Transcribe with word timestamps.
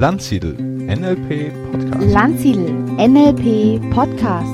Landsiedel 0.00 0.54
NLP 0.54 1.52
Podcast. 1.72 2.10
Landsiedel 2.10 2.70
NLP 2.96 3.90
Podcast. 3.90 4.48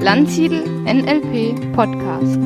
Landsiedel 0.00 0.62
NLP 0.84 1.72
Podcast. 1.72 2.38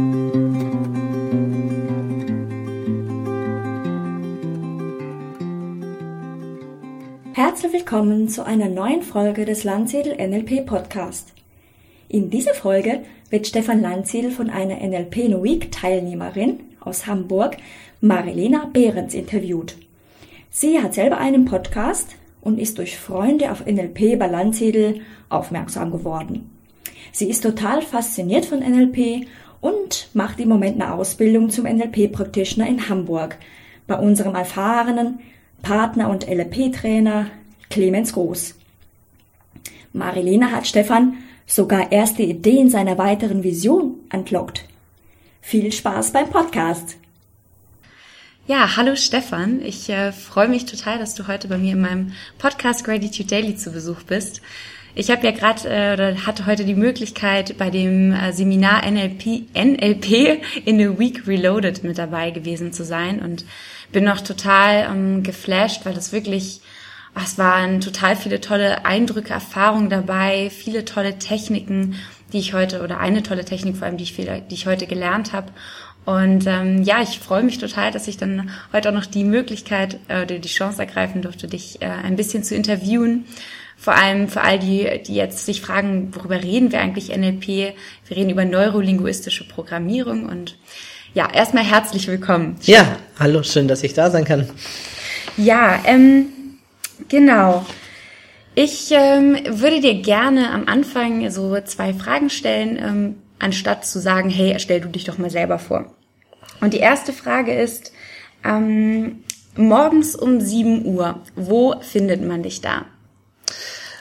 Herzlich 7.35 7.73
willkommen 7.75 8.31
zu 8.31 8.47
einer 8.47 8.71
neuen 8.71 9.03
Folge 9.03 9.45
des 9.45 9.65
Landsiedel 9.65 10.15
NLP 10.15 10.65
Podcast. 10.65 11.35
In 12.09 12.31
dieser 12.31 12.55
Folge 12.55 13.01
wird 13.29 13.47
Stefan 13.47 13.83
Landsiedel 13.83 14.31
von 14.31 14.49
einer 14.49 14.77
NLP 14.77 15.29
No 15.29 15.45
Week 15.45 15.71
Teilnehmerin 15.71 16.61
aus 16.81 17.07
Hamburg, 17.07 17.59
Marilena 18.01 18.71
Behrens, 18.73 19.13
interviewt. 19.13 19.77
Sie 20.49 20.81
hat 20.81 20.95
selber 20.95 21.19
einen 21.19 21.45
Podcast 21.45 22.17
und 22.41 22.59
ist 22.59 22.79
durch 22.79 22.99
Freunde 22.99 23.51
auf 23.51 23.67
NLP 23.67 24.19
bei 24.19 24.27
Landsiedel 24.27 25.01
aufmerksam 25.29 25.91
geworden. 25.91 26.51
Sie 27.13 27.29
ist 27.29 27.43
total 27.43 27.83
fasziniert 27.83 28.47
von 28.47 28.61
NLP 28.61 29.27
und 29.61 30.09
macht 30.15 30.41
im 30.41 30.49
Moment 30.49 30.81
eine 30.81 30.95
Ausbildung 30.95 31.51
zum 31.51 31.65
NLP-Practitioner 31.65 32.69
in 32.69 32.89
Hamburg 32.89 33.39
bei 33.87 33.97
unserem 33.99 34.35
erfahrenen 34.35 35.21
Partner 35.63 36.11
und 36.11 36.29
NLP-Trainer 36.29 37.27
Clemens 37.71 38.13
Groß. 38.13 38.55
Marilena 39.93 40.51
hat 40.51 40.67
Stefan 40.67 41.15
sogar 41.47 41.91
erste 41.91 42.23
Ideen 42.23 42.71
seiner 42.71 42.99
weiteren 42.99 43.43
Vision 43.43 43.97
entlockt. 44.11 44.65
Viel 45.41 45.73
Spaß 45.73 46.13
beim 46.13 46.29
Podcast! 46.29 46.99
Ja, 48.49 48.77
hallo 48.79 48.97
Stefan. 48.97 49.61
Ich 49.61 49.91
äh, 49.91 50.11
freue 50.11 50.49
mich 50.49 50.65
total, 50.65 50.99
dass 50.99 51.15
du 51.15 51.29
heute 51.29 51.49
bei 51.49 51.59
mir 51.59 51.75
in 51.75 51.83
meinem 51.83 52.13
Podcast 52.39 52.83
Gratitude 52.83 53.29
Daily 53.29 53.57
zu 53.57 53.71
Besuch 53.71 54.05
bist. 54.05 54.41
Ich 54.95 55.11
habe 55.11 55.27
ja 55.27 55.33
gerade 55.33 55.69
äh, 55.69 55.93
oder 55.93 56.27
hatte 56.27 56.47
heute 56.47 56.65
die 56.65 56.75
Möglichkeit, 56.75 57.59
bei 57.59 57.69
dem 57.69 58.11
äh, 58.11 58.33
Seminar 58.33 58.91
NLP, 58.91 59.55
NLP 59.55 60.41
in 60.65 60.81
a 60.81 60.99
Week 60.99 61.27
Reloaded 61.27 61.85
mit 61.85 61.99
dabei 61.99 62.31
gewesen 62.31 62.73
zu 62.73 62.87
sein 62.87 63.21
und 63.21 63.45
bin 63.93 64.05
noch 64.05 64.23
total 64.23 64.89
ähm, 64.91 65.23
geflasht, 65.23 65.85
weil 65.85 65.93
das 65.93 66.13
wirklich, 66.13 66.63
ach, 67.13 67.27
es 67.27 67.37
waren 67.37 67.83
total 67.83 68.17
viele 68.17 68.41
tolle 68.41 68.87
Eindrücke, 68.87 69.35
Erfahrungen 69.35 69.91
dabei, 69.91 70.49
viele 70.49 70.87
tolle 70.87 71.19
Techniken, 71.19 71.97
die 72.33 72.39
ich 72.39 72.55
heute 72.55 72.81
oder 72.83 72.99
eine 72.99 73.23
tolle 73.23 73.45
Technik 73.45 73.77
vor 73.77 73.87
allem, 73.87 73.99
die 73.99 74.05
ich, 74.05 74.17
die 74.17 74.55
ich 74.55 74.67
heute 74.67 74.87
gelernt 74.87 75.35
habe. 75.35 75.53
Und 76.09 76.47
ähm, 76.47 76.85
ja, 76.85 77.03
ich 77.03 77.19
freue 77.19 77.43
mich 77.43 77.59
total, 77.59 77.91
dass 77.91 78.09
ich 78.09 78.17
dann 78.17 78.49
heute 78.73 78.89
auch 78.89 78.95
noch 78.95 79.05
die 79.05 79.25
Möglichkeit 79.25 80.01
äh, 80.09 80.23
oder 80.23 80.39
die 80.39 80.49
Chance 80.49 80.79
ergreifen 80.79 81.21
durfte, 81.21 81.49
dich 81.49 81.83
äh, 81.83 81.85
ein 81.85 82.17
bisschen 82.17 82.43
zu 82.43 82.55
interviewen. 82.55 83.27
Vor 83.77 83.95
allem 83.95 84.29
für 84.29 84.41
all 84.41 84.59
die, 84.59 84.89
die 85.07 85.15
jetzt 85.15 85.45
sich 85.45 85.61
fragen, 85.61 86.15
worüber 86.15 86.43
reden 86.43 86.73
wir 86.73 86.81
eigentlich 86.81 87.15
NLP? 87.15 87.47
Wir 87.47 88.17
reden 88.17 88.31
über 88.31 88.47
neurolinguistische 88.47 89.47
Programmierung 89.47 90.25
und 90.25 90.57
ja, 91.13 91.31
erstmal 91.31 91.65
herzlich 91.65 92.09
willkommen. 92.09 92.57
Ja, 92.63 92.97
hallo, 93.19 93.43
schön, 93.43 93.69
dass 93.69 93.83
ich 93.83 93.93
da 93.93 94.11
sein 94.11 94.25
kann. 94.25 94.49
Ja, 95.37 95.79
ähm, 95.85 96.29
genau. 97.11 97.67
Ich 98.55 98.93
ähm, 98.93 99.37
würde 99.47 99.83
dir 99.83 100.01
gerne 100.01 100.53
am 100.53 100.69
Anfang 100.69 101.31
so 101.31 101.61
zwei 101.67 101.93
Fragen 101.93 102.31
stellen, 102.31 102.79
ähm, 102.83 103.15
anstatt 103.39 103.85
zu 103.85 104.01
sagen, 104.01 104.31
hey, 104.31 104.59
stell 104.59 104.81
du 104.81 104.89
dich 104.89 105.05
doch 105.05 105.19
mal 105.19 105.29
selber 105.29 105.59
vor. 105.59 105.95
Und 106.61 106.75
die 106.75 106.79
erste 106.79 107.13
Frage 107.13 107.55
ist, 107.55 107.93
ähm, 108.45 109.25
morgens 109.57 110.15
um 110.15 110.41
7 110.41 110.87
Uhr, 110.87 111.21
wo 111.35 111.75
findet 111.81 112.23
man 112.27 112.43
dich 112.43 112.61
da? 112.61 112.87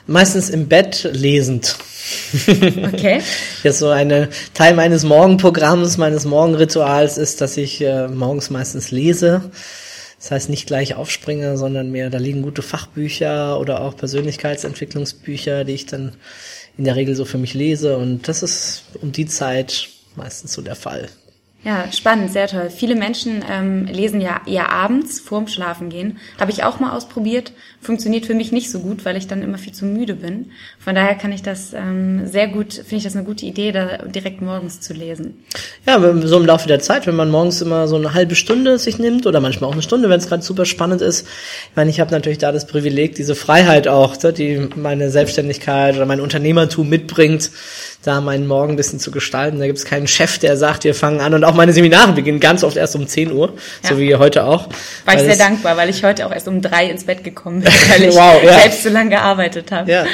Meistens 0.06 0.48
im 0.48 0.68
Bett 0.68 1.08
lesend. 1.12 1.76
Okay. 2.32 3.20
Jetzt 3.62 3.78
so 3.78 3.88
eine 3.88 4.30
Teil 4.54 4.74
meines 4.74 5.04
Morgenprogramms, 5.04 5.98
meines 5.98 6.24
Morgenrituals 6.24 7.18
ist, 7.18 7.42
dass 7.42 7.58
ich 7.58 7.82
äh, 7.82 8.08
morgens 8.08 8.48
meistens 8.48 8.90
lese. 8.90 9.50
Das 10.18 10.30
heißt 10.30 10.48
nicht 10.48 10.66
gleich 10.66 10.94
aufspringe, 10.94 11.56
sondern 11.58 11.92
mehr, 11.92 12.10
da 12.10 12.18
liegen 12.18 12.42
gute 12.42 12.62
Fachbücher 12.62 13.60
oder 13.60 13.82
auch 13.82 13.96
Persönlichkeitsentwicklungsbücher, 13.96 15.64
die 15.64 15.74
ich 15.74 15.86
dann 15.86 16.16
in 16.76 16.84
der 16.84 16.96
Regel 16.96 17.14
so 17.14 17.24
für 17.24 17.38
mich 17.38 17.54
lese. 17.54 17.98
Und 17.98 18.26
das 18.28 18.42
ist 18.42 18.84
um 19.00 19.12
die 19.12 19.26
Zeit 19.26 19.88
meistens 20.16 20.54
so 20.54 20.62
der 20.62 20.74
Fall. 20.74 21.08
Ja, 21.64 21.90
spannend, 21.90 22.32
sehr 22.32 22.46
toll. 22.46 22.70
Viele 22.70 22.94
Menschen 22.94 23.44
ähm, 23.50 23.86
lesen 23.86 24.20
ja 24.20 24.40
eher 24.46 24.70
abends 24.70 25.18
vorm 25.18 25.48
Schlafengehen. 25.48 26.18
Habe 26.38 26.52
ich 26.52 26.62
auch 26.62 26.78
mal 26.78 26.92
ausprobiert. 26.96 27.52
Funktioniert 27.80 28.26
für 28.26 28.34
mich 28.34 28.52
nicht 28.52 28.70
so 28.70 28.78
gut, 28.78 29.04
weil 29.04 29.16
ich 29.16 29.26
dann 29.26 29.42
immer 29.42 29.58
viel 29.58 29.72
zu 29.72 29.84
müde 29.84 30.14
bin. 30.14 30.52
Von 30.78 30.94
daher 30.94 31.16
kann 31.16 31.32
ich 31.32 31.42
das 31.42 31.72
ähm, 31.74 32.28
sehr 32.28 32.46
gut, 32.46 32.74
finde 32.74 32.96
ich 32.96 33.02
das 33.02 33.16
eine 33.16 33.24
gute 33.24 33.44
Idee, 33.44 33.72
da 33.72 33.98
direkt 33.98 34.40
morgens 34.40 34.80
zu 34.80 34.94
lesen. 34.94 35.44
Ja, 35.84 36.00
so 36.00 36.38
im 36.38 36.46
Laufe 36.46 36.68
der 36.68 36.78
Zeit, 36.78 37.08
wenn 37.08 37.16
man 37.16 37.28
morgens 37.28 37.60
immer 37.60 37.88
so 37.88 37.96
eine 37.96 38.14
halbe 38.14 38.36
Stunde 38.36 38.78
sich 38.78 39.00
nimmt 39.00 39.26
oder 39.26 39.40
manchmal 39.40 39.68
auch 39.68 39.74
eine 39.74 39.82
Stunde, 39.82 40.08
wenn 40.08 40.20
es 40.20 40.28
gerade 40.28 40.44
super 40.44 40.64
spannend 40.64 41.02
ist. 41.02 41.26
Ich 41.70 41.76
meine, 41.76 41.90
ich 41.90 41.98
habe 41.98 42.12
natürlich 42.12 42.38
da 42.38 42.52
das 42.52 42.68
Privileg, 42.68 43.16
diese 43.16 43.34
Freiheit 43.34 43.88
auch, 43.88 44.16
die 44.16 44.68
meine 44.76 45.10
Selbstständigkeit 45.10 45.96
oder 45.96 46.06
mein 46.06 46.20
Unternehmertum 46.20 46.88
mitbringt, 46.88 47.50
da 48.08 48.20
meinen 48.20 48.46
Morgen 48.46 48.72
ein 48.72 48.76
bisschen 48.76 48.98
zu 48.98 49.10
gestalten. 49.12 49.58
Da 49.60 49.66
gibt 49.66 49.78
es 49.78 49.84
keinen 49.84 50.08
Chef, 50.08 50.38
der 50.38 50.56
sagt, 50.56 50.82
wir 50.84 50.94
fangen 50.94 51.20
an 51.20 51.34
und 51.34 51.44
auch 51.44 51.54
meine 51.54 51.72
Seminare 51.72 52.12
beginnen 52.12 52.40
ganz 52.40 52.64
oft 52.64 52.76
erst 52.76 52.96
um 52.96 53.06
10 53.06 53.30
Uhr, 53.30 53.54
Ja. 53.84 53.90
so 53.90 53.98
wie 53.98 54.16
heute 54.16 54.44
auch. 54.44 54.68
War 55.04 55.14
ich 55.14 55.20
sehr 55.20 55.36
dankbar, 55.36 55.76
weil 55.76 55.88
ich 55.90 56.02
heute 56.02 56.26
auch 56.26 56.32
erst 56.32 56.48
um 56.48 56.60
drei 56.60 56.86
ins 56.90 57.04
Bett 57.04 57.22
gekommen 57.22 57.60
bin, 57.60 57.72
weil 57.88 58.04
ich 58.08 58.14
Wow, 58.16 58.42
ja. 58.42 58.58
selbst 58.60 58.82
so 58.82 58.88
lange 58.88 59.10
gearbeitet 59.10 59.70
habe. 59.70 59.90
Ja. 59.92 60.04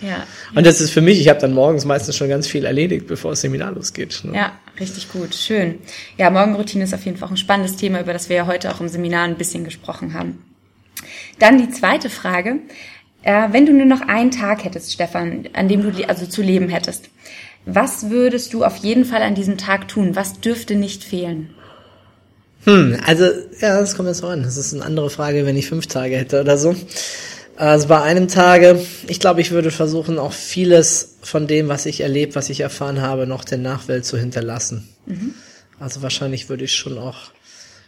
ja. 0.00 0.22
Und 0.54 0.64
das 0.66 0.80
ist 0.80 0.90
für 0.90 1.00
mich, 1.00 1.20
ich 1.20 1.28
habe 1.28 1.40
dann 1.40 1.52
morgens 1.54 1.84
meistens 1.84 2.16
schon 2.16 2.28
ganz 2.28 2.46
viel 2.46 2.64
erledigt, 2.64 3.06
bevor 3.08 3.32
das 3.32 3.40
Seminar 3.40 3.72
losgeht. 3.72 4.20
ne? 4.24 4.34
Ja, 4.36 4.52
richtig 4.78 5.10
gut, 5.10 5.34
schön. 5.34 5.78
Ja, 6.16 6.30
Morgenroutine 6.30 6.84
ist 6.84 6.94
auf 6.94 7.04
jeden 7.04 7.16
Fall 7.16 7.26
auch 7.28 7.32
ein 7.32 7.36
spannendes 7.36 7.76
Thema, 7.76 8.00
über 8.00 8.12
das 8.12 8.28
wir 8.28 8.36
ja 8.36 8.46
heute 8.46 8.70
auch 8.70 8.80
im 8.80 8.88
Seminar 8.88 9.24
ein 9.24 9.36
bisschen 9.36 9.64
gesprochen 9.64 10.14
haben. 10.14 10.44
Dann 11.38 11.58
die 11.58 11.70
zweite 11.70 12.10
Frage. 12.10 12.56
Äh, 13.28 13.52
wenn 13.52 13.66
du 13.66 13.74
nur 13.74 13.84
noch 13.84 14.00
einen 14.00 14.30
Tag 14.30 14.64
hättest, 14.64 14.90
Stefan, 14.90 15.50
an 15.52 15.68
dem 15.68 15.82
du 15.82 16.08
also 16.08 16.24
zu 16.24 16.40
leben 16.40 16.70
hättest, 16.70 17.10
was 17.66 18.08
würdest 18.08 18.54
du 18.54 18.64
auf 18.64 18.78
jeden 18.78 19.04
Fall 19.04 19.20
an 19.20 19.34
diesem 19.34 19.58
Tag 19.58 19.86
tun? 19.86 20.16
Was 20.16 20.40
dürfte 20.40 20.76
nicht 20.76 21.04
fehlen? 21.04 21.50
Hm, 22.64 22.98
also, 23.04 23.26
ja, 23.60 23.78
das 23.80 23.96
kommt 23.96 24.08
jetzt 24.08 24.20
so 24.20 24.28
an. 24.28 24.44
Das 24.44 24.56
ist 24.56 24.72
eine 24.72 24.82
andere 24.82 25.10
Frage, 25.10 25.44
wenn 25.44 25.58
ich 25.58 25.68
fünf 25.68 25.88
Tage 25.88 26.16
hätte 26.16 26.40
oder 26.40 26.56
so. 26.56 26.74
Also 27.56 27.88
bei 27.88 28.00
einem 28.00 28.28
Tage, 28.28 28.80
ich 29.08 29.20
glaube, 29.20 29.42
ich 29.42 29.50
würde 29.50 29.72
versuchen, 29.72 30.18
auch 30.18 30.32
vieles 30.32 31.18
von 31.20 31.46
dem, 31.46 31.68
was 31.68 31.84
ich 31.84 32.00
erlebt, 32.00 32.34
was 32.34 32.48
ich 32.48 32.60
erfahren 32.60 33.02
habe, 33.02 33.26
noch 33.26 33.44
der 33.44 33.58
Nachwelt 33.58 34.06
zu 34.06 34.16
hinterlassen. 34.16 34.88
Also 35.78 36.00
wahrscheinlich 36.00 36.48
würde 36.48 36.64
ich 36.64 36.72
schon 36.72 36.96
auch 36.96 37.18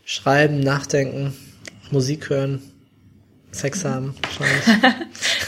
schreiben, 0.05 0.61
nachdenken, 0.61 1.33
Musik 1.91 2.29
hören, 2.29 2.61
Sex 3.53 3.85
haben, 3.85 4.15
wahrscheinlich. 4.23 4.65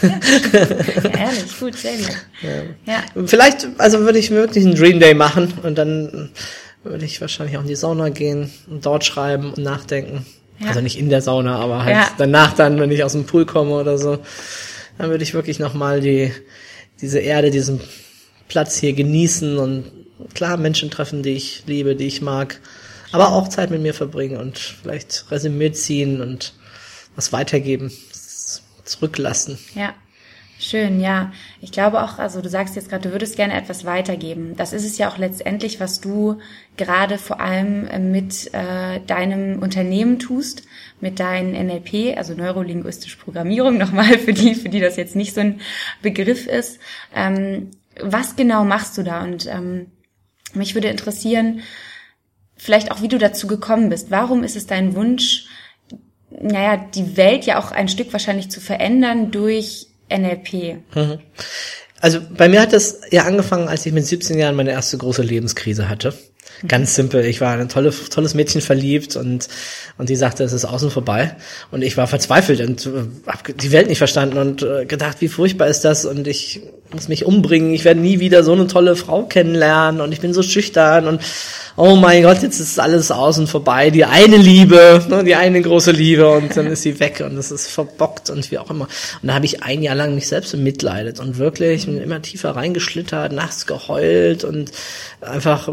Ja, 1.05 1.11
ehrlich, 1.27 1.59
gut, 1.61 1.77
sehr 1.77 1.97
gut. 1.97 2.11
Ja. 2.87 3.03
Vielleicht, 3.27 3.69
also 3.79 4.01
würde 4.01 4.19
ich 4.19 4.31
wirklich 4.31 4.65
einen 4.67 4.75
Dream 4.75 4.99
Day 4.99 5.15
machen 5.15 5.53
und 5.63 5.77
dann 5.79 6.31
würde 6.83 7.05
ich 7.05 7.21
wahrscheinlich 7.21 7.57
auch 7.57 7.63
in 7.63 7.69
die 7.69 7.77
Sauna 7.77 8.09
gehen 8.09 8.51
und 8.69 8.85
dort 8.85 9.05
schreiben 9.05 9.53
und 9.53 9.59
nachdenken. 9.63 10.27
Ja. 10.59 10.69
Also 10.69 10.81
nicht 10.81 10.99
in 10.99 11.09
der 11.09 11.23
Sauna, 11.23 11.57
aber 11.59 11.85
halt 11.85 11.97
Ja. 11.97 12.11
danach 12.19 12.55
dann, 12.55 12.79
wenn 12.81 12.91
ich 12.91 13.05
aus 13.05 13.13
dem 13.13 13.25
Pool 13.25 13.47
komme 13.47 13.73
oder 13.73 13.99
so, 13.99 14.19
dann 14.99 15.11
würde 15.11 15.23
ich 15.23 15.35
wirklich 15.35 15.59
nochmal 15.61 16.01
die, 16.01 16.33
diese 17.01 17.21
Erde, 17.21 17.51
diesen 17.51 17.81
Platz 18.49 18.77
hier 18.77 18.93
genießen 18.93 19.59
und 19.59 19.85
klar 20.35 20.57
Menschen 20.57 20.91
treffen, 20.91 21.23
die 21.23 21.35
ich 21.35 21.63
liebe, 21.67 21.95
die 21.97 22.07
ich 22.07 22.21
mag, 22.21 22.61
aber 23.13 23.33
auch 23.33 23.49
Zeit 23.49 23.71
mit 23.71 23.81
mir 23.83 23.95
verbringen 23.95 24.37
und 24.39 24.59
vielleicht 24.59 25.27
Resümee 25.31 25.73
ziehen 25.73 26.21
und 26.21 26.53
was 27.15 27.33
weitergeben, 27.33 27.93
zurücklassen. 28.85 29.59
Ja, 29.75 29.95
schön, 30.59 31.01
ja. 31.01 31.33
Ich 31.61 31.73
glaube 31.73 32.03
auch, 32.03 32.19
also 32.19 32.41
du 32.41 32.49
sagst 32.49 32.77
jetzt 32.77 32.89
gerade, 32.89 33.09
du 33.09 33.13
würdest 33.13 33.37
gerne 33.37 33.55
etwas 33.55 33.85
weitergeben. 33.85 34.57
Das 34.57 34.73
ist 34.73 34.85
es 34.85 34.99
ja 34.99 35.09
auch 35.09 35.19
letztendlich, 35.19 35.81
was 35.81 36.01
du 36.01 36.39
gerade 36.77 37.19
vor 37.19 37.41
allem 37.41 37.87
äh, 37.87 37.99
mit 37.99 38.53
äh, 38.55 39.01
deinem 39.07 39.61
Unternehmen 39.61 40.19
tust, 40.19 40.65
mit 41.01 41.21
deinen 41.21 41.53
NLP, 41.53 42.17
also 42.17 42.35
neurolinguistische 42.35 43.19
Programmierung, 43.19 43.79
nochmal 43.79 44.19
für 44.19 44.33
die, 44.33 44.55
für 44.55 44.69
die 44.69 44.81
das 44.81 44.97
jetzt 44.97 45.17
nicht 45.17 45.35
so 45.35 45.41
ein 45.41 45.61
Begriff 46.01 46.47
ist. 46.47 46.79
Ähm, 47.15 47.71
was 48.01 48.37
genau 48.37 48.65
machst 48.65 48.97
du 48.97 49.03
da? 49.03 49.23
Und 49.23 49.47
ähm, 49.47 49.87
mich 50.55 50.75
würde 50.75 50.89
interessieren, 50.89 51.63
vielleicht 52.57 52.91
auch, 52.91 53.03
wie 53.03 53.09
du 53.09 53.19
dazu 53.19 53.47
gekommen 53.47 53.89
bist. 53.89 54.11
Warum 54.11 54.45
ist 54.45 54.57
es 54.57 54.67
dein 54.67 54.95
Wunsch, 54.95 55.47
naja, 56.41 56.77
die 56.77 57.17
Welt 57.17 57.45
ja 57.45 57.59
auch 57.59 57.73
ein 57.73 57.89
Stück 57.89 58.13
wahrscheinlich 58.13 58.51
zu 58.51 58.61
verändern 58.61 59.31
durch 59.31 59.89
NLP. 60.11 60.79
Also 62.01 62.21
bei 62.37 62.49
mir 62.49 62.61
hat 62.61 62.73
das 62.73 63.01
ja 63.11 63.25
angefangen, 63.25 63.69
als 63.69 63.87
ich 63.87 63.93
mit 63.93 64.05
17 64.05 64.39
Jahren 64.39 64.57
meine 64.57 64.73
erste 64.73 64.99
große 64.99 65.23
Lebenskrise 65.23 65.89
hatte. 65.89 66.15
Ganz 66.69 66.95
simpel. 66.95 67.25
Ich 67.25 67.41
war 67.41 67.55
in 67.55 67.61
ein 67.61 67.69
tolle, 67.69 67.93
tolles 68.11 68.35
Mädchen 68.35 68.61
verliebt 68.61 69.17
und, 69.17 69.49
und 69.99 70.09
die 70.09 70.17
sagte, 70.17 70.45
es 70.45 70.53
ist 70.53 70.65
außen 70.65 70.91
vorbei. 70.91 71.37
Und 71.71 71.83
ich 71.83 71.97
war 71.97 72.07
verzweifelt 72.07 72.61
und 72.61 72.87
äh, 72.87 73.05
habe 73.27 73.53
die 73.55 73.73
Welt 73.73 73.89
nicht 73.89 73.99
verstanden 73.99 74.39
und 74.39 74.63
äh, 74.63 74.87
gedacht, 74.87 75.17
wie 75.21 75.29
furchtbar 75.29 75.67
ist 75.67 75.85
das 75.85 76.05
und 76.05 76.29
ich 76.29 76.61
muss 76.93 77.09
mich 77.09 77.25
umbringen. 77.25 77.73
Ich 77.73 77.85
werde 77.85 78.01
nie 78.01 78.21
wieder 78.21 78.45
so 78.45 78.53
eine 78.53 78.67
tolle 78.67 78.97
Frau 78.97 79.25
kennenlernen 79.25 80.01
und 80.01 80.13
ich 80.13 80.21
bin 80.21 80.35
so 80.35 80.43
schüchtern 80.43 81.09
und 81.09 81.21
oh 81.77 81.97
mein 81.97 82.23
Gott, 82.23 82.43
jetzt 82.43 82.61
ist 82.61 82.79
alles 82.79 83.11
außen 83.11 83.47
vorbei. 83.47 83.91
Die 83.91 84.05
eine 84.05 84.37
Liebe, 84.37 85.03
ne, 85.09 85.25
die 85.25 85.35
eine 85.35 85.61
große 85.61 85.91
Liebe 85.91 86.29
und 86.31 86.57
dann 86.57 86.67
ist 86.67 86.83
sie 86.83 87.01
weg 87.01 87.23
und 87.27 87.37
es 87.39 87.51
ist 87.51 87.69
verbockt 87.69 88.31
und 88.31 88.51
wie 88.51 88.59
auch 88.59 88.71
immer. 88.71 88.89
Und 89.23 89.29
da 89.29 89.35
habe 89.35 89.47
ich 89.47 89.63
ein 89.63 89.83
Jahr 89.83 89.95
lang 89.95 90.15
mich 90.15 90.29
selbst 90.29 90.53
bemitleidet 90.53 91.19
und 91.19 91.39
wirklich 91.39 91.89
immer 91.89 92.21
tiefer 92.21 92.51
reingeschlittert, 92.51 93.33
nachts 93.33 93.67
geheult 93.67 94.45
und 94.45 94.71
einfach 95.23 95.69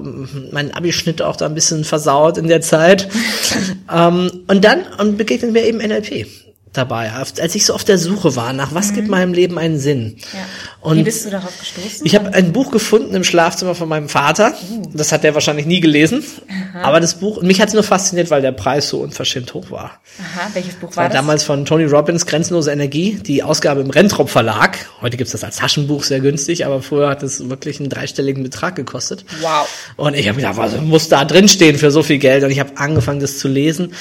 mein 0.52 0.74
Abischnitt 0.74 1.22
auch 1.22 1.36
da 1.36 1.46
ein 1.46 1.56
bisschen 1.56 1.84
versaut 1.84 2.38
in 2.38 2.48
der 2.48 2.62
Zeit. 2.62 3.10
ähm, 3.94 4.32
und 4.48 4.64
dann 4.64 4.82
und 4.98 5.18
begegnet 5.18 5.52
mir 5.52 5.64
eben 5.64 5.80
NLP 5.80 6.28
dabei, 6.74 7.12
als 7.12 7.56
ich 7.56 7.66
so 7.66 7.74
auf 7.74 7.84
der 7.84 7.98
Suche 7.98 8.36
war 8.36 8.54
nach 8.54 8.74
was 8.74 8.92
mhm. 8.92 8.96
gibt 8.96 9.08
meinem 9.08 9.34
Leben 9.34 9.58
einen 9.58 9.80
Sinn. 9.80 10.18
Ja. 10.34 10.40
Und 10.82 10.98
Wie 10.98 11.04
bist 11.04 11.26
du 11.26 11.30
darauf 11.30 11.58
gestoßen? 11.60 12.06
Ich 12.06 12.16
habe 12.16 12.34
ein 12.34 12.54
Buch 12.54 12.72
gefunden 12.72 13.16
im 13.16 13.24
Schlafzimmer 13.24 13.76
von 13.76 13.90
meinem 13.90 14.08
Vater. 14.08 14.54
Uh. 14.70 14.84
Das 14.94 15.12
hat 15.12 15.26
er 15.26 15.34
wahrscheinlich 15.34 15.66
nie 15.66 15.80
gelesen. 15.80 16.24
Aha. 16.72 16.82
Aber 16.84 17.00
das 17.00 17.16
Buch, 17.16 17.42
mich 17.42 17.60
hat 17.62 17.70
es 17.70 17.74
nur 17.74 17.84
fasziniert, 17.84 18.30
weil 18.30 18.42
der 18.42 18.52
Preis 18.52 18.90
so 18.90 19.00
unverschämt 19.00 19.54
hoch 19.54 19.72
war. 19.72 20.00
Aha, 20.20 20.50
welches 20.54 20.76
Buch 20.76 20.90
das 20.90 20.98
war, 20.98 21.04
war 21.04 21.10
das? 21.10 21.18
Damals 21.18 21.44
von 21.44 21.66
Tony 21.66 21.86
Robbins, 21.86 22.26
Grenzenlose 22.26 22.72
Energie, 22.72 23.20
die 23.22 23.44
Ausgabe 23.44 23.82
im 23.82 23.90
Rentrop 23.90 24.30
Verlag. 24.30 24.78
Heute 25.02 25.18
gibt's 25.18 25.32
das 25.32 25.44
als 25.44 25.58
Taschenbuch 25.58 26.04
sehr 26.04 26.20
günstig, 26.20 26.66
aber 26.66 26.82
früher 26.82 27.10
hat 27.10 27.24
es 27.24 27.50
wirklich 27.50 27.80
einen 27.80 27.90
dreistelligen 27.90 28.44
Betrag 28.44 28.76
gekostet. 28.76 29.26
Wow. 29.42 29.68
Und 29.98 30.16
ich 30.16 30.28
habe 30.28 30.38
gedacht, 30.38 30.58
was 30.58 30.80
muss 30.82 31.10
da 31.10 31.26
drin 31.26 31.48
stehen 31.48 31.78
für 31.78 31.92
so 31.92 32.04
viel 32.04 32.20
Geld? 32.20 32.44
Und 32.44 32.52
ich 32.52 32.60
habe 32.60 32.72
angefangen, 32.76 33.20
das 33.20 33.40
zu 33.40 33.48
lesen 33.48 33.94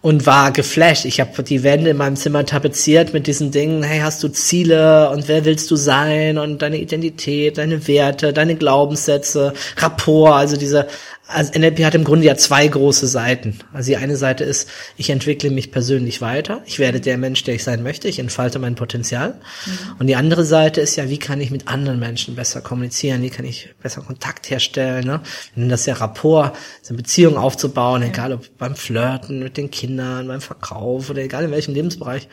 und 0.00 0.26
war 0.26 0.52
geflasht. 0.52 1.04
Ich 1.04 1.20
habe 1.20 1.42
die 1.42 1.62
Wände 1.62 1.90
in 1.90 1.96
meinem 1.96 2.16
Zimmer 2.16 2.44
tapeziert 2.46 3.12
mit 3.12 3.26
diesen 3.26 3.50
Dingen, 3.50 3.82
hey, 3.82 4.00
hast 4.00 4.22
du 4.22 4.28
Ziele 4.28 5.10
und 5.10 5.28
wer 5.28 5.44
willst 5.44 5.70
du 5.70 5.76
sein 5.76 6.38
und 6.38 6.62
deine 6.62 6.78
Identität, 6.78 7.58
deine 7.58 7.86
Werte, 7.86 8.32
deine 8.32 8.56
Glaubenssätze, 8.56 9.54
Rapport, 9.78 10.34
also 10.34 10.56
diese 10.56 10.86
also 11.26 11.58
NLP 11.58 11.84
hat 11.84 11.94
im 11.94 12.04
Grunde 12.04 12.26
ja 12.26 12.36
zwei 12.36 12.68
große 12.68 13.06
Seiten. 13.06 13.58
Also 13.72 13.90
die 13.90 13.96
eine 13.96 14.16
Seite 14.16 14.44
ist, 14.44 14.68
ich 14.96 15.08
entwickle 15.08 15.50
mich 15.50 15.72
persönlich 15.72 16.20
weiter, 16.20 16.62
ich 16.66 16.78
werde 16.78 17.00
der 17.00 17.16
Mensch, 17.16 17.42
der 17.44 17.54
ich 17.54 17.64
sein 17.64 17.82
möchte, 17.82 18.08
ich 18.08 18.18
entfalte 18.18 18.58
mein 18.58 18.74
Potenzial. 18.74 19.30
Mhm. 19.30 19.78
Und 19.98 20.06
die 20.06 20.16
andere 20.16 20.44
Seite 20.44 20.82
ist 20.82 20.96
ja, 20.96 21.08
wie 21.08 21.18
kann 21.18 21.40
ich 21.40 21.50
mit 21.50 21.66
anderen 21.66 21.98
Menschen 21.98 22.34
besser 22.34 22.60
kommunizieren, 22.60 23.22
wie 23.22 23.30
kann 23.30 23.46
ich 23.46 23.70
besser 23.82 24.02
Kontakt 24.02 24.50
herstellen, 24.50 25.06
ne? 25.06 25.20
Und 25.56 25.70
das 25.70 25.86
ja 25.86 25.94
Rapport, 25.94 26.56
eine 26.88 26.96
Beziehung 26.98 27.38
aufzubauen, 27.38 28.02
ja. 28.02 28.08
egal 28.08 28.34
ob 28.34 28.58
beim 28.58 28.76
Flirten 28.76 29.42
mit 29.42 29.56
den 29.56 29.70
Kindern, 29.70 30.28
beim 30.28 30.42
Verkauf 30.42 31.08
oder 31.08 31.22
egal 31.22 31.44
in 31.44 31.50
welchem 31.50 31.74
Lebensbereich. 31.74 32.28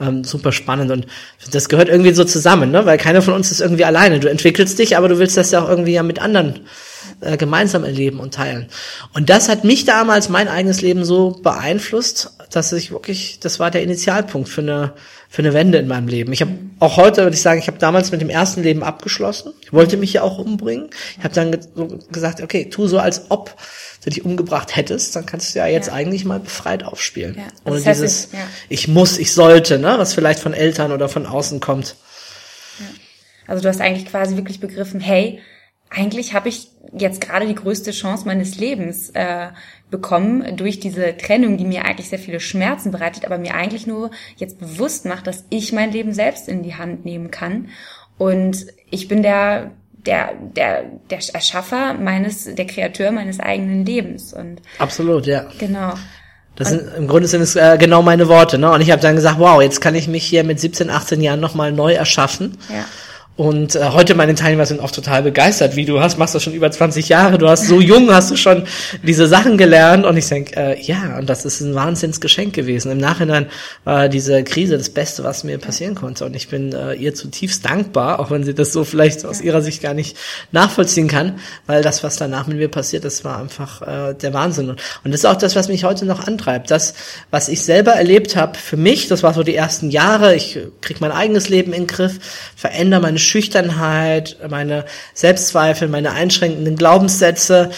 Ähm, 0.00 0.24
super 0.24 0.50
spannend 0.50 0.90
und 0.90 1.06
das 1.52 1.68
gehört 1.68 1.88
irgendwie 1.88 2.12
so 2.12 2.24
zusammen, 2.24 2.72
ne? 2.72 2.84
weil 2.84 2.98
keiner 2.98 3.22
von 3.22 3.32
uns 3.32 3.52
ist 3.52 3.60
irgendwie 3.60 3.84
alleine. 3.84 4.18
Du 4.18 4.28
entwickelst 4.28 4.76
dich, 4.80 4.96
aber 4.96 5.08
du 5.08 5.20
willst 5.20 5.36
das 5.36 5.52
ja 5.52 5.62
auch 5.62 5.68
irgendwie 5.68 5.92
ja 5.92 6.02
mit 6.02 6.20
anderen 6.20 6.66
äh, 7.24 7.36
gemeinsam 7.36 7.84
erleben 7.84 8.20
und 8.20 8.34
teilen. 8.34 8.68
Und 9.12 9.30
das 9.30 9.48
hat 9.48 9.64
mich 9.64 9.84
damals, 9.84 10.28
mein 10.28 10.48
eigenes 10.48 10.82
Leben 10.82 11.04
so 11.04 11.30
beeinflusst, 11.30 12.36
dass 12.50 12.72
ich 12.72 12.90
wirklich, 12.90 13.40
das 13.40 13.58
war 13.58 13.70
der 13.70 13.82
Initialpunkt 13.82 14.48
für 14.48 14.60
eine, 14.60 14.92
für 15.28 15.42
eine 15.42 15.52
Wende 15.52 15.78
in 15.78 15.88
meinem 15.88 16.08
Leben. 16.08 16.32
Ich 16.32 16.40
habe 16.40 16.52
auch 16.78 16.96
heute, 16.96 17.22
würde 17.22 17.34
ich 17.34 17.42
sagen, 17.42 17.58
ich 17.58 17.66
habe 17.66 17.78
damals 17.78 18.12
mit 18.12 18.20
dem 18.20 18.30
ersten 18.30 18.62
Leben 18.62 18.82
abgeschlossen. 18.82 19.52
Ich 19.62 19.72
wollte 19.72 19.96
mich 19.96 20.12
ja 20.12 20.22
auch 20.22 20.38
umbringen. 20.38 20.90
Ich 21.18 21.24
habe 21.24 21.34
dann 21.34 21.50
ge 21.50 21.60
gesagt, 22.12 22.40
okay, 22.40 22.68
tu 22.70 22.86
so, 22.86 22.98
als 22.98 23.30
ob 23.30 23.56
du 24.04 24.10
dich 24.10 24.24
umgebracht 24.24 24.76
hättest, 24.76 25.16
dann 25.16 25.26
kannst 25.26 25.54
du 25.54 25.58
ja 25.58 25.66
jetzt 25.66 25.88
ja. 25.88 25.94
eigentlich 25.94 26.24
mal 26.24 26.38
befreit 26.38 26.84
aufspielen. 26.84 27.36
Ja. 27.36 27.42
Ohne 27.64 27.76
das 27.76 27.86
heißt, 27.86 28.02
dieses, 28.02 28.28
ja. 28.32 28.38
ich 28.68 28.86
muss, 28.86 29.18
ich 29.18 29.32
sollte, 29.32 29.78
ne, 29.78 29.94
was 29.96 30.14
vielleicht 30.14 30.40
von 30.40 30.52
Eltern 30.52 30.92
oder 30.92 31.08
von 31.08 31.26
außen 31.26 31.60
kommt. 31.60 31.96
Also 33.46 33.62
du 33.62 33.68
hast 33.68 33.80
eigentlich 33.80 34.06
quasi 34.06 34.36
wirklich 34.36 34.60
begriffen, 34.60 35.00
hey, 35.00 35.40
eigentlich 35.90 36.34
habe 36.34 36.48
ich 36.48 36.68
jetzt 36.96 37.20
gerade 37.20 37.46
die 37.46 37.54
größte 37.54 37.92
Chance 37.92 38.26
meines 38.26 38.58
Lebens 38.58 39.10
äh, 39.10 39.48
bekommen 39.90 40.56
durch 40.56 40.80
diese 40.80 41.16
Trennung, 41.16 41.56
die 41.56 41.64
mir 41.64 41.84
eigentlich 41.84 42.08
sehr 42.08 42.18
viele 42.18 42.40
Schmerzen 42.40 42.90
bereitet, 42.90 43.24
aber 43.24 43.38
mir 43.38 43.54
eigentlich 43.54 43.86
nur 43.86 44.10
jetzt 44.36 44.58
bewusst 44.58 45.06
macht, 45.06 45.26
dass 45.26 45.44
ich 45.50 45.72
mein 45.72 45.92
Leben 45.92 46.12
selbst 46.12 46.48
in 46.48 46.62
die 46.62 46.74
Hand 46.74 47.04
nehmen 47.04 47.30
kann. 47.30 47.68
Und 48.18 48.66
ich 48.90 49.08
bin 49.08 49.22
der, 49.22 49.72
der, 49.92 50.32
der, 50.56 50.84
der 51.10 51.18
Erschaffer 51.32 51.94
meines, 51.94 52.44
der 52.44 52.66
Kreateur 52.66 53.12
meines 53.12 53.40
eigenen 53.40 53.84
Lebens. 53.84 54.32
Und 54.32 54.62
Absolut, 54.78 55.26
ja. 55.26 55.46
Genau. 55.58 55.94
Das 56.56 56.68
sind, 56.68 56.82
im 56.96 57.08
Grunde 57.08 57.26
sind 57.26 57.40
es 57.40 57.56
äh, 57.56 57.76
genau 57.78 58.02
meine 58.02 58.28
Worte, 58.28 58.58
ne? 58.58 58.70
Und 58.70 58.80
ich 58.80 58.92
habe 58.92 59.02
dann 59.02 59.16
gesagt, 59.16 59.40
wow, 59.40 59.60
jetzt 59.60 59.80
kann 59.80 59.96
ich 59.96 60.06
mich 60.06 60.24
hier 60.24 60.44
mit 60.44 60.60
17, 60.60 60.88
18 60.88 61.20
Jahren 61.20 61.40
nochmal 61.40 61.72
neu 61.72 61.94
erschaffen. 61.94 62.58
Ja. 62.68 62.84
Und 63.36 63.74
äh, 63.74 63.88
heute 63.90 64.14
meine 64.14 64.36
Teilnehmer 64.36 64.64
sind 64.64 64.80
auch 64.80 64.92
total 64.92 65.24
begeistert, 65.24 65.74
wie 65.74 65.84
du 65.84 66.00
hast, 66.00 66.18
machst 66.18 66.36
das 66.36 66.44
schon 66.44 66.54
über 66.54 66.70
20 66.70 67.08
Jahre, 67.08 67.36
du 67.36 67.48
hast 67.48 67.66
so 67.66 67.80
jung, 67.80 68.08
hast 68.12 68.30
du 68.30 68.36
schon 68.36 68.62
diese 69.02 69.26
Sachen 69.26 69.58
gelernt 69.58 70.06
und 70.06 70.16
ich 70.16 70.28
denke, 70.28 70.54
äh, 70.56 70.80
ja, 70.80 71.18
und 71.18 71.28
das 71.28 71.44
ist 71.44 71.60
ein 71.60 71.74
Wahnsinnsgeschenk 71.74 72.54
gewesen. 72.54 72.92
Im 72.92 72.98
Nachhinein 72.98 73.46
war 73.82 74.08
diese 74.08 74.44
Krise 74.44 74.78
das 74.78 74.88
Beste, 74.88 75.24
was 75.24 75.42
mir 75.42 75.58
passieren 75.58 75.96
konnte 75.96 76.24
und 76.24 76.36
ich 76.36 76.46
bin 76.46 76.72
äh, 76.72 76.94
ihr 76.94 77.12
zutiefst 77.16 77.64
dankbar, 77.64 78.20
auch 78.20 78.30
wenn 78.30 78.44
sie 78.44 78.54
das 78.54 78.72
so 78.72 78.84
vielleicht 78.84 79.26
aus 79.26 79.40
ihrer 79.40 79.62
Sicht 79.62 79.82
gar 79.82 79.94
nicht 79.94 80.16
nachvollziehen 80.52 81.08
kann, 81.08 81.40
weil 81.66 81.82
das, 81.82 82.04
was 82.04 82.14
danach 82.14 82.46
mit 82.46 82.58
mir 82.58 82.68
passiert, 82.68 83.04
das 83.04 83.24
war 83.24 83.40
einfach 83.40 83.82
äh, 83.82 84.14
der 84.14 84.32
Wahnsinn. 84.32 84.70
Und 84.70 84.78
das 85.02 85.16
ist 85.16 85.26
auch 85.26 85.34
das, 85.34 85.56
was 85.56 85.66
mich 85.66 85.82
heute 85.82 86.06
noch 86.06 86.24
antreibt. 86.24 86.70
Das, 86.70 86.94
was 87.32 87.48
ich 87.48 87.62
selber 87.62 87.94
erlebt 87.94 88.36
habe 88.36 88.56
für 88.56 88.76
mich, 88.76 89.08
das 89.08 89.24
war 89.24 89.34
so 89.34 89.42
die 89.42 89.56
ersten 89.56 89.90
Jahre, 89.90 90.36
ich 90.36 90.60
krieg 90.80 91.00
mein 91.00 91.10
eigenes 91.10 91.48
Leben 91.48 91.72
in 91.72 91.82
den 91.82 91.88
Griff, 91.88 92.20
verändere 92.54 93.00
meine 93.00 93.18
Schüchternheit, 93.24 94.36
meine 94.48 94.84
Selbstzweifel, 95.14 95.88
meine 95.88 96.12
einschränkenden 96.12 96.76
Glaubenssätze, 96.76 97.70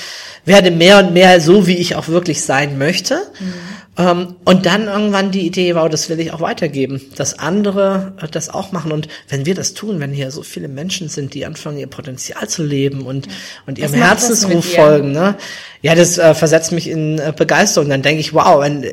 werde 0.44 0.70
mehr 0.70 0.98
und 0.98 1.12
mehr 1.12 1.40
so, 1.40 1.66
wie 1.66 1.76
ich 1.76 1.94
auch 1.96 2.08
wirklich 2.08 2.42
sein 2.42 2.78
möchte. 2.78 3.16
Mhm. 3.40 3.54
Um, 3.98 4.36
und 4.44 4.66
dann 4.66 4.88
irgendwann 4.88 5.30
die 5.30 5.46
Idee, 5.46 5.74
wow, 5.74 5.88
das 5.88 6.10
will 6.10 6.20
ich 6.20 6.30
auch 6.30 6.42
weitergeben, 6.42 7.00
dass 7.16 7.38
andere 7.38 8.12
äh, 8.20 8.28
das 8.28 8.50
auch 8.50 8.70
machen. 8.70 8.92
Und 8.92 9.08
wenn 9.30 9.46
wir 9.46 9.54
das 9.54 9.72
tun, 9.72 10.00
wenn 10.00 10.12
hier 10.12 10.30
so 10.30 10.42
viele 10.42 10.68
Menschen 10.68 11.08
sind, 11.08 11.32
die 11.32 11.46
anfangen, 11.46 11.78
ihr 11.78 11.86
Potenzial 11.86 12.46
zu 12.46 12.62
leben 12.62 13.06
und, 13.06 13.24
ja. 13.24 13.32
und 13.64 13.78
ihrem 13.78 13.94
Herzensruf 13.94 14.74
folgen, 14.74 15.12
ne? 15.12 15.36
Ja, 15.80 15.94
das 15.94 16.18
äh, 16.18 16.34
versetzt 16.34 16.72
mich 16.72 16.90
in 16.90 17.18
äh, 17.18 17.32
Begeisterung. 17.34 17.88
Dann 17.88 18.02
denke 18.02 18.20
ich, 18.20 18.34
wow, 18.34 18.60
wenn, 18.60 18.84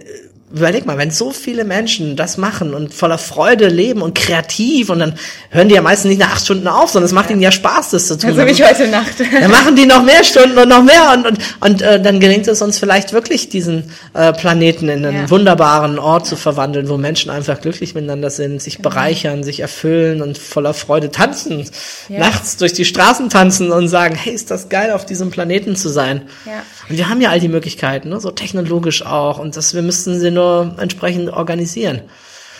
überleg 0.54 0.86
mal, 0.86 1.00
wenn 1.00 1.10
so 1.10 1.32
viele 1.32 1.64
Menschen 1.64 2.16
das 2.16 2.38
machen 2.38 2.76
und 2.76 2.94
voller 2.94 3.18
Freude 3.18 3.70
leben 3.70 4.04
und 4.04 4.14
kreativ 4.14 4.92
und 4.92 5.00
dann 5.00 5.16
hören 5.50 5.68
die 5.68 5.74
ja 5.74 5.82
meistens 5.82 6.10
nicht 6.10 6.20
nach 6.20 6.34
acht 6.34 6.44
Stunden 6.44 6.68
auf, 6.68 6.92
sondern 6.92 7.08
es 7.08 7.12
macht 7.12 7.32
ihnen 7.32 7.42
ja 7.42 7.52
Spaß, 7.52 7.90
das 7.90 8.08
zu 8.08 8.20
tun. 8.20 8.30
Also 8.30 8.46
wie 8.46 8.52
ich 8.52 8.64
heute 8.64 8.88
Nacht. 8.88 9.14
Dann 9.42 9.50
machen 9.50 9.76
die 9.76 9.88
noch 9.88 10.04
mehr 10.04 10.24
Stunden 10.24 10.58
und 10.58 10.70
noch 10.70 10.84
mehr 10.84 11.14
und, 11.14 11.26
und, 11.26 11.40
und 11.60 11.82
äh, 11.82 12.00
dann 12.00 12.20
gelingt 12.20 12.48
es 12.48 12.62
uns 12.62 12.78
vielleicht 12.78 13.14
wirklich, 13.14 13.50
diesen 13.50 13.92
äh, 14.14 14.32
Planeten 14.32 14.90
in 14.90 15.06
einen 15.06 15.24
ja. 15.24 15.30
wunderbaren 15.30 15.98
Ort 15.98 16.28
zu 16.28 16.36
verwandeln, 16.36 16.88
wo 16.88 16.98
Menschen 16.98 17.32
einfach 17.32 17.60
glücklich 17.60 17.96
miteinander 17.96 18.30
sind, 18.30 18.62
sich 18.62 18.78
genau. 18.78 18.90
bereichern, 18.90 19.44
sich 19.44 19.62
erfüllen 19.62 20.22
und 20.22 20.38
voller 20.38 20.74
Freude 20.74 21.10
tanzen, 21.10 21.66
ja. 22.10 22.20
nachts 22.20 22.58
durch 22.58 22.74
die 22.74 22.86
Straßen 22.86 23.30
tanzen 23.30 23.72
und 23.72 23.88
sagen, 23.88 24.16
hey, 24.16 24.34
ist 24.34 24.52
das 24.52 24.70
geil, 24.70 24.92
auf 24.92 25.06
diesem 25.06 25.32
Planeten 25.32 25.76
zu 25.76 25.90
sein. 25.90 26.24
Ja. 26.46 26.64
Und 26.90 26.98
wir 26.98 27.10
haben 27.10 27.22
ja 27.22 27.30
all 27.30 27.40
die 27.40 27.50
Möglichkeiten, 27.50 28.10
ne? 28.10 28.20
so 28.20 28.30
technologisch 28.30 29.04
auch 29.06 29.40
und 29.40 29.58
das, 29.58 29.74
wir 29.74 29.82
müssten 29.82 30.20
sie 30.20 30.30
nur 30.30 30.43
nur 30.44 30.76
entsprechend 30.80 31.30
organisieren. 31.30 32.02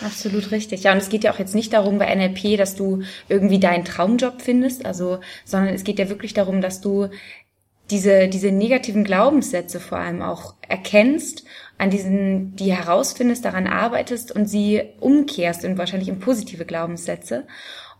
Absolut 0.04 0.50
richtig. 0.50 0.82
Ja, 0.82 0.92
und 0.92 0.98
es 0.98 1.08
geht 1.08 1.24
ja 1.24 1.32
auch 1.32 1.38
jetzt 1.38 1.54
nicht 1.54 1.72
darum 1.72 1.98
bei 1.98 2.12
NLP, 2.14 2.58
dass 2.58 2.74
du 2.74 3.02
irgendwie 3.28 3.60
deinen 3.60 3.84
Traumjob 3.84 4.42
findest, 4.42 4.84
also, 4.84 5.20
sondern 5.44 5.74
es 5.74 5.84
geht 5.84 5.98
ja 5.98 6.08
wirklich 6.08 6.34
darum, 6.34 6.60
dass 6.60 6.80
du 6.80 7.08
diese, 7.90 8.28
diese 8.28 8.50
negativen 8.50 9.04
Glaubenssätze 9.04 9.78
vor 9.78 9.98
allem 9.98 10.22
auch 10.22 10.54
erkennst, 10.66 11.44
an 11.78 11.90
diesen, 11.90 12.56
die 12.56 12.72
herausfindest, 12.72 13.44
daran 13.44 13.66
arbeitest 13.66 14.32
und 14.32 14.46
sie 14.46 14.82
umkehrst 15.00 15.64
in 15.64 15.78
wahrscheinlich 15.78 16.08
in 16.08 16.18
positive 16.18 16.64
Glaubenssätze 16.64 17.44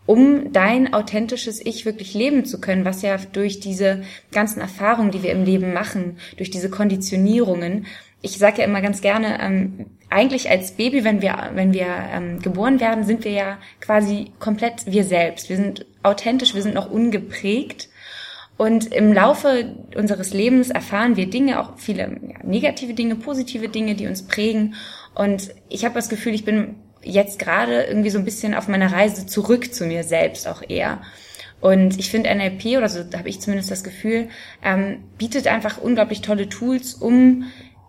um 0.06 0.52
dein 0.52 0.92
authentisches 0.92 1.64
Ich 1.64 1.86
wirklich 1.86 2.14
leben 2.14 2.44
zu 2.44 2.60
können, 2.60 2.84
was 2.84 3.02
ja 3.02 3.16
durch 3.32 3.60
diese 3.60 4.02
ganzen 4.32 4.60
Erfahrungen, 4.60 5.10
die 5.10 5.22
wir 5.22 5.32
im 5.32 5.44
Leben 5.44 5.72
machen, 5.72 6.18
durch 6.36 6.50
diese 6.50 6.68
Konditionierungen, 6.68 7.86
ich 8.24 8.38
sage 8.38 8.58
ja 8.58 8.64
immer 8.64 8.80
ganz 8.80 9.02
gerne, 9.02 9.38
ähm, 9.42 9.86
eigentlich 10.08 10.48
als 10.48 10.72
Baby, 10.72 11.04
wenn 11.04 11.20
wir, 11.20 11.50
wenn 11.52 11.74
wir 11.74 11.86
ähm, 11.86 12.40
geboren 12.40 12.80
werden, 12.80 13.04
sind 13.04 13.24
wir 13.24 13.32
ja 13.32 13.58
quasi 13.80 14.32
komplett 14.38 14.86
wir 14.86 15.04
selbst. 15.04 15.50
Wir 15.50 15.56
sind 15.56 15.84
authentisch, 16.02 16.54
wir 16.54 16.62
sind 16.62 16.74
noch 16.74 16.90
ungeprägt. 16.90 17.90
Und 18.56 18.92
im 18.94 19.12
Laufe 19.12 19.74
unseres 19.94 20.32
Lebens 20.32 20.70
erfahren 20.70 21.16
wir 21.16 21.28
Dinge, 21.28 21.60
auch 21.60 21.76
viele 21.76 22.02
ja, 22.02 22.38
negative 22.44 22.94
Dinge, 22.94 23.16
positive 23.16 23.68
Dinge, 23.68 23.94
die 23.94 24.06
uns 24.06 24.26
prägen. 24.26 24.74
Und 25.14 25.50
ich 25.68 25.84
habe 25.84 25.94
das 25.94 26.08
Gefühl, 26.08 26.32
ich 26.32 26.46
bin 26.46 26.76
jetzt 27.02 27.38
gerade 27.38 27.82
irgendwie 27.82 28.10
so 28.10 28.18
ein 28.18 28.24
bisschen 28.24 28.54
auf 28.54 28.68
meiner 28.68 28.90
Reise 28.90 29.26
zurück 29.26 29.74
zu 29.74 29.84
mir 29.84 30.02
selbst 30.02 30.48
auch 30.48 30.62
eher. 30.66 31.02
Und 31.64 31.98
ich 31.98 32.10
finde 32.10 32.28
NLP, 32.34 32.76
oder 32.76 32.90
so 32.90 33.00
habe 33.16 33.28
ich 33.30 33.40
zumindest 33.40 33.70
das 33.70 33.84
Gefühl, 33.84 34.28
ähm, 34.62 34.98
bietet 35.16 35.46
einfach 35.46 35.78
unglaublich 35.78 36.20
tolle 36.20 36.48
Tools, 36.48 36.92
um 36.92 37.44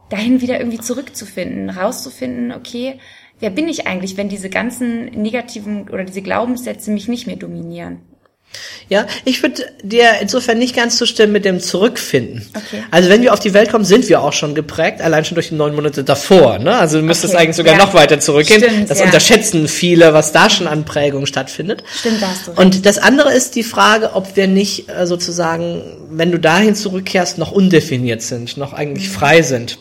dahin 0.10 0.42
wieder 0.42 0.60
irgendwie 0.60 0.80
zurückzufinden, 0.80 1.70
rauszufinden, 1.70 2.52
okay, 2.52 3.00
wer 3.40 3.50
bin 3.50 3.68
ich 3.68 3.88
eigentlich, 3.88 4.18
wenn 4.18 4.30
diese 4.30 4.50
ganzen 4.50 5.06
negativen 5.06 5.90
oder 5.90 6.04
diese 6.04 6.22
Glaubenssätze 6.22 6.92
mich 6.92 7.08
nicht 7.08 7.28
mehr 7.28 7.38
dominieren? 7.38 8.02
Ja, 8.88 9.08
ich 9.24 9.42
würde 9.42 9.64
dir 9.82 10.10
insofern 10.22 10.60
nicht 10.60 10.76
ganz 10.76 10.98
zustimmen 10.98 11.34
mit 11.34 11.44
dem 11.44 11.60
Zurückfinden. 11.60 12.48
Okay. 12.56 12.84
Also 12.92 13.10
wenn 13.10 13.24
wir 13.24 13.34
auf 13.34 13.40
die 13.40 13.54
Welt 13.56 13.72
kommen, 13.72 13.84
sind 13.84 14.08
wir 14.10 14.22
auch 14.22 14.34
schon 14.34 14.54
geprägt, 14.54 15.02
allein 15.02 15.26
schon 15.26 15.34
durch 15.36 15.50
die 15.50 15.56
neun 15.56 15.74
Monate 15.74 16.04
davor. 16.04 16.60
Ne? 16.60 16.78
Also 16.78 17.00
du 17.00 17.04
müsstest 17.04 17.34
Okay, 17.34 17.44
eigentlich 17.44 17.56
sogar 17.56 17.74
ja. 17.78 17.84
noch 17.84 17.96
weiter 17.96 18.20
zurückgehen. 18.20 18.62
Stimmt, 18.62 18.90
das 18.92 19.00
ja. 19.00 19.06
unterschätzen 19.06 19.68
viele, 19.68 20.14
was 20.14 20.32
da 20.32 20.50
schon 20.52 20.68
an 20.68 20.86
Prägung 20.86 21.26
stattfindet. 21.26 21.84
Stimmt, 22.00 22.22
da 22.22 22.28
hast 22.28 22.46
du 22.46 22.52
recht. 22.52 22.60
Und 22.60 22.86
das 22.86 23.00
andere 23.00 23.34
ist 23.34 23.56
die 23.56 23.64
Frage, 23.64 24.14
ob 24.14 24.36
wir 24.36 24.48
nicht 24.48 24.88
äh, 24.90 25.08
sozusagen, 25.08 25.82
wenn 26.12 26.32
du 26.32 26.38
dahin 26.40 26.76
zurückkehrst, 26.76 27.40
noch 27.40 27.52
undefiniert 27.52 28.22
sind, 28.22 28.56
noch 28.58 28.74
eigentlich 28.74 29.10
Mhm. 29.10 29.14
frei 29.14 29.42
sind. 29.42 29.80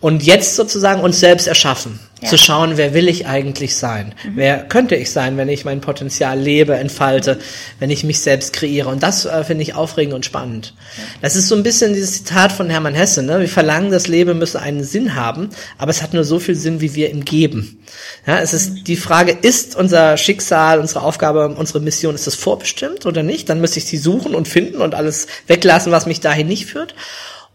Und 0.00 0.22
jetzt 0.24 0.56
sozusagen 0.56 1.02
uns 1.02 1.20
selbst 1.20 1.46
erschaffen. 1.46 2.00
Ja. 2.20 2.26
Mhm. 2.26 2.30
Zu 2.30 2.38
schauen, 2.38 2.76
wer 2.76 2.94
will 2.94 3.08
ich 3.08 3.26
eigentlich 3.26 3.76
sein? 3.76 4.14
Wer 4.34 4.64
könnte 4.64 4.94
ich 4.94 5.10
sein, 5.10 5.36
wenn 5.36 5.48
ich 5.48 5.64
mein 5.64 5.80
Potenzial 5.80 6.38
lebe, 6.38 6.76
entfalte, 6.76 7.38
wenn 7.78 7.90
ich 7.90 8.04
mich 8.04 8.20
selbst 8.20 8.52
kreiere? 8.52 8.88
Und 8.88 9.02
das 9.02 9.24
äh, 9.24 9.44
finde 9.44 9.62
ich 9.62 9.74
aufregend 9.74 10.14
und 10.14 10.24
spannend. 10.24 10.74
Das 11.22 11.36
ist 11.36 11.48
so 11.48 11.54
ein 11.54 11.62
bisschen 11.62 11.94
dieses 11.94 12.12
Zitat 12.12 12.52
von 12.52 12.68
Hermann 12.68 12.94
Hesse. 12.94 13.22
Ne? 13.22 13.40
Wir 13.40 13.48
verlangen, 13.48 13.90
das 13.90 14.06
Leben 14.06 14.38
müsse 14.38 14.60
einen 14.60 14.84
Sinn 14.84 15.14
haben, 15.14 15.50
aber 15.78 15.90
es 15.90 16.02
hat 16.02 16.14
nur 16.14 16.24
so 16.24 16.38
viel 16.38 16.54
Sinn, 16.54 16.80
wie 16.80 16.94
wir 16.94 17.10
ihm 17.10 17.24
geben. 17.24 17.78
Ja, 18.26 18.38
es 18.40 18.52
ist 18.52 18.86
die 18.86 18.96
Frage, 18.96 19.32
ist 19.32 19.76
unser 19.76 20.16
Schicksal, 20.16 20.78
unsere 20.78 21.02
Aufgabe, 21.02 21.48
unsere 21.48 21.80
Mission, 21.80 22.14
ist 22.14 22.26
das 22.26 22.34
vorbestimmt 22.34 23.06
oder 23.06 23.22
nicht? 23.22 23.48
Dann 23.48 23.60
müsste 23.60 23.78
ich 23.78 23.86
sie 23.86 23.96
suchen 23.96 24.34
und 24.34 24.48
finden 24.48 24.80
und 24.82 24.94
alles 24.94 25.26
weglassen, 25.46 25.92
was 25.92 26.06
mich 26.06 26.20
dahin 26.20 26.46
nicht 26.46 26.66
führt. 26.66 26.94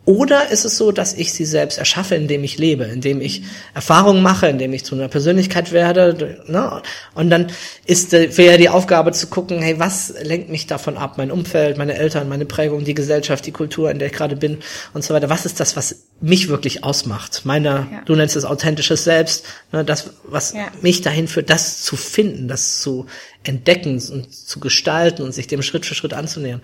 Oder 0.06 0.52
ist 0.52 0.66
es 0.66 0.78
so, 0.78 0.92
dass 0.92 1.14
ich 1.14 1.34
sie 1.34 1.46
selbst 1.46 1.80
erschaffe, 1.80 2.14
indem 2.14 2.44
ich 2.44 2.60
lebe, 2.60 2.84
indem 2.86 3.22
ich 3.22 3.42
Erfahrungen 3.74 4.22
mache, 4.22 4.48
indem 4.48 4.72
ich 4.72 4.86
zu 4.86 4.94
einer 4.94 5.08
Persönlichkeit 5.08 5.72
werde? 5.72 6.44
Ne? 6.46 6.84
Und 7.16 7.32
dann 7.32 7.48
ist 7.86 8.14
äh, 8.14 8.38
wäre 8.38 8.60
die 8.60 8.70
Aufgabe 8.70 9.12
zu 9.14 9.26
gucken, 9.28 9.64
hey, 9.64 9.80
was 9.80 10.14
lenkt 10.22 10.50
mich 10.50 10.68
davon 10.68 10.96
ab? 10.98 11.18
Mein 11.18 11.32
Umfeld, 11.32 11.78
meine 11.80 11.96
Eltern, 11.96 12.30
meine 12.30 12.46
Prägung, 12.46 12.84
die 12.84 12.94
Gesellschaft, 12.94 13.48
die 13.48 13.52
Kultur, 13.52 13.90
in 13.90 13.98
der 13.98 14.10
ich 14.10 14.14
gerade 14.14 14.36
bin 14.36 14.60
und 14.94 15.04
so 15.04 15.12
weiter. 15.16 15.30
Was 15.32 15.48
ist 15.48 15.60
das, 15.60 15.76
was 15.76 16.04
mich 16.22 16.50
wirklich 16.50 16.84
ausmacht? 16.84 17.42
Meine, 17.44 17.88
Ja. 17.92 18.02
du 18.06 18.16
nennst 18.16 18.36
es 18.36 18.46
authentisches 18.46 19.04
Selbst, 19.06 19.46
ne? 19.72 19.84
das, 19.84 20.12
was 20.24 20.54
Ja. 20.54 20.68
mich 20.82 21.02
dahin 21.02 21.28
führt, 21.28 21.50
das 21.50 21.82
zu 21.82 21.96
finden, 21.96 22.48
das 22.48 22.80
zu 22.80 23.08
entdecken 23.44 24.00
und 24.12 24.34
zu 24.34 24.60
gestalten 24.60 25.24
und 25.24 25.34
sich 25.34 25.48
dem 25.48 25.64
Schritt 25.64 25.86
für 25.88 25.96
Schritt 25.96 26.14
anzunähern. 26.14 26.62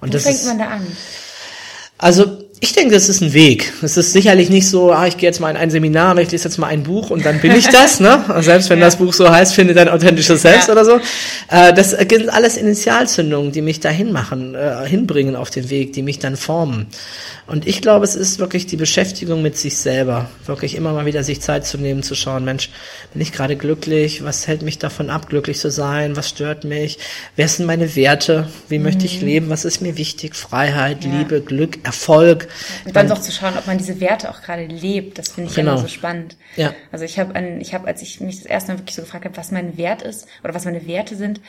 Und 0.00 0.08
Wo 0.08 0.12
das 0.12 0.24
fängt 0.24 0.36
ist, 0.36 0.46
man 0.46 0.58
da 0.58 0.66
an? 0.70 0.86
also 1.98 2.49
ich 2.62 2.74
denke, 2.74 2.94
das 2.94 3.08
ist 3.08 3.22
ein 3.22 3.32
Weg. 3.32 3.72
Es 3.82 3.96
ist 3.96 4.12
sicherlich 4.12 4.50
nicht 4.50 4.68
so, 4.68 4.92
ah, 4.92 5.06
ich 5.06 5.16
gehe 5.16 5.26
jetzt 5.28 5.40
mal 5.40 5.48
in 5.50 5.56
ein 5.56 5.70
Seminar, 5.70 6.18
ich 6.18 6.30
lese 6.30 6.44
jetzt 6.44 6.58
mal 6.58 6.66
ein 6.66 6.82
Buch 6.82 7.08
und 7.08 7.24
dann 7.24 7.40
bin 7.40 7.52
ich 7.52 7.68
das, 7.68 8.00
ne? 8.00 8.22
Selbst 8.40 8.68
wenn 8.68 8.78
Ja. 8.80 8.84
das 8.84 8.96
Buch 8.96 9.14
so 9.14 9.30
heißt, 9.30 9.54
finde 9.54 9.72
dein 9.72 9.88
authentisches 9.88 10.42
Selbst 10.42 10.68
Ja. 10.68 10.72
oder 10.74 10.84
so. 10.84 11.00
Äh, 11.48 11.72
das 11.72 11.90
sind 11.92 12.28
alles 12.28 12.58
Initialzündungen, 12.58 13.50
die 13.52 13.62
mich 13.62 13.80
dahin 13.80 14.12
machen, 14.12 14.54
äh, 14.54 14.86
hinbringen 14.86 15.36
auf 15.36 15.48
den 15.48 15.70
Weg, 15.70 15.94
die 15.94 16.02
mich 16.02 16.18
dann 16.18 16.36
formen. 16.36 16.86
Und 17.50 17.66
ich 17.66 17.82
glaube, 17.82 18.04
es 18.04 18.14
ist 18.14 18.38
wirklich 18.38 18.66
die 18.66 18.76
Beschäftigung 18.76 19.42
mit 19.42 19.58
sich 19.58 19.76
selber. 19.76 20.30
Wirklich 20.46 20.76
immer 20.76 20.92
mal 20.92 21.04
wieder 21.04 21.24
sich 21.24 21.40
Zeit 21.40 21.66
zu 21.66 21.78
nehmen, 21.78 22.04
zu 22.04 22.14
schauen, 22.14 22.44
Mensch, 22.44 22.70
bin 23.12 23.20
ich 23.20 23.32
gerade 23.32 23.56
glücklich? 23.56 24.22
Was 24.22 24.46
hält 24.46 24.62
mich 24.62 24.78
davon 24.78 25.10
ab, 25.10 25.28
glücklich 25.28 25.58
zu 25.58 25.68
sein? 25.68 26.14
Was 26.14 26.28
stört 26.28 26.62
mich? 26.62 26.98
Wer 27.34 27.48
sind 27.48 27.66
meine 27.66 27.96
Werte? 27.96 28.48
Wie 28.68 28.78
möchte 28.78 29.04
ich 29.04 29.20
leben? 29.20 29.50
Was 29.50 29.64
ist 29.64 29.82
mir 29.82 29.96
wichtig? 29.96 30.36
Freiheit, 30.36 31.04
Mhm. 31.04 31.12
Ja. 31.12 31.18
Liebe, 31.18 31.40
Glück, 31.40 31.84
Erfolg. 31.84 32.46
Und 32.84 32.94
dann 32.94 33.08
doch 33.08 33.20
zu 33.20 33.32
schauen, 33.32 33.54
ob 33.58 33.66
man 33.66 33.78
diese 33.78 33.98
Werte 33.98 34.30
auch 34.30 34.42
gerade 34.42 34.66
lebt, 34.66 35.18
das 35.18 35.30
finde 35.30 35.50
ich 35.50 35.56
Genau. 35.56 35.72
immer 35.72 35.80
so 35.82 35.88
spannend. 35.88 36.36
Ja. 36.54 36.72
Also 36.92 37.04
ich 37.04 37.18
habe, 37.18 37.36
ich 37.60 37.74
habe, 37.74 37.88
als 37.88 38.00
ich 38.00 38.20
mich 38.20 38.36
das 38.36 38.46
erste 38.46 38.70
Mal 38.70 38.78
wirklich 38.78 38.94
so 38.94 39.02
gefragt 39.02 39.24
habe, 39.24 39.36
was 39.36 39.50
mein 39.50 39.76
Wert 39.76 40.02
ist 40.02 40.28
oder 40.44 40.54
was 40.54 40.66
meine 40.66 40.86
Werte 40.86 41.16
sind, 41.16 41.40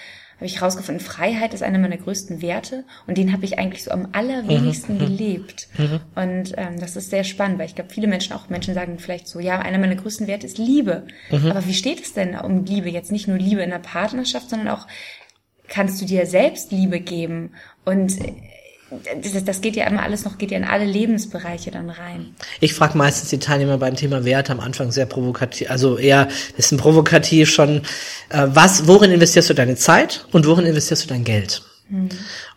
habe 0.41 0.47
ich 0.47 0.59
herausgefunden, 0.59 1.05
Freiheit 1.05 1.53
ist 1.53 1.61
einer 1.61 1.77
meiner 1.77 1.97
größten 1.97 2.41
Werte 2.41 2.83
und 3.05 3.15
den 3.15 3.31
habe 3.31 3.45
ich 3.45 3.59
eigentlich 3.59 3.83
so 3.83 3.91
am 3.91 4.07
allerwenigsten 4.11 4.97
gelebt. 4.97 5.67
Und 6.15 6.53
ähm, 6.57 6.79
das 6.79 6.95
ist 6.95 7.11
sehr 7.11 7.23
spannend, 7.23 7.59
weil 7.59 7.67
ich 7.67 7.75
glaube, 7.75 7.93
viele 7.93 8.07
Menschen, 8.07 8.33
auch 8.33 8.49
Menschen 8.49 8.73
sagen 8.73 8.97
vielleicht 8.97 9.27
so, 9.27 9.39
ja, 9.39 9.59
einer 9.59 9.77
meiner 9.77 9.95
größten 9.95 10.25
Werte 10.25 10.47
ist 10.47 10.57
Liebe. 10.57 11.05
Aber 11.51 11.63
wie 11.67 11.75
steht 11.75 12.01
es 12.01 12.13
denn 12.13 12.33
um 12.33 12.65
Liebe? 12.65 12.89
Jetzt 12.89 13.11
nicht 13.11 13.27
nur 13.27 13.37
Liebe 13.37 13.61
in 13.61 13.69
der 13.69 13.77
Partnerschaft, 13.77 14.49
sondern 14.49 14.69
auch 14.69 14.87
kannst 15.67 16.01
du 16.01 16.05
dir 16.05 16.25
selbst 16.25 16.71
Liebe 16.71 16.99
geben 16.99 17.51
und 17.85 18.17
das, 19.21 19.43
das 19.43 19.61
geht 19.61 19.75
ja 19.75 19.87
immer 19.87 20.03
alles 20.03 20.25
noch, 20.25 20.37
geht 20.37 20.51
ja 20.51 20.57
in 20.57 20.63
alle 20.63 20.85
Lebensbereiche 20.85 21.71
dann 21.71 21.89
rein. 21.89 22.35
Ich 22.59 22.73
frage 22.73 22.97
meistens 22.97 23.29
die 23.29 23.39
Teilnehmer 23.39 23.77
beim 23.77 23.95
Thema 23.95 24.25
Werte 24.25 24.51
am 24.51 24.59
Anfang 24.59 24.91
sehr 24.91 25.05
provokativ, 25.05 25.69
also 25.69 25.97
eher 25.97 26.27
bisschen 26.55 26.77
provokativ 26.77 27.49
schon, 27.49 27.83
äh, 28.29 28.47
was, 28.47 28.87
worin 28.87 29.11
investierst 29.11 29.49
du 29.49 29.53
deine 29.53 29.75
Zeit 29.75 30.25
und 30.31 30.45
worin 30.45 30.65
investierst 30.65 31.05
du 31.05 31.07
dein 31.07 31.23
Geld? 31.23 31.63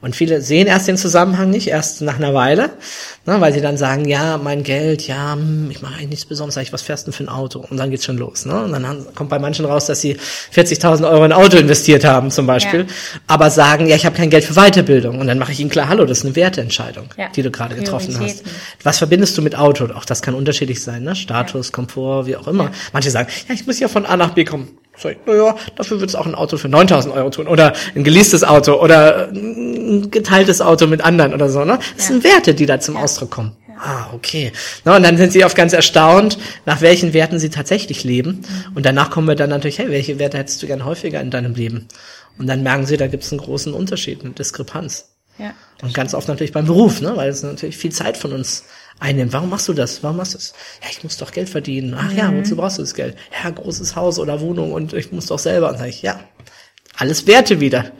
Und 0.00 0.14
viele 0.14 0.40
sehen 0.40 0.66
erst 0.66 0.86
den 0.86 0.96
Zusammenhang 0.96 1.50
nicht, 1.50 1.66
erst 1.66 2.02
nach 2.02 2.16
einer 2.16 2.34
Weile, 2.34 2.70
ne, 3.26 3.40
weil 3.40 3.52
sie 3.52 3.60
dann 3.60 3.76
sagen, 3.76 4.06
ja, 4.06 4.38
mein 4.38 4.62
Geld, 4.62 5.06
ja, 5.08 5.32
hm, 5.32 5.70
ich 5.70 5.82
mache 5.82 5.94
eigentlich 5.94 6.10
nichts 6.10 6.24
Besonderes, 6.24 6.54
sag 6.54 6.62
ich, 6.62 6.72
was 6.72 6.82
fährst 6.82 7.06
du 7.06 7.10
denn 7.10 7.16
für 7.16 7.24
ein 7.24 7.28
Auto? 7.28 7.64
Und 7.68 7.76
dann 7.76 7.90
geht's 7.90 8.04
schon 8.04 8.16
los. 8.16 8.46
Ne? 8.46 8.62
Und 8.62 8.72
dann 8.72 8.86
haben, 8.86 9.06
kommt 9.14 9.30
bei 9.30 9.38
manchen 9.38 9.64
raus, 9.64 9.86
dass 9.86 10.00
sie 10.00 10.16
40.000 10.54 11.08
Euro 11.10 11.24
in 11.24 11.32
ein 11.32 11.38
Auto 11.38 11.56
investiert 11.56 12.04
haben 12.04 12.30
zum 12.30 12.46
Beispiel, 12.46 12.80
Ja. 12.80 12.86
aber 13.26 13.50
sagen, 13.50 13.86
ja, 13.86 13.96
ich 13.96 14.06
habe 14.06 14.16
kein 14.16 14.30
Geld 14.30 14.44
für 14.44 14.54
Weiterbildung. 14.54 15.18
Und 15.18 15.26
dann 15.26 15.38
mache 15.38 15.52
ich 15.52 15.58
ihnen 15.60 15.70
klar, 15.70 15.88
hallo, 15.88 16.04
das 16.04 16.18
ist 16.18 16.24
eine 16.26 16.36
Werteentscheidung, 16.36 17.06
Ja. 17.16 17.28
die 17.34 17.42
du 17.42 17.50
gerade 17.50 17.74
getroffen 17.74 18.16
hast. 18.20 18.44
Was 18.82 18.98
verbindest 18.98 19.36
du 19.36 19.42
mit 19.42 19.56
Auto? 19.56 19.86
Auch 19.94 20.04
das 20.04 20.22
kann 20.22 20.34
unterschiedlich 20.34 20.82
sein, 20.82 21.02
ne? 21.02 21.16
Status, 21.16 21.72
Komfort, 21.72 22.26
wie 22.26 22.36
auch 22.36 22.46
immer. 22.46 22.70
Manche 22.92 23.10
sagen, 23.10 23.28
ja, 23.48 23.54
ich 23.54 23.66
muss 23.66 23.80
ja 23.80 23.88
von 23.88 24.06
A 24.06 24.16
nach 24.16 24.30
B 24.34 24.44
kommen. 24.44 24.78
Sag 24.96 25.12
ich, 25.12 25.18
naja, 25.26 25.56
dafür 25.76 26.00
wird 26.00 26.10
es 26.10 26.16
auch 26.16 26.26
ein 26.26 26.34
Auto 26.34 26.56
für 26.56 26.68
9000 26.68 27.14
Euro 27.14 27.30
tun. 27.30 27.48
Oder 27.48 27.72
ein 27.94 28.04
geleastes 28.04 28.44
Auto 28.44 28.74
oder 28.80 29.28
ein 29.28 30.10
geteiltes 30.10 30.60
Auto 30.60 30.86
mit 30.86 31.02
anderen 31.02 31.34
oder 31.34 31.48
so, 31.48 31.64
ne? 31.64 31.78
Das 31.96 32.08
Ja. 32.08 32.12
sind 32.14 32.24
Werte, 32.24 32.54
die 32.54 32.66
da 32.66 32.78
zum 32.80 32.96
Ausdruck 32.96 33.30
kommen. 33.30 33.56
Ah, 33.76 34.06
okay. 34.14 34.52
Na, 34.84 34.96
und 34.96 35.02
dann 35.02 35.16
sind 35.16 35.32
sie 35.32 35.44
oft 35.44 35.56
ganz 35.56 35.72
erstaunt, 35.72 36.38
nach 36.64 36.80
welchen 36.80 37.12
Werten 37.12 37.40
sie 37.40 37.50
tatsächlich 37.50 38.04
leben. 38.04 38.44
Mhm. 38.68 38.76
Und 38.76 38.86
danach 38.86 39.10
kommen 39.10 39.26
wir 39.26 39.34
dann 39.34 39.50
natürlich, 39.50 39.78
hey, 39.78 39.90
welche 39.90 40.18
Werte 40.18 40.38
hättest 40.38 40.62
du 40.62 40.66
gern 40.68 40.84
häufiger 40.84 41.20
in 41.20 41.30
deinem 41.30 41.54
Leben? 41.54 41.88
Und 42.38 42.46
dann 42.46 42.62
merken 42.62 42.86
sie, 42.86 42.96
da 42.96 43.08
gibt 43.08 43.24
es 43.24 43.32
einen 43.32 43.40
großen 43.40 43.74
Unterschied, 43.74 44.22
eine 44.22 44.30
Diskrepanz. 44.30 45.08
Ja. 45.38 45.52
Und 45.82 45.92
ganz 45.92 46.14
oft 46.14 46.28
natürlich 46.28 46.52
beim 46.52 46.66
Beruf, 46.66 47.00
ne? 47.00 47.16
weil 47.16 47.28
es 47.28 47.42
natürlich 47.42 47.76
viel 47.76 47.92
Zeit 47.92 48.16
von 48.16 48.32
uns 48.32 48.64
einnimmt. 49.00 49.32
Warum 49.32 49.50
machst 49.50 49.68
du 49.68 49.72
das? 49.72 50.02
Warum 50.02 50.16
machst 50.18 50.34
du 50.34 50.38
das? 50.38 50.54
Ja, 50.82 50.88
ich 50.90 51.02
muss 51.02 51.16
doch 51.16 51.32
Geld 51.32 51.48
verdienen. 51.48 51.94
Ach 51.96 52.12
ja, 52.12 52.32
wozu 52.34 52.56
brauchst 52.56 52.78
du 52.78 52.82
das 52.82 52.94
Geld? 52.94 53.16
Ja, 53.42 53.50
großes 53.50 53.96
Haus 53.96 54.18
oder 54.18 54.40
Wohnung 54.40 54.72
und 54.72 54.92
ich 54.92 55.12
muss 55.12 55.26
doch 55.26 55.38
selber. 55.38 55.70
Und 55.70 55.78
sag 55.78 55.88
ich, 55.88 56.02
ja, 56.02 56.20
alles 56.96 57.26
Werte 57.26 57.60
wieder, 57.60 57.90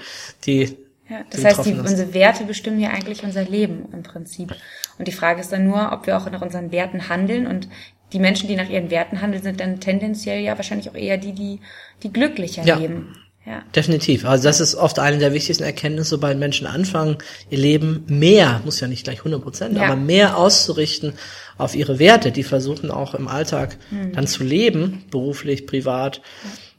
die 0.47 0.77
Ja, 1.09 1.21
das 1.31 1.45
heißt, 1.45 1.67
die, 1.67 1.73
unsere 1.73 2.15
Werte 2.15 2.45
bestimmen 2.45 2.81
ja 2.81 2.91
eigentlich 2.91 3.23
unser 3.25 3.45
Leben 3.45 3.89
im 3.93 4.03
Prinzip. 4.03 4.55
Und 4.99 5.09
die 5.09 5.13
Frage 5.13 5.41
ist 5.41 5.53
dann 5.53 5.67
nur, 5.67 5.93
ob 5.93 6.07
wir 6.07 6.17
auch 6.17 6.31
nach 6.31 6.43
unseren 6.43 6.71
Werten 6.73 7.09
handeln. 7.09 7.47
Und 7.47 7.69
die 8.13 8.21
Menschen, 8.21 8.49
die 8.49 8.57
nach 8.57 8.69
ihren 8.69 8.91
Werten 8.91 9.21
handeln, 9.21 9.43
sind 9.43 9.59
dann 9.61 9.81
tendenziell 9.81 10.41
ja 10.41 10.57
wahrscheinlich 10.57 10.89
auch 10.91 10.95
eher 10.95 11.19
die, 11.19 11.33
die, 11.33 11.61
die 12.03 12.13
glücklicher 12.13 12.65
Ja. 12.65 12.77
leben. 12.77 13.17
Ja. 13.47 13.63
Definitiv. 13.77 14.25
Also 14.25 14.45
das 14.45 14.61
ist 14.61 14.75
oft 14.75 14.99
eine 14.99 15.19
der 15.19 15.35
wichtigsten 15.35 15.65
Erkenntnisse, 15.65 16.11
sobald 16.11 16.39
Menschen 16.39 16.67
anfangen, 16.67 17.19
ihr 17.51 17.59
Leben 17.59 18.05
mehr, 18.09 18.63
muss 18.65 18.81
ja 18.81 18.89
nicht 18.89 19.05
gleich 19.05 19.19
100 19.19 19.43
Prozent, 19.43 19.77
Ja. 19.77 19.85
aber 19.85 19.97
mehr 19.97 20.39
auszurichten 20.39 21.13
auf 21.59 21.75
ihre 21.75 21.99
Werte, 21.99 22.33
die 22.33 22.43
versuchen 22.43 22.91
auch 22.91 23.15
im 23.15 23.29
Alltag 23.29 23.77
Hm. 23.91 24.13
dann 24.13 24.27
zu 24.27 24.45
leben, 24.45 25.05
beruflich, 25.11 25.67
privat, 25.67 26.23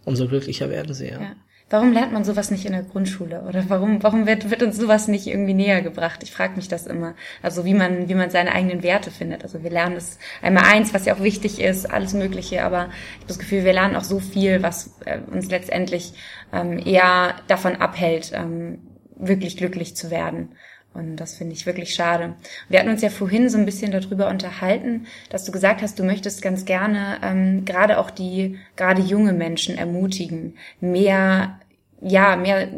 umso 0.06 0.28
glücklicher 0.28 0.70
werden 0.72 0.94
sie. 0.96 1.10
Ja. 1.10 1.34
Warum 1.68 1.94
lernt 1.94 2.14
man 2.14 2.24
sowas 2.24 2.52
nicht 2.52 2.66
in 2.66 2.74
der 2.74 2.84
Grundschule? 2.84 3.42
Oder 3.42 3.68
warum, 3.70 4.04
warum 4.04 4.28
wird, 4.28 4.52
wird 4.52 4.62
uns 4.62 4.78
sowas 4.78 5.08
nicht 5.08 5.26
irgendwie 5.26 5.56
näher 5.56 5.82
gebracht? 5.82 6.22
Ich 6.22 6.32
frage 6.32 6.56
mich 6.58 6.68
das 6.68 6.86
immer. 6.86 7.16
Also 7.42 7.66
wie 7.66 7.74
man, 7.74 8.08
wie 8.08 8.14
man 8.14 8.30
seine 8.30 8.52
eigenen 8.52 8.84
Werte 8.84 9.10
findet. 9.10 9.44
Also 9.44 9.64
wir 9.64 9.72
lernen 9.72 9.96
das 9.96 10.20
einmal 10.44 10.66
eins, 10.66 10.94
was 10.94 11.06
ja 11.06 11.16
auch 11.16 11.24
wichtig 11.24 11.60
ist, 11.60 11.92
alles 11.92 12.14
Mögliche, 12.14 12.64
aber 12.64 12.90
ich 13.16 13.22
habe 13.22 13.28
das 13.28 13.40
Gefühl, 13.40 13.64
wir 13.64 13.74
lernen 13.74 13.96
auch 13.96 14.04
so 14.04 14.20
viel, 14.20 14.62
was 14.62 14.94
äh, 15.06 15.18
uns 15.20 15.50
letztendlich 15.50 16.14
ähm, 16.54 16.78
eher 16.78 17.34
davon 17.48 17.78
abhält, 17.78 18.32
ähm, 18.36 18.80
wirklich 19.16 19.58
glücklich 19.58 19.96
zu 19.96 20.12
werden. 20.12 20.50
Und 20.96 21.18
das 21.18 21.36
finde 21.36 21.54
ich 21.54 21.66
wirklich 21.66 21.94
schade. 21.94 22.36
Wir 22.70 22.80
hatten 22.80 22.90
uns 22.90 23.02
ja 23.02 23.10
vorhin 23.10 23.50
so 23.50 23.58
ein 23.58 23.66
bisschen 23.66 23.92
darüber 23.92 24.30
unterhalten, 24.30 25.08
dass 25.30 25.44
du 25.44 25.52
gesagt 25.52 25.82
hast, 25.82 26.00
du 26.00 26.04
möchtest 26.04 26.42
ganz 26.42 26.66
gerne 26.66 27.18
ähm, 27.22 27.66
gerade 27.66 28.00
auch 28.00 28.10
die, 28.10 28.58
gerade 28.78 29.02
junge 29.02 29.34
Menschen 29.34 29.78
ermutigen, 29.78 30.56
mehr, 30.80 31.60
ja, 32.02 32.38
mehr 32.38 32.70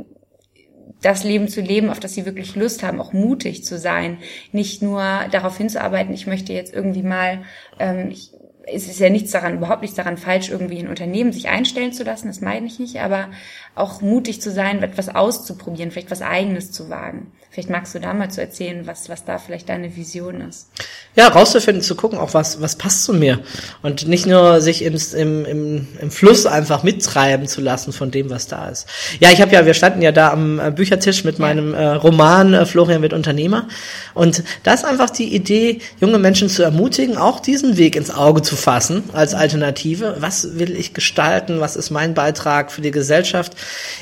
das 1.02 1.24
Leben 1.24 1.48
zu 1.48 1.62
leben, 1.62 1.90
auf 1.90 2.00
das 2.00 2.16
sie 2.16 2.26
wirklich 2.26 2.56
Lust 2.56 2.82
haben, 2.82 3.00
auch 3.00 3.14
mutig 3.14 3.64
zu 3.64 3.78
sein, 3.78 4.18
nicht 4.52 4.82
nur 4.82 5.04
darauf 5.32 5.58
hinzuarbeiten, 5.58 6.14
ich 6.14 6.26
möchte 6.26 6.54
jetzt 6.54 6.74
irgendwie 6.74 7.04
mal 7.04 7.44
ähm, 7.80 8.10
ich, 8.10 8.32
es 8.72 8.88
ist 8.88 9.00
ja 9.00 9.10
nichts 9.10 9.32
daran, 9.32 9.58
überhaupt 9.58 9.82
nichts 9.82 9.96
daran 9.96 10.18
falsch, 10.18 10.50
irgendwie 10.50 10.80
ein 10.80 10.90
Unternehmen 10.90 11.32
sich 11.32 11.48
einstellen 11.48 11.94
zu 11.94 12.04
lassen, 12.04 12.28
das 12.28 12.42
meine 12.42 12.68
ich 12.68 12.80
nicht, 12.80 13.00
aber 13.00 13.30
auch 13.76 14.02
mutig 14.02 14.42
zu 14.42 14.52
sein, 14.52 14.84
etwas 14.84 15.10
auszuprobieren, 15.10 15.92
vielleicht 15.92 16.12
was 16.12 16.22
Eigenes 16.22 16.72
zu 16.72 16.90
wagen. 16.90 17.32
Vielleicht 17.50 17.70
magst 17.70 17.96
du 17.96 18.00
da 18.00 18.14
mal 18.14 18.30
zu 18.30 18.42
erzählen, 18.42 18.86
was, 18.86 19.10
was 19.10 19.24
da 19.26 19.40
vielleicht 19.40 19.70
deine 19.70 19.96
Vision 19.96 20.42
ist. 20.42 20.68
Ja, 21.16 21.28
rauszufinden, 21.30 21.82
zu 21.82 21.96
gucken, 21.96 22.20
auch 22.20 22.36
was, 22.36 22.62
was 22.62 22.76
passt 22.76 23.04
zu 23.04 23.14
mir. 23.14 23.40
Und 23.82 24.08
nicht 24.08 24.28
nur 24.28 24.62
sich 24.62 24.84
im, 24.84 24.96
im, 25.16 25.46
im, 25.46 25.88
im 26.00 26.12
Fluss 26.12 26.46
einfach 26.46 26.84
mittreiben 26.84 27.48
zu 27.48 27.62
lassen 27.62 27.94
von 27.94 28.12
dem, 28.12 28.30
was 28.30 28.48
da 28.48 28.70
ist. 28.70 28.86
Ja, 29.20 29.32
ich 29.32 29.42
habe 29.42 29.54
ja, 29.54 29.66
wir 29.66 29.74
standen 29.74 30.02
ja 30.02 30.12
da 30.12 30.32
am 30.32 30.60
äh, 30.60 30.70
Büchertisch 30.70 31.24
mit 31.24 31.40
meinem 31.40 31.74
äh, 31.74 31.84
Roman 31.94 32.54
äh, 32.54 32.66
Florian 32.66 33.02
wird 33.02 33.14
Unternehmer. 33.14 33.68
Und 34.14 34.44
da 34.64 34.74
ist 34.74 34.86
einfach 34.86 35.10
die 35.10 35.34
Idee, 35.34 35.80
junge 36.00 36.20
Menschen 36.20 36.50
zu 36.50 36.62
ermutigen, 36.62 37.18
auch 37.18 37.40
diesen 37.40 37.78
Weg 37.78 37.96
ins 37.96 38.12
Auge 38.12 38.42
zu 38.44 38.57
fassen 38.58 39.04
als 39.14 39.34
Alternative. 39.34 40.18
Was 40.20 40.58
will 40.60 40.76
ich 40.76 40.94
gestalten? 40.94 41.62
Was 41.62 41.76
ist 41.76 41.90
mein 41.92 42.14
Beitrag 42.14 42.72
für 42.72 42.82
die 42.82 42.92
Gesellschaft? 42.92 43.54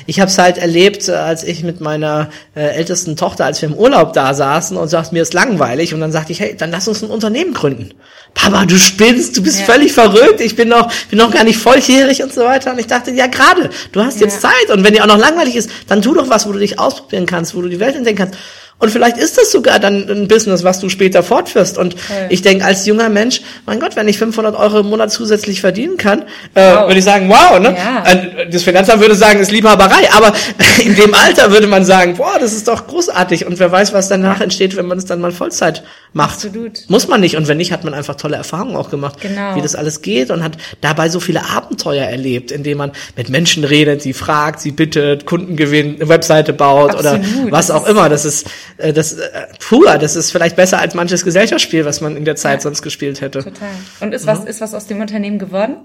Ich 0.06 0.18
habe 0.20 0.30
es 0.30 0.38
halt 0.38 0.58
erlebt, 0.58 1.08
äh, 1.08 1.12
als 1.12 1.44
ich 1.44 1.62
mit 1.62 1.80
meiner 1.80 2.30
äh, 2.56 2.60
ältesten 2.62 3.16
Tochter, 3.16 3.44
als 3.44 3.62
wir 3.62 3.68
im 3.68 3.74
Urlaub 3.76 4.12
da 4.12 4.34
saßen 4.34 4.76
und 4.76 4.88
sagten, 4.88 5.14
mir 5.14 5.22
ist 5.22 5.34
langweilig. 5.34 5.94
Und 5.94 6.00
dann 6.00 6.10
sagte 6.12 6.32
ich, 6.32 6.40
hey, 6.40 6.56
dann 6.56 6.70
lass 6.70 6.88
uns 6.88 7.02
ein 7.02 7.10
Unternehmen 7.10 7.54
gründen. 7.54 7.90
Papa, 8.34 8.66
du 8.66 8.76
spinnst, 8.76 9.36
du 9.36 9.42
bist 9.42 9.60
Ja. 9.60 9.64
völlig 9.66 9.92
verrückt, 9.92 10.40
ich 10.40 10.56
bin 10.56 10.68
noch, 10.68 10.92
bin 11.08 11.18
noch 11.18 11.30
gar 11.30 11.44
nicht 11.44 11.58
volljährig 11.58 12.22
und 12.22 12.32
so 12.34 12.42
weiter. 12.44 12.72
Und 12.72 12.78
ich 12.78 12.86
dachte, 12.86 13.10
ja 13.12 13.28
gerade, 13.28 13.70
du 13.92 14.02
hast 14.02 14.20
jetzt 14.20 14.42
Ja. 14.42 14.50
Zeit. 14.50 14.76
Und 14.76 14.84
wenn 14.84 14.92
dir 14.94 15.02
auch 15.04 15.08
noch 15.08 15.18
langweilig 15.18 15.56
ist, 15.56 15.70
dann 15.86 16.02
tu 16.02 16.12
doch 16.14 16.28
was, 16.28 16.46
wo 16.46 16.52
du 16.52 16.58
dich 16.58 16.78
ausprobieren 16.78 17.26
kannst, 17.26 17.54
wo 17.54 17.62
du 17.62 17.68
die 17.68 17.80
Welt 17.80 17.96
entdecken 17.96 18.18
kannst. 18.18 18.34
Und 18.78 18.90
vielleicht 18.90 19.16
ist 19.16 19.38
das 19.38 19.50
sogar 19.52 19.78
dann 19.78 20.06
ein 20.08 20.28
Business, 20.28 20.62
was 20.62 20.80
du 20.80 20.90
später 20.90 21.22
fortführst. 21.22 21.78
Und 21.78 21.96
ich 22.28 22.42
denke, 22.42 22.64
als 22.64 22.84
junger 22.84 23.08
Mensch, 23.08 23.40
mein 23.64 23.80
Gott, 23.80 23.96
wenn 23.96 24.06
ich 24.06 24.18
500 24.18 24.54
Euro 24.54 24.80
im 24.80 24.86
Monat 24.90 25.10
zusätzlich 25.10 25.62
verdienen 25.62 25.96
kann, 25.96 26.22
äh, 26.54 26.60
Wow. 26.74 26.86
würde 26.88 26.98
ich 26.98 27.04
sagen, 27.04 27.28
wow, 27.30 27.58
ne? 27.58 27.74
Ja. 27.74 28.04
Äh, 28.04 28.50
Das 28.50 28.64
Finanzamt 28.64 29.00
würde 29.00 29.14
sagen, 29.14 29.40
ist 29.40 29.50
Liebhaberei. 29.50 30.12
Aber 30.14 30.34
in 30.84 30.94
dem 30.94 31.14
Alter 31.14 31.50
würde 31.52 31.66
man 31.68 31.86
sagen, 31.86 32.16
boah, 32.16 32.38
das 32.38 32.52
ist 32.52 32.68
doch 32.68 32.86
großartig. 32.86 33.46
Und 33.46 33.58
wer 33.58 33.72
weiß, 33.72 33.94
was 33.94 34.08
danach 34.08 34.42
entsteht, 34.42 34.76
wenn 34.76 34.86
man 34.86 34.98
es 34.98 35.06
dann 35.06 35.22
mal 35.22 35.32
Vollzeit 35.32 35.82
macht. 36.12 36.34
Absolut. 36.44 36.80
Muss 36.88 37.08
man 37.08 37.20
nicht. 37.22 37.36
Und 37.36 37.48
wenn 37.48 37.56
nicht, 37.56 37.72
hat 37.72 37.82
man 37.84 37.94
einfach 37.94 38.16
tolle 38.16 38.36
Erfahrungen 38.36 38.76
auch 38.76 38.90
gemacht, 38.90 39.20
Genau. 39.22 39.56
wie 39.56 39.62
das 39.62 39.74
alles 39.74 40.02
geht 40.02 40.30
und 40.30 40.42
hat 40.44 40.52
dabei 40.82 41.08
so 41.08 41.18
viele 41.20 41.44
Abenteuer 41.48 42.04
erlebt, 42.04 42.50
indem 42.52 42.76
man 42.78 42.92
mit 43.16 43.30
Menschen 43.30 43.64
redet, 43.64 44.02
sie 44.02 44.12
fragt, 44.12 44.60
sie 44.60 44.70
bittet, 44.70 45.24
Kunden 45.24 45.56
gewinnt, 45.56 46.00
eine 46.00 46.08
Webseite 46.10 46.52
baut 46.52 46.94
oder 46.94 47.12
Absolut. 47.14 47.52
was 47.52 47.66
Das 47.68 47.70
auch 47.76 47.86
immer. 47.86 48.08
Das 48.10 48.24
ist, 48.26 48.46
äh, 48.78 48.92
das, 48.92 49.12
äh, 49.14 49.28
puh, 49.60 49.84
das 49.84 50.16
ist 50.16 50.30
vielleicht 50.30 50.56
besser 50.56 50.78
als 50.78 50.94
manches 50.94 51.24
Gesellschaftsspiel, 51.24 51.84
was 51.84 52.00
man 52.00 52.16
in 52.16 52.24
der 52.24 52.36
Zeit 52.36 52.58
Ja. 52.58 52.60
sonst 52.62 52.82
gespielt 52.82 53.20
hätte. 53.20 53.40
Total. 53.44 53.68
Und 54.00 54.12
ist 54.14 54.26
was, 54.26 54.44
ist 54.44 54.60
was 54.60 54.74
aus 54.74 54.86
dem 54.86 55.00
Unternehmen 55.00 55.38
geworden? 55.38 55.76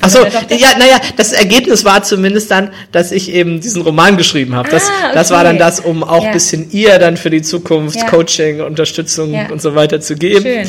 Ach 0.00 0.10
so, 0.10 0.24
ja, 0.24 0.76
naja, 0.76 0.98
das 1.16 1.32
Ergebnis 1.32 1.84
war 1.84 2.02
zumindest 2.02 2.50
dann, 2.50 2.72
dass 2.90 3.12
ich 3.12 3.30
eben 3.30 3.60
diesen 3.60 3.80
Roman 3.82 4.16
geschrieben 4.16 4.56
habe. 4.56 4.68
Das, 4.68 4.82
Ah, 4.88 5.12
das 5.14 5.30
war 5.30 5.38
okay. 5.38 5.46
dann 5.50 5.58
das, 5.58 5.78
um 5.78 6.02
auch 6.02 6.24
Ja. 6.24 6.32
bisschen 6.32 6.68
ihr 6.72 6.98
dann 6.98 7.16
für 7.16 7.30
die 7.30 7.42
Zukunft 7.42 7.96
Ja. 7.96 8.06
Coaching, 8.06 8.60
Unterstützung 8.60 9.32
Ja. 9.32 9.48
und 9.50 9.62
so 9.62 9.76
weiter 9.76 10.00
zu 10.00 10.16
geben. 10.16 10.42
Schön. 10.42 10.68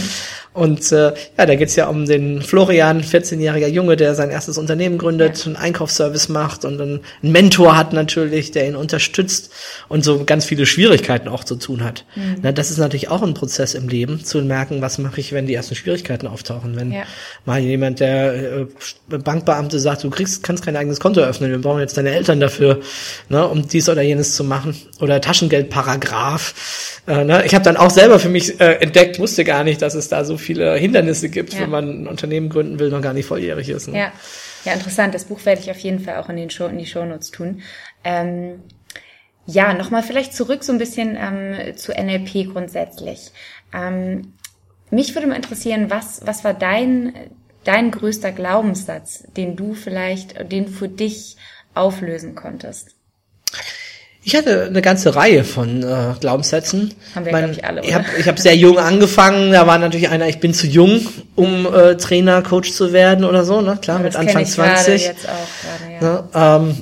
Und 0.55 0.89
äh, 0.93 1.13
ja, 1.38 1.45
da 1.45 1.55
geht's 1.55 1.75
ja 1.75 1.88
um 1.88 2.05
den 2.05 2.41
Florian, 2.41 3.01
14-jähriger 3.03 3.67
Junge, 3.67 3.97
der 3.97 4.15
sein 4.15 4.29
erstes 4.29 4.57
Unternehmen 4.57 4.97
gründet, 4.97 5.45
einen 5.45 5.57
Einkaufsservice 5.57 6.29
macht 6.29 6.63
und 6.63 6.79
einen 6.79 7.01
Mentor 7.21 7.77
hat 7.77 7.91
natürlich, 7.91 8.51
der 8.51 8.65
ihn 8.65 8.77
unterstützt 8.77 9.51
und 9.89 10.05
so 10.05 10.24
ganz 10.24 10.45
viele 10.45 10.65
Schwierigkeiten 10.65 11.27
auch 11.27 11.43
zu 11.43 11.57
tun 11.57 11.83
hat. 11.83 12.05
Mhm. 12.15 12.38
Na, 12.41 12.53
das 12.53 12.71
ist 12.71 12.77
natürlich 12.77 13.09
auch 13.09 13.21
ein 13.21 13.33
Prozess 13.33 13.74
im 13.74 13.89
Leben, 13.89 14.24
zu 14.24 14.41
merken, 14.43 14.81
was 14.81 14.97
mache 14.97 15.19
ich, 15.19 15.33
wenn 15.33 15.45
die 15.45 15.53
ersten 15.53 15.75
Schwierigkeiten 15.75 16.25
auftauchen. 16.25 16.77
Wenn 16.77 16.93
Ja. 16.93 17.03
mal 17.43 17.59
jemand, 17.59 18.00
der 18.00 18.33
äh, 18.33 18.65
Bankbeamte 19.09 19.77
sagt, 19.77 20.05
du 20.05 20.09
kriegst, 20.09 20.41
kannst 20.41 20.63
kein 20.63 20.77
eigenes 20.77 21.01
Konto 21.01 21.19
öffnen, 21.19 21.51
wir 21.51 21.59
brauchen 21.59 21.81
jetzt 21.81 21.97
deine 21.97 22.12
Eltern 22.12 22.39
dafür, 22.39 22.79
ne, 23.27 23.45
um 23.45 23.67
dies 23.67 23.89
oder 23.89 24.03
jenes 24.03 24.35
zu 24.35 24.45
machen. 24.45 24.74
Oder 25.01 25.19
Taschengeldparagraph. 25.19 27.01
Äh, 27.07 27.25
ne? 27.25 27.43
Ich 27.45 27.53
habe 27.53 27.63
dann 27.65 27.75
auch 27.75 27.89
selber 27.89 28.19
für 28.19 28.29
mich 28.29 28.59
äh, 28.62 28.75
entdeckt, 28.75 29.19
wusste 29.19 29.43
gar 29.43 29.65
nicht, 29.65 29.81
dass 29.81 29.93
es 29.95 30.07
da 30.07 30.24
so 30.24 30.38
viele 30.46 30.75
Hindernisse 30.75 31.30
gibt, 31.30 31.54
Ja. 31.54 31.62
wenn 31.62 31.70
man 31.70 32.04
ein 32.04 32.08
Unternehmen 32.08 32.50
gründen 32.50 32.80
will, 32.80 32.90
noch 32.90 33.02
gar 33.02 33.14
nicht 33.14 33.25
volljährig 33.25 33.70
ist. 33.70 33.88
Ne? 33.88 33.98
Ja. 33.98 34.14
Ja, 34.66 34.74
interessant. 34.74 35.14
Das 35.14 35.25
Buch 35.25 35.46
werde 35.46 35.62
ich 35.62 35.70
auf 35.70 35.77
jeden 35.77 36.00
Fall 36.00 36.18
auch 36.18 36.27
in, 36.29 36.38
den 36.38 36.50
Show, 36.50 36.66
in 36.66 36.79
die 36.79 36.88
Shownotes 36.88 37.29
tun. 37.31 37.62
Ähm, 38.03 38.64
ja, 39.46 39.74
nochmal 39.75 40.01
vielleicht 40.01 40.34
zurück 40.34 40.64
so 40.64 40.74
ein 40.74 40.79
bisschen 40.79 41.16
ähm, 41.20 41.77
zu 41.77 41.92
NLP 41.92 42.51
grundsätzlich. 42.51 43.31
Ähm, 43.74 44.34
mich 44.90 45.14
würde 45.14 45.27
mal 45.27 45.36
interessieren, 45.36 45.90
was, 45.90 46.22
was 46.25 46.44
war 46.44 46.55
dein, 46.55 47.14
dein 47.64 47.92
größter 47.92 48.31
Glaubenssatz, 48.31 49.24
den 49.38 49.55
du 49.55 49.75
vielleicht, 49.75 50.51
den 50.51 50.66
du 50.66 50.72
für 50.72 50.90
dich 50.90 51.38
auflösen 51.75 52.34
konntest? 52.34 52.96
Ich 54.27 54.35
hatte 54.35 54.64
eine 54.64 54.81
ganze 54.81 55.16
Reihe 55.16 55.44
von 55.44 55.83
äh, 55.83 56.16
Glaubenssätzen. 56.20 56.96
Haben 57.14 57.25
wir, 57.25 57.31
Mein- 57.31 57.51
ich, 57.51 57.64
alle, 57.64 57.81
Ich 57.81 57.90
oder? 57.90 57.96
habe 57.98 58.05
ich 58.18 58.27
hab 58.27 58.40
sehr 58.40 58.55
jung 58.55 58.79
angefangen. 58.79 59.51
Da 59.51 59.68
war 59.68 59.77
natürlich 59.77 60.09
einer, 60.09 60.27
ich 60.27 60.40
bin 60.40 60.51
zu 60.51 60.66
jung, 60.66 61.05
um 61.35 61.72
äh, 61.72 61.96
Trainer, 61.96 62.42
Coach 62.42 62.72
zu 62.72 62.92
werden 62.92 63.24
oder 63.24 63.46
so. 63.46 63.61
Ne? 63.61 63.77
Klar, 63.79 64.00
mit 64.00 64.07
das 64.16 64.16
kenn 64.16 64.29
Anfang 64.29 64.42
ich 64.42 64.55
gerade 64.55 64.75
20. 64.83 65.03
jetzt 65.05 65.27
auch 65.29 66.00
gerade, 66.01 66.27
ja. 66.33 66.57
Ne? 66.64 66.64
Ähm, 66.72 66.81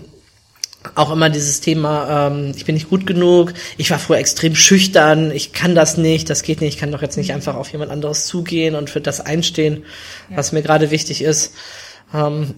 auch 0.95 1.11
immer 1.11 1.29
dieses 1.29 1.59
Thema, 1.59 2.27
ähm, 2.27 2.53
ich 2.55 2.63
bin 2.63 2.75
nicht 2.75 2.89
gut 2.89 3.05
genug, 3.05 3.53
ich 3.77 3.91
war 3.91 3.99
früher 3.99 4.17
extrem 4.19 4.55
schüchtern, 4.55 5.31
ich 5.31 5.51
kann 5.51 5.75
das 5.75 5.97
nicht, 5.97 6.29
das 6.29 6.43
geht 6.43 6.61
nicht, 6.61 6.75
ich 6.75 6.79
kann 6.79 6.91
doch 6.93 7.01
jetzt 7.01 7.17
nicht 7.17 7.33
einfach 7.33 7.55
auf 7.55 7.69
jemand 7.73 7.91
anderes 7.91 8.25
zugehen 8.25 8.75
und 8.75 8.89
für 8.89 9.01
das 9.01 9.19
einstehen, 9.19 9.83
was 10.29 10.51
mir 10.53 10.61
gerade 10.61 10.91
wichtig 10.91 11.21
ist. 11.21 11.53
Ähm, 12.13 12.53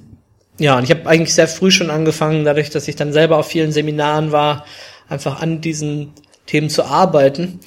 ja, 0.57 0.77
und 0.77 0.83
ich 0.83 0.91
habe 0.91 1.07
eigentlich 1.07 1.33
sehr 1.33 1.47
früh 1.47 1.71
schon 1.71 1.89
angefangen, 1.89 2.45
dadurch, 2.45 2.69
dass 2.69 2.87
ich 2.87 2.95
dann 2.95 3.13
selber 3.13 3.37
auf 3.37 3.47
vielen 3.47 3.71
Seminaren 3.71 4.31
war, 4.31 4.65
einfach 5.09 5.41
an 5.41 5.61
diesen 5.61 6.13
Themen 6.45 6.69
zu 6.69 6.83
arbeiten. 6.83 7.59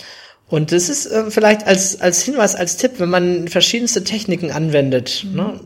Und 0.48 0.72
das 0.72 0.88
ist 0.88 1.06
äh, 1.06 1.30
vielleicht 1.30 1.66
als, 1.66 2.00
als 2.00 2.22
Hinweis, 2.22 2.54
als 2.54 2.78
Tipp, 2.78 2.92
wenn 2.98 3.10
man 3.10 3.48
verschiedenste 3.48 4.04
Techniken 4.04 4.50
anwendet, 4.50 5.26
ne? 5.32 5.60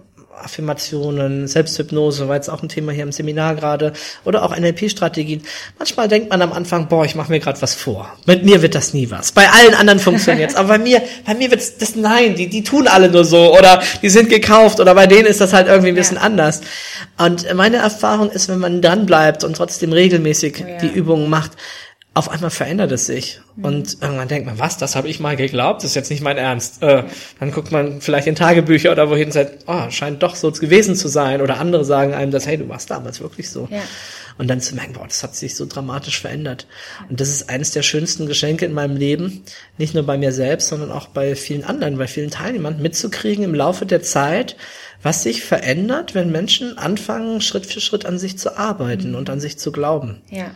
Affirmationen, 0.45 1.47
Selbsthypnose 1.49 2.29
war 2.29 2.37
jetzt 2.37 2.49
auch 2.49 2.63
ein 2.63 2.69
Thema 2.69 2.93
hier 2.93 3.03
im 3.05 3.13
Seminar 3.13 3.55
gerade, 3.55 3.93
oder 4.25 4.43
auch 4.43 4.57
NLP-Strategien. 4.57 5.43
Manchmal 5.79 6.09
denkt 6.09 6.31
man 6.31 6.43
am 6.43 6.53
Anfang, 6.53 6.89
boah, 6.89 7.05
ich 7.05 7.15
mache 7.15 7.31
mir 7.31 7.41
gerade 7.41 7.61
was 7.63 7.75
vor. 7.75 8.13
Mit 8.27 8.45
mir 8.45 8.63
wird 8.63 8.75
das 8.75 8.95
nie 8.95 9.11
was. 9.11 9.33
Bei 9.33 9.49
allen 9.49 9.75
anderen 9.75 9.99
funktioniert's, 9.99 10.55
aber 10.57 10.69
bei 10.69 10.79
mir, 10.79 11.03
bei 11.27 11.35
mir 11.35 11.51
wird's 11.51 11.79
das 11.79 11.97
nein, 11.97 12.35
die 12.35 12.49
die 12.49 12.63
tun 12.63 12.89
alle 12.89 13.09
nur 13.11 13.25
so 13.25 13.57
oder 13.57 13.83
die 14.03 14.09
sind 14.11 14.29
gekauft 14.31 14.81
oder 14.81 14.95
bei 14.95 15.07
denen 15.07 15.27
ist 15.27 15.41
das 15.41 15.53
halt 15.53 15.67
irgendwie 15.69 15.89
ein 15.89 15.95
bisschen 15.95 16.17
Ja. 16.17 16.23
anders. 16.23 16.61
Und 17.19 17.53
meine 17.55 17.77
Erfahrung 17.79 18.31
ist, 18.31 18.49
wenn 18.49 18.59
man 18.59 18.83
dran 18.83 19.07
bleibt 19.07 19.45
und 19.45 19.57
trotzdem 19.57 19.93
regelmäßig 19.93 20.59
Ja. 20.59 20.79
die 20.79 20.89
Übungen 20.89 21.29
macht, 21.31 21.53
auf 22.15 22.29
einmal 22.29 22.51
verändert 22.51 22.93
es 22.93 23.07
sich. 23.07 23.41
Und 23.63 23.99
irgendwann 24.03 24.29
denkt 24.29 24.47
man, 24.47 24.59
was, 24.59 24.77
das 24.77 24.97
habe 24.97 25.09
ich 25.09 25.19
mal 25.19 25.37
geglaubt, 25.37 25.83
das 25.83 25.91
ist 25.91 25.95
jetzt 25.95 26.11
nicht 26.11 26.23
mein 26.23 26.37
Ernst. 26.37 26.83
Äh, 26.83 27.05
dann 27.41 27.53
guckt 27.53 27.73
man 27.73 28.03
vielleicht 28.03 28.27
in 28.27 28.35
Tagebücher 28.35 28.93
oder 28.93 29.09
wohin 29.09 29.27
und 29.27 29.33
sagt, 29.33 29.65
oh, 29.67 29.91
scheint 29.91 30.23
doch 30.23 30.35
so 30.35 30.51
gewesen 30.53 30.95
zu 30.95 31.09
sein. 31.09 31.41
Oder 31.41 31.59
andere 31.59 31.85
sagen 31.85 32.13
einem 32.13 32.31
das, 32.31 32.47
hey, 32.47 32.59
du 32.59 32.69
warst 32.69 32.91
damals 32.91 33.21
wirklich 33.21 33.51
so. 33.51 33.67
Ja. 33.71 33.81
Und 34.39 34.49
dann 34.49 34.61
zu 34.61 34.75
merken, 34.75 34.95
boah, 34.95 35.07
das 35.07 35.23
hat 35.23 35.35
sich 35.35 35.57
so 35.57 35.67
dramatisch 35.67 36.21
verändert. 36.21 36.67
Und 37.09 37.21
das 37.21 37.29
ist 37.29 37.49
eines 37.49 37.71
der 37.71 37.83
schönsten 37.83 38.27
Geschenke 38.27 38.65
in 38.65 38.73
meinem 38.73 38.97
Leben, 38.97 39.45
nicht 39.79 39.95
nur 39.95 40.05
bei 40.05 40.19
mir 40.19 40.33
selbst, 40.33 40.69
sondern 40.69 40.91
auch 40.91 41.09
bei 41.09 41.35
vielen 41.35 41.65
anderen, 41.65 41.97
bei 41.97 42.07
vielen 42.07 42.31
Teilnehmern, 42.31 42.81
mitzukriegen 42.81 43.45
im 43.45 43.55
Laufe 43.55 43.87
der 43.87 44.03
Zeit, 44.03 44.57
was 45.03 45.23
sich 45.23 45.45
verändert, 45.45 46.15
wenn 46.15 46.31
Menschen 46.31 46.79
anfangen, 46.79 47.41
Schritt 47.41 47.67
für 47.67 47.81
Schritt 47.81 48.07
an 48.07 48.19
sich 48.19 48.39
zu 48.39 48.57
arbeiten 48.57 49.15
und 49.15 49.31
an 49.31 49.41
sich 49.41 49.59
zu 49.59 49.73
glauben. 49.73 50.23
Ja. 50.31 50.51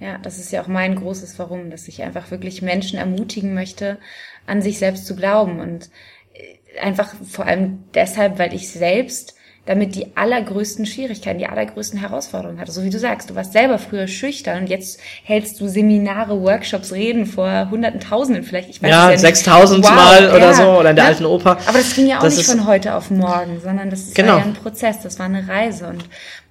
Ja, 0.00 0.18
das 0.18 0.38
ist 0.38 0.50
ja 0.50 0.62
auch 0.62 0.66
mein 0.66 0.96
großes 0.96 1.38
Warum, 1.38 1.70
dass 1.70 1.86
ich 1.86 2.02
einfach 2.02 2.30
wirklich 2.30 2.62
Menschen 2.62 2.98
ermutigen 2.98 3.52
möchte, 3.54 3.98
an 4.46 4.62
sich 4.62 4.78
selbst 4.78 5.06
zu 5.06 5.14
glauben 5.14 5.60
und 5.60 5.90
äh, 6.34 6.80
einfach 6.80 7.14
vor 7.28 7.46
allem 7.46 7.84
deshalb, 7.94 8.38
weil 8.38 8.54
ich 8.54 8.70
selbst 8.70 9.34
damit 9.66 9.94
die 9.94 10.16
allergrößten 10.16 10.86
Schwierigkeiten, 10.86 11.38
die 11.38 11.46
allergrößten 11.46 12.00
Herausforderungen 12.00 12.58
hatte. 12.58 12.72
So 12.72 12.82
wie 12.82 12.88
du 12.90 12.98
sagst, 12.98 13.28
du 13.28 13.34
warst 13.34 13.52
selber 13.52 13.78
früher 13.78 14.08
schüchtern 14.08 14.62
und 14.62 14.70
jetzt 14.70 14.98
hältst 15.22 15.60
du 15.60 15.68
Seminare, 15.68 16.40
Workshops, 16.40 16.92
Reden 16.92 17.26
vor 17.26 17.68
Hunderten, 17.70 18.00
Tausenden 18.00 18.42
vielleicht. 18.42 18.70
Ich 18.70 18.82
weiß 18.82 18.90
Ja, 18.90 19.12
es 19.12 19.20
ja. 19.22 19.28
6000 19.28 19.84
Mal 19.84 20.34
oder 20.34 20.54
so, 20.54 20.62
oder 20.78 20.90
in 20.90 20.96
der 20.96 21.04
alten 21.04 21.26
Oper. 21.26 21.58
Aber 21.66 21.78
das 21.78 21.94
ging 21.94 22.06
ja 22.08 22.18
auch 22.18 22.22
Das 22.22 22.38
nicht 22.38 22.48
von 22.48 22.66
heute 22.66 22.94
auf 22.94 23.10
morgen, 23.10 23.60
sondern 23.60 23.90
das 23.90 24.14
Genau. 24.14 24.32
war 24.32 24.38
ja 24.38 24.44
ein 24.46 24.54
Prozess, 24.54 25.02
das 25.02 25.18
war 25.18 25.26
eine 25.26 25.46
Reise 25.46 25.88
und 25.88 26.04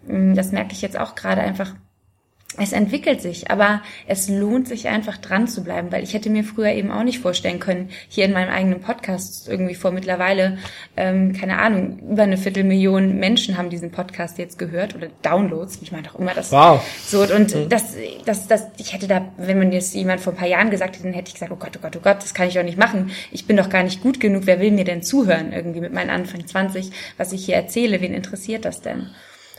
mh, 0.07 0.35
das 0.35 0.51
merke 0.51 0.73
ich 0.73 0.81
jetzt 0.83 0.97
auch 0.97 1.15
gerade 1.15 1.41
einfach 1.41 1.73
es 2.59 2.71
entwickelt 2.71 3.21
sich, 3.21 3.49
aber 3.49 3.81
es 4.07 4.29
lohnt 4.29 4.67
sich 4.67 4.87
einfach 4.87 5.17
dran 5.17 5.47
zu 5.47 5.63
bleiben, 5.63 5.91
weil 5.91 6.03
ich 6.03 6.13
hätte 6.13 6.29
mir 6.29 6.43
früher 6.43 6.71
eben 6.71 6.91
auch 6.91 7.03
nicht 7.03 7.19
vorstellen 7.19 7.59
können, 7.59 7.89
hier 8.07 8.25
in 8.25 8.33
meinem 8.33 8.49
eigenen 8.49 8.81
Podcast 8.81 9.47
irgendwie 9.47 9.75
vor 9.75 9.91
mittlerweile, 9.91 10.57
ähm, 10.97 11.33
keine 11.33 11.57
Ahnung, 11.59 11.99
über 12.11 12.23
eine 12.23 12.37
Viertelmillion 12.37 13.17
Menschen 13.17 13.57
haben 13.57 13.69
diesen 13.69 13.91
Podcast 13.91 14.37
jetzt 14.37 14.59
gehört 14.59 14.95
oder 14.95 15.07
Downloads, 15.21 15.79
ich 15.81 15.91
meine 15.91 16.09
auch 16.09 16.19
immer 16.19 16.33
das. 16.33 16.51
Wow. 16.51 16.81
So, 17.05 17.21
und 17.21 17.55
mhm. 17.55 17.69
das, 17.69 17.95
das, 18.25 18.47
das, 18.47 18.67
ich 18.77 18.93
hätte 18.93 19.07
da, 19.07 19.25
wenn 19.37 19.57
man 19.57 19.71
jetzt 19.71 19.95
jemand 19.95 20.21
vor 20.21 20.33
ein 20.33 20.37
paar 20.37 20.47
Jahren 20.47 20.69
gesagt 20.69 20.95
hätte, 20.95 21.03
dann 21.05 21.13
hätte 21.13 21.29
ich 21.29 21.35
gesagt, 21.35 21.51
oh 21.51 21.57
Gott, 21.57 21.71
oh 21.77 21.81
Gott, 21.81 21.95
oh 21.95 22.01
Gott, 22.01 22.17
das 22.17 22.33
kann 22.33 22.47
ich 22.47 22.53
doch 22.53 22.63
nicht 22.63 22.77
machen. 22.77 23.11
Ich 23.31 23.45
bin 23.45 23.57
doch 23.57 23.69
gar 23.69 23.83
nicht 23.83 24.01
gut 24.01 24.19
genug, 24.19 24.43
wer 24.45 24.59
will 24.59 24.71
mir 24.71 24.85
denn 24.85 25.03
zuhören 25.03 25.53
irgendwie 25.53 25.81
mit 25.81 25.93
meinen 25.93 26.09
Anfang 26.09 26.45
20, 26.45 26.91
was 27.17 27.31
ich 27.31 27.45
hier 27.45 27.55
erzähle, 27.55 28.01
wen 28.01 28.13
interessiert 28.13 28.65
das 28.65 28.81
denn? 28.81 29.09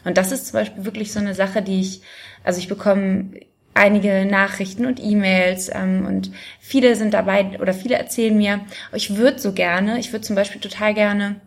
Und 0.04 0.16
das 0.16 0.32
ist 0.32 0.46
zum 0.46 0.54
Beispiel 0.54 0.84
wirklich 0.84 1.12
so 1.12 1.20
eine 1.20 1.34
Sache, 1.34 1.62
die 1.62 1.80
ich, 1.80 2.02
also 2.44 2.58
ich 2.58 2.68
bekomme 2.68 3.32
einige 3.74 4.24
Nachrichten 4.26 4.86
und 4.86 5.02
E-Mails 5.02 5.70
ähm, 5.72 6.06
und 6.06 6.32
viele 6.58 6.96
sind 6.96 7.14
dabei 7.14 7.58
oder 7.60 7.72
viele 7.72 7.96
erzählen 7.96 8.36
mir, 8.36 8.60
ich 8.92 9.16
würde 9.16 9.38
so 9.38 9.52
gerne, 9.52 9.98
ich 9.98 10.12
würde 10.12 10.26
zum 10.26 10.36
Beispiel 10.36 10.60
total 10.60 10.94
gerne 10.94 11.40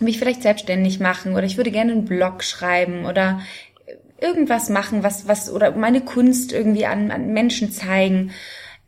mich 0.00 0.18
vielleicht 0.18 0.42
selbstständig 0.42 1.00
machen 1.00 1.32
oder 1.32 1.44
ich 1.44 1.56
würde 1.56 1.72
gerne 1.72 1.92
einen 1.92 2.04
Blog 2.04 2.44
schreiben 2.44 3.06
oder 3.06 3.40
irgendwas 4.20 4.68
machen, 4.68 5.02
was 5.02 5.26
was 5.26 5.50
oder 5.50 5.72
meine 5.72 6.00
Kunst 6.00 6.52
irgendwie 6.52 6.86
an, 6.86 7.10
an 7.10 7.32
Menschen 7.32 7.72
zeigen. 7.72 8.32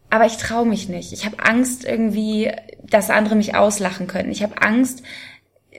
Aber 0.09 0.27
ich 0.27 0.37
traue 0.37 0.67
mich 0.67 0.89
nicht. 0.89 1.13
Ich 1.13 1.25
habe 1.25 1.39
Angst 1.39 1.85
irgendwie, 1.85 2.51
dass 2.83 3.11
andere 3.11 3.37
mich 3.37 3.55
auslachen 3.55 4.09
können. 4.09 4.33
Ich 4.33 4.43
habe 4.43 4.61
Angst, 4.61 5.03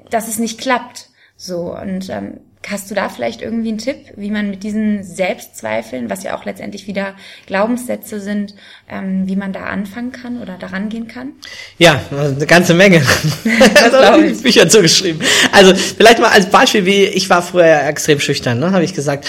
dass 0.10 0.30
es 0.30 0.40
nicht 0.40 0.60
klappt. 0.60 1.10
So 1.36 1.76
und 1.76 2.10
ähm, 2.10 2.40
Hast 2.67 2.91
du 2.91 2.95
da 2.95 3.10
vielleicht 3.10 3.41
irgendwie 3.41 3.69
einen 3.69 3.80
Tipp, 3.80 3.97
wie 4.15 4.30
man 4.30 4.50
mit 4.50 4.63
diesen 4.63 5.04
Selbstzweifeln, 5.04 6.10
was 6.10 6.24
ja 6.24 6.38
auch 6.38 6.45
letztendlich 6.45 6.88
wieder 6.88 7.15
Glaubenssätze 7.47 8.21
sind, 8.21 8.54
ähm, 8.89 9.28
wie 9.28 9.36
man 9.36 9.52
da 9.52 9.63
anfangen 9.63 10.12
kann 10.12 10.41
oder 10.41 10.58
daran 10.60 10.89
gehen 10.89 11.08
kann? 11.08 11.34
Ja, 11.80 12.00
eine 12.12 12.45
ganze 12.45 12.74
Menge. 12.74 13.02
das 13.91 14.41
Bücher 14.41 14.69
zugeschrieben. 14.69 15.21
Also 15.52 15.74
vielleicht 15.76 16.19
mal 16.19 16.30
als 16.30 16.50
Beispiel, 16.50 16.86
wie 16.86 17.06
ich 17.06 17.30
war 17.30 17.41
früher 17.41 17.84
extrem 17.88 18.19
schüchtern, 18.19 18.60
ne, 18.60 18.71
habe 18.71 18.84
ich 18.84 18.93
gesagt. 18.93 19.28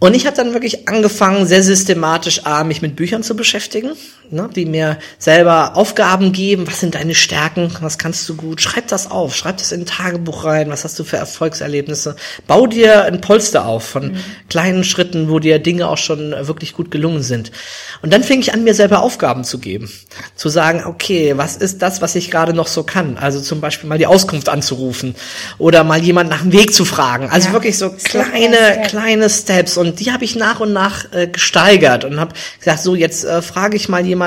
Und 0.00 0.16
ich 0.16 0.26
habe 0.26 0.34
dann 0.34 0.54
wirklich 0.54 0.88
angefangen, 0.88 1.46
sehr 1.46 1.62
systematisch 1.62 2.46
A, 2.46 2.64
mich 2.64 2.80
mit 2.80 2.96
Büchern 2.96 3.22
zu 3.22 3.36
beschäftigen, 3.36 3.90
ne, 4.32 4.48
die 4.54 4.66
mir 4.66 4.98
selber 5.18 5.76
Aufgaben 5.76 6.32
geben. 6.32 6.66
Was 6.66 6.80
sind 6.80 6.94
deine 6.94 7.14
Stärken? 7.14 7.70
Was 7.80 7.98
kannst 7.98 8.28
du 8.28 8.36
gut? 8.36 8.60
Schreib 8.60 8.88
das 8.88 9.10
auf. 9.10 9.34
Schreib 9.34 9.58
das 9.58 9.72
in 9.72 9.82
ein 9.82 9.86
Tagebuch 9.86 10.44
rein. 10.44 10.70
Was 10.70 10.84
hast 10.84 10.98
du 10.98 11.04
für 11.04 11.16
Erfolgserlebnisse? 11.16 12.16
Bau 12.46 12.66
dir 12.66 13.04
ein 13.04 13.20
Polster 13.20 13.66
auf 13.66 13.84
von 13.84 14.12
mhm. 14.12 14.16
kleinen 14.48 14.84
Schritten, 14.84 15.28
wo 15.28 15.38
dir 15.38 15.58
Dinge 15.58 15.88
auch 15.88 15.98
schon 15.98 16.30
wirklich 16.30 16.74
gut 16.74 16.90
gelungen 16.90 17.22
sind. 17.22 17.50
Und 18.02 18.12
dann 18.12 18.22
fing 18.22 18.40
ich 18.40 18.54
an, 18.54 18.64
mir 18.64 18.74
selber 18.74 19.02
Aufgaben 19.02 19.44
zu 19.44 19.58
geben. 19.58 19.90
Zu 20.36 20.48
sagen, 20.48 20.84
okay, 20.86 21.36
was 21.36 21.56
ist 21.56 21.82
das, 21.82 22.00
was 22.00 22.14
ich 22.14 22.30
gerade 22.30 22.54
noch 22.54 22.66
so 22.66 22.82
kann? 22.82 23.18
Also 23.18 23.40
zum 23.40 23.60
Beispiel 23.60 23.88
mal 23.88 23.98
die 23.98 24.06
Auskunft 24.06 24.48
anzurufen 24.48 25.14
oder 25.58 25.84
mal 25.84 26.02
jemand 26.02 26.30
nach 26.30 26.42
dem 26.42 26.52
Weg 26.52 26.72
zu 26.72 26.84
fragen. 26.84 27.28
Also 27.30 27.48
ja. 27.48 27.52
wirklich 27.52 27.78
so 27.78 27.90
kleine, 27.90 28.82
kleine 28.86 29.28
Steps. 29.28 29.76
Und 29.76 30.00
die 30.00 30.12
habe 30.12 30.24
ich 30.24 30.36
nach 30.36 30.60
und 30.60 30.72
nach 30.72 31.12
äh, 31.12 31.26
gesteigert 31.26 32.04
und 32.04 32.20
habe 32.20 32.34
gesagt, 32.58 32.80
so 32.80 32.94
jetzt 32.94 33.24
äh, 33.24 33.42
frage 33.42 33.76
ich 33.76 33.88
mal 33.88 34.04
jemanden 34.04 34.19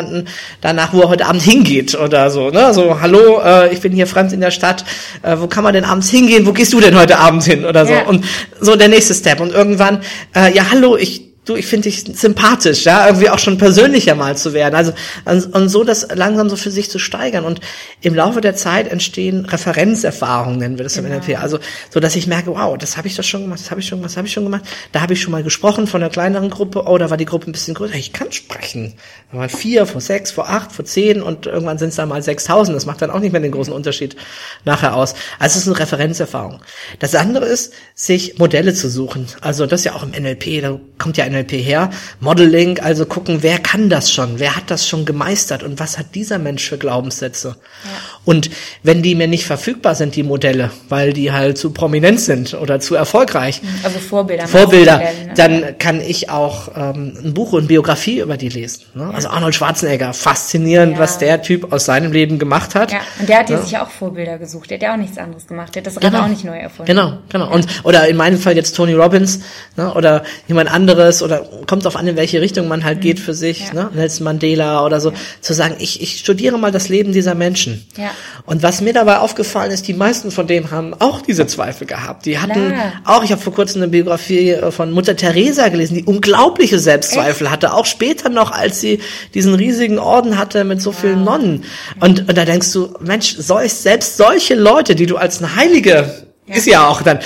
danach, 0.61 0.93
wo 0.93 1.01
er 1.01 1.09
heute 1.09 1.25
Abend 1.25 1.41
hingeht 1.41 1.95
oder 1.95 2.29
so. 2.29 2.49
Ne? 2.49 2.73
So, 2.73 2.99
hallo, 3.01 3.41
äh, 3.43 3.73
ich 3.73 3.81
bin 3.81 3.93
hier 3.93 4.07
fremd 4.07 4.33
in 4.33 4.41
der 4.41 4.51
Stadt, 4.51 4.85
äh, 5.21 5.37
wo 5.39 5.47
kann 5.47 5.63
man 5.63 5.73
denn 5.73 5.85
abends 5.85 6.09
hingehen? 6.09 6.45
Wo 6.45 6.53
gehst 6.53 6.73
du 6.73 6.79
denn 6.79 6.97
heute 6.97 7.19
Abend 7.19 7.43
hin 7.43 7.65
oder 7.65 7.85
so? 7.85 7.93
Ja. 7.93 8.03
Und 8.03 8.25
so 8.59 8.75
der 8.75 8.87
nächste 8.87 9.13
Step. 9.13 9.39
Und 9.39 9.51
irgendwann, 9.51 10.01
äh, 10.35 10.53
ja, 10.53 10.69
hallo, 10.71 10.97
ich 10.97 11.32
du, 11.45 11.55
ich 11.55 11.65
finde 11.65 11.89
dich 11.89 12.05
sympathisch, 12.13 12.85
ja, 12.85 13.05
irgendwie 13.07 13.29
auch 13.29 13.39
schon 13.39 13.57
persönlicher 13.57 14.15
mal 14.15 14.37
zu 14.37 14.53
werden. 14.53 14.75
Also 14.75 14.93
und, 15.25 15.69
so 15.69 15.83
das 15.83 16.07
langsam 16.13 16.49
so 16.49 16.55
für 16.55 16.71
sich 16.71 16.89
zu 16.89 16.99
steigern. 16.99 17.45
Und 17.45 17.59
im 18.01 18.15
Laufe 18.15 18.41
der 18.41 18.55
Zeit 18.55 18.87
entstehen 18.87 19.45
Referenzerfahrungen, 19.45 20.59
nennen 20.59 20.77
wir 20.77 20.83
das 20.83 20.95
genau. 20.95 21.09
im 21.09 21.15
NLP. 21.15 21.41
Also 21.41 21.59
so, 21.89 21.99
dass 21.99 22.15
ich 22.15 22.27
merke, 22.27 22.51
wow, 22.51 22.77
das 22.77 22.97
habe 22.97 23.07
ich 23.07 23.15
doch 23.15 23.23
schon 23.23 23.43
gemacht, 23.43 23.59
das 23.59 23.71
habe 23.71 23.81
ich 23.81 23.87
schon 23.87 23.99
gemacht, 23.99 24.11
das 24.11 24.17
habe 24.17 24.27
ich 24.27 24.33
schon 24.33 24.43
gemacht. 24.43 24.63
Da 24.91 25.01
habe 25.01 25.13
ich 25.13 25.21
schon 25.21 25.31
mal 25.31 25.43
gesprochen 25.43 25.87
von 25.87 26.01
einer 26.01 26.09
kleineren 26.09 26.49
Gruppe. 26.49 26.83
Oh, 26.85 26.97
da 26.97 27.09
war 27.09 27.17
die 27.17 27.25
Gruppe 27.25 27.49
ein 27.49 27.51
bisschen 27.51 27.73
größer. 27.73 27.95
Ich 27.95 28.13
kann 28.13 28.31
sprechen. 28.31 28.93
Da 29.31 29.39
waren 29.39 29.49
vier, 29.49 29.85
vor 29.85 30.01
sechs, 30.01 30.31
vor 30.31 30.49
acht, 30.49 30.71
vor 30.71 30.85
zehn 30.85 31.21
und 31.21 31.45
irgendwann 31.45 31.77
sind 31.77 31.89
es 31.89 31.95
dann 31.95 32.09
mal 32.09 32.21
sechstausend. 32.21 32.75
Das 32.75 32.85
macht 32.85 33.01
dann 33.01 33.11
auch 33.11 33.19
nicht 33.19 33.31
mehr 33.31 33.41
den 33.41 33.51
großen 33.51 33.73
Unterschied 33.73 34.15
nachher 34.63 34.95
aus. 34.95 35.13
Also 35.39 35.57
es 35.57 35.63
ist 35.63 35.67
eine 35.67 35.79
Referenzerfahrung. 35.79 36.61
Das 36.99 37.15
andere 37.15 37.45
ist, 37.45 37.73
sich 37.95 38.39
Modelle 38.39 38.73
zu 38.73 38.89
suchen. 38.89 39.27
Also 39.41 39.65
das 39.65 39.81
ist 39.81 39.85
ja 39.85 39.95
auch 39.95 40.03
im 40.03 40.11
NLP, 40.11 40.61
da 40.61 40.79
kommt 40.97 41.17
ja 41.17 41.25
NLP 41.33 41.51
her. 41.53 41.89
Modeling, 42.19 42.79
also 42.79 43.05
gucken, 43.05 43.39
wer 43.41 43.59
kann 43.59 43.89
das 43.89 44.11
schon? 44.11 44.39
Wer 44.39 44.55
hat 44.55 44.71
das 44.71 44.87
schon 44.87 45.05
gemeistert? 45.05 45.63
Und 45.63 45.79
was 45.79 45.97
hat 45.97 46.15
dieser 46.15 46.39
Mensch 46.39 46.67
für 46.67 46.77
Glaubenssätze? 46.77 47.55
Ja. 47.83 47.89
Und 48.25 48.49
wenn 48.83 49.01
die 49.01 49.15
mir 49.15 49.27
nicht 49.27 49.45
verfügbar 49.45 49.95
sind, 49.95 50.15
die 50.15 50.23
Modelle, 50.23 50.71
weil 50.89 51.13
die 51.13 51.31
halt 51.31 51.57
zu 51.57 51.71
prominent 51.71 52.19
sind 52.21 52.53
oder 52.53 52.79
zu 52.79 52.95
erfolgreich. 52.95 53.61
Also 53.83 53.99
Vorbilder. 53.99 54.47
Vorbilder. 54.47 54.97
Modellen, 54.97 55.27
ne? 55.27 55.33
Dann 55.35 55.77
kann 55.77 55.99
ich 55.99 56.29
auch 56.29 56.69
ähm, 56.75 57.17
ein 57.23 57.33
Buch 57.33 57.53
und 57.53 57.67
Biografie 57.67 58.19
über 58.19 58.37
die 58.37 58.49
lesen. 58.49 58.85
Ne? 58.93 59.03
Ja. 59.03 59.09
Also 59.11 59.29
Arnold 59.29 59.55
Schwarzenegger, 59.55 60.13
faszinierend, 60.13 60.93
ja. 60.93 60.99
was 60.99 61.17
der 61.17 61.41
Typ 61.41 61.73
aus 61.73 61.85
seinem 61.85 62.11
Leben 62.11 62.39
gemacht 62.39 62.75
hat. 62.75 62.91
Ja, 62.91 62.99
und 63.19 63.27
der 63.27 63.39
hat 63.39 63.49
ja 63.49 63.61
sich 63.61 63.71
ja 63.71 63.83
auch 63.83 63.89
Vorbilder 63.89 64.37
gesucht. 64.37 64.69
Der 64.69 64.77
hat 64.77 64.83
ja 64.83 64.93
auch 64.93 64.97
nichts 64.97 65.17
anderes 65.17 65.47
gemacht. 65.47 65.75
Der 65.75 65.81
hat 65.81 65.87
das 65.87 65.95
Rad 65.95 66.03
genau. 66.03 66.23
auch 66.23 66.27
nicht 66.27 66.43
neu 66.43 66.57
erfunden. 66.57 66.87
Genau, 66.87 67.17
genau. 67.29 67.51
Und, 67.53 67.67
oder 67.83 68.07
in 68.07 68.15
meinem 68.15 68.37
Fall 68.37 68.55
jetzt 68.55 68.75
Tony 68.75 68.93
Robbins 68.93 69.39
ne? 69.75 69.93
oder 69.93 70.23
jemand 70.47 70.71
anderes 70.71 71.22
oder 71.23 71.45
kommt 71.67 71.87
auf 71.87 71.95
an, 71.95 72.07
in 72.07 72.15
welche 72.15 72.41
Richtung 72.41 72.67
man 72.67 72.83
halt 72.83 72.97
mhm. 72.97 73.01
geht 73.01 73.19
für 73.19 73.33
sich, 73.33 73.67
ja. 73.67 73.73
ne? 73.73 73.89
Nelson 73.93 74.25
Mandela 74.25 74.85
oder 74.85 74.99
so, 74.99 75.09
ja. 75.09 75.15
zu 75.41 75.53
sagen, 75.53 75.75
ich, 75.79 76.01
ich 76.01 76.19
studiere 76.19 76.57
mal 76.57 76.71
das 76.71 76.89
Leben 76.89 77.11
dieser 77.11 77.35
Menschen. 77.35 77.85
Ja. 77.97 78.11
Und 78.45 78.63
was 78.63 78.81
mir 78.81 78.93
dabei 78.93 79.17
aufgefallen 79.17 79.71
ist, 79.71 79.87
die 79.87 79.93
meisten 79.93 80.31
von 80.31 80.47
denen 80.47 80.71
haben 80.71 80.93
auch 80.99 81.21
diese 81.21 81.47
Zweifel 81.47 81.87
gehabt. 81.87 82.25
Die 82.25 82.39
hatten 82.39 82.73
Klar. 82.73 83.01
auch, 83.05 83.23
ich 83.23 83.31
habe 83.31 83.41
vor 83.41 83.53
kurzem 83.53 83.81
eine 83.81 83.91
Biografie 83.91 84.51
äh, 84.51 84.71
von 84.71 84.91
Mutter 84.91 85.15
Teresa 85.15 85.69
gelesen, 85.69 85.95
die 85.95 86.03
unglaubliche 86.03 86.79
Selbstzweifel 86.79 87.47
Echt? 87.47 87.53
hatte, 87.53 87.73
auch 87.73 87.85
später 87.85 88.29
noch, 88.29 88.51
als 88.51 88.81
sie 88.81 88.99
diesen 89.33 89.55
riesigen 89.55 89.99
Orden 89.99 90.37
hatte 90.37 90.63
mit 90.63 90.81
so 90.81 90.91
vielen 90.91 91.23
Nonnen. 91.23 91.63
Und, 91.99 92.27
und 92.27 92.37
da 92.37 92.45
denkst 92.45 92.71
du, 92.73 92.93
Mensch, 92.99 93.35
solch, 93.37 93.73
selbst 93.73 94.17
solche 94.17 94.55
Leute, 94.55 94.95
die 94.95 95.05
du 95.05 95.17
als 95.17 95.39
eine 95.39 95.55
Heilige 95.55 96.22
ja. 96.47 96.55
ist 96.55 96.67
ja 96.67 96.87
auch 96.87 97.01
dann 97.01 97.19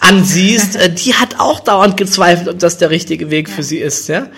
ansiehst, 0.00 0.76
äh, 0.76 0.90
die 0.90 1.14
hat 1.14 1.38
auch 1.38 1.60
dauernd 1.60 1.96
gezweifelt, 1.96 2.48
ob 2.48 2.58
das 2.58 2.78
der 2.78 2.90
richtige 2.90 3.30
Weg 3.30 3.48
ja. 3.48 3.54
für 3.54 3.62
sie 3.62 3.78
ist, 3.78 4.08
ja. 4.08 4.28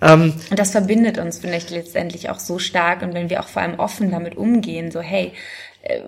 Ähm, 0.00 0.34
und 0.50 0.58
das 0.58 0.72
verbindet 0.72 1.18
uns 1.18 1.38
vielleicht 1.38 1.70
letztendlich 1.70 2.30
auch 2.30 2.38
so 2.38 2.58
stark 2.58 3.02
und 3.02 3.14
wenn 3.14 3.30
wir 3.30 3.40
auch 3.40 3.48
vor 3.48 3.62
allem 3.62 3.78
offen 3.78 4.10
damit 4.10 4.36
umgehen, 4.36 4.90
so 4.90 5.00
hey, 5.00 5.32
äh, 5.82 6.00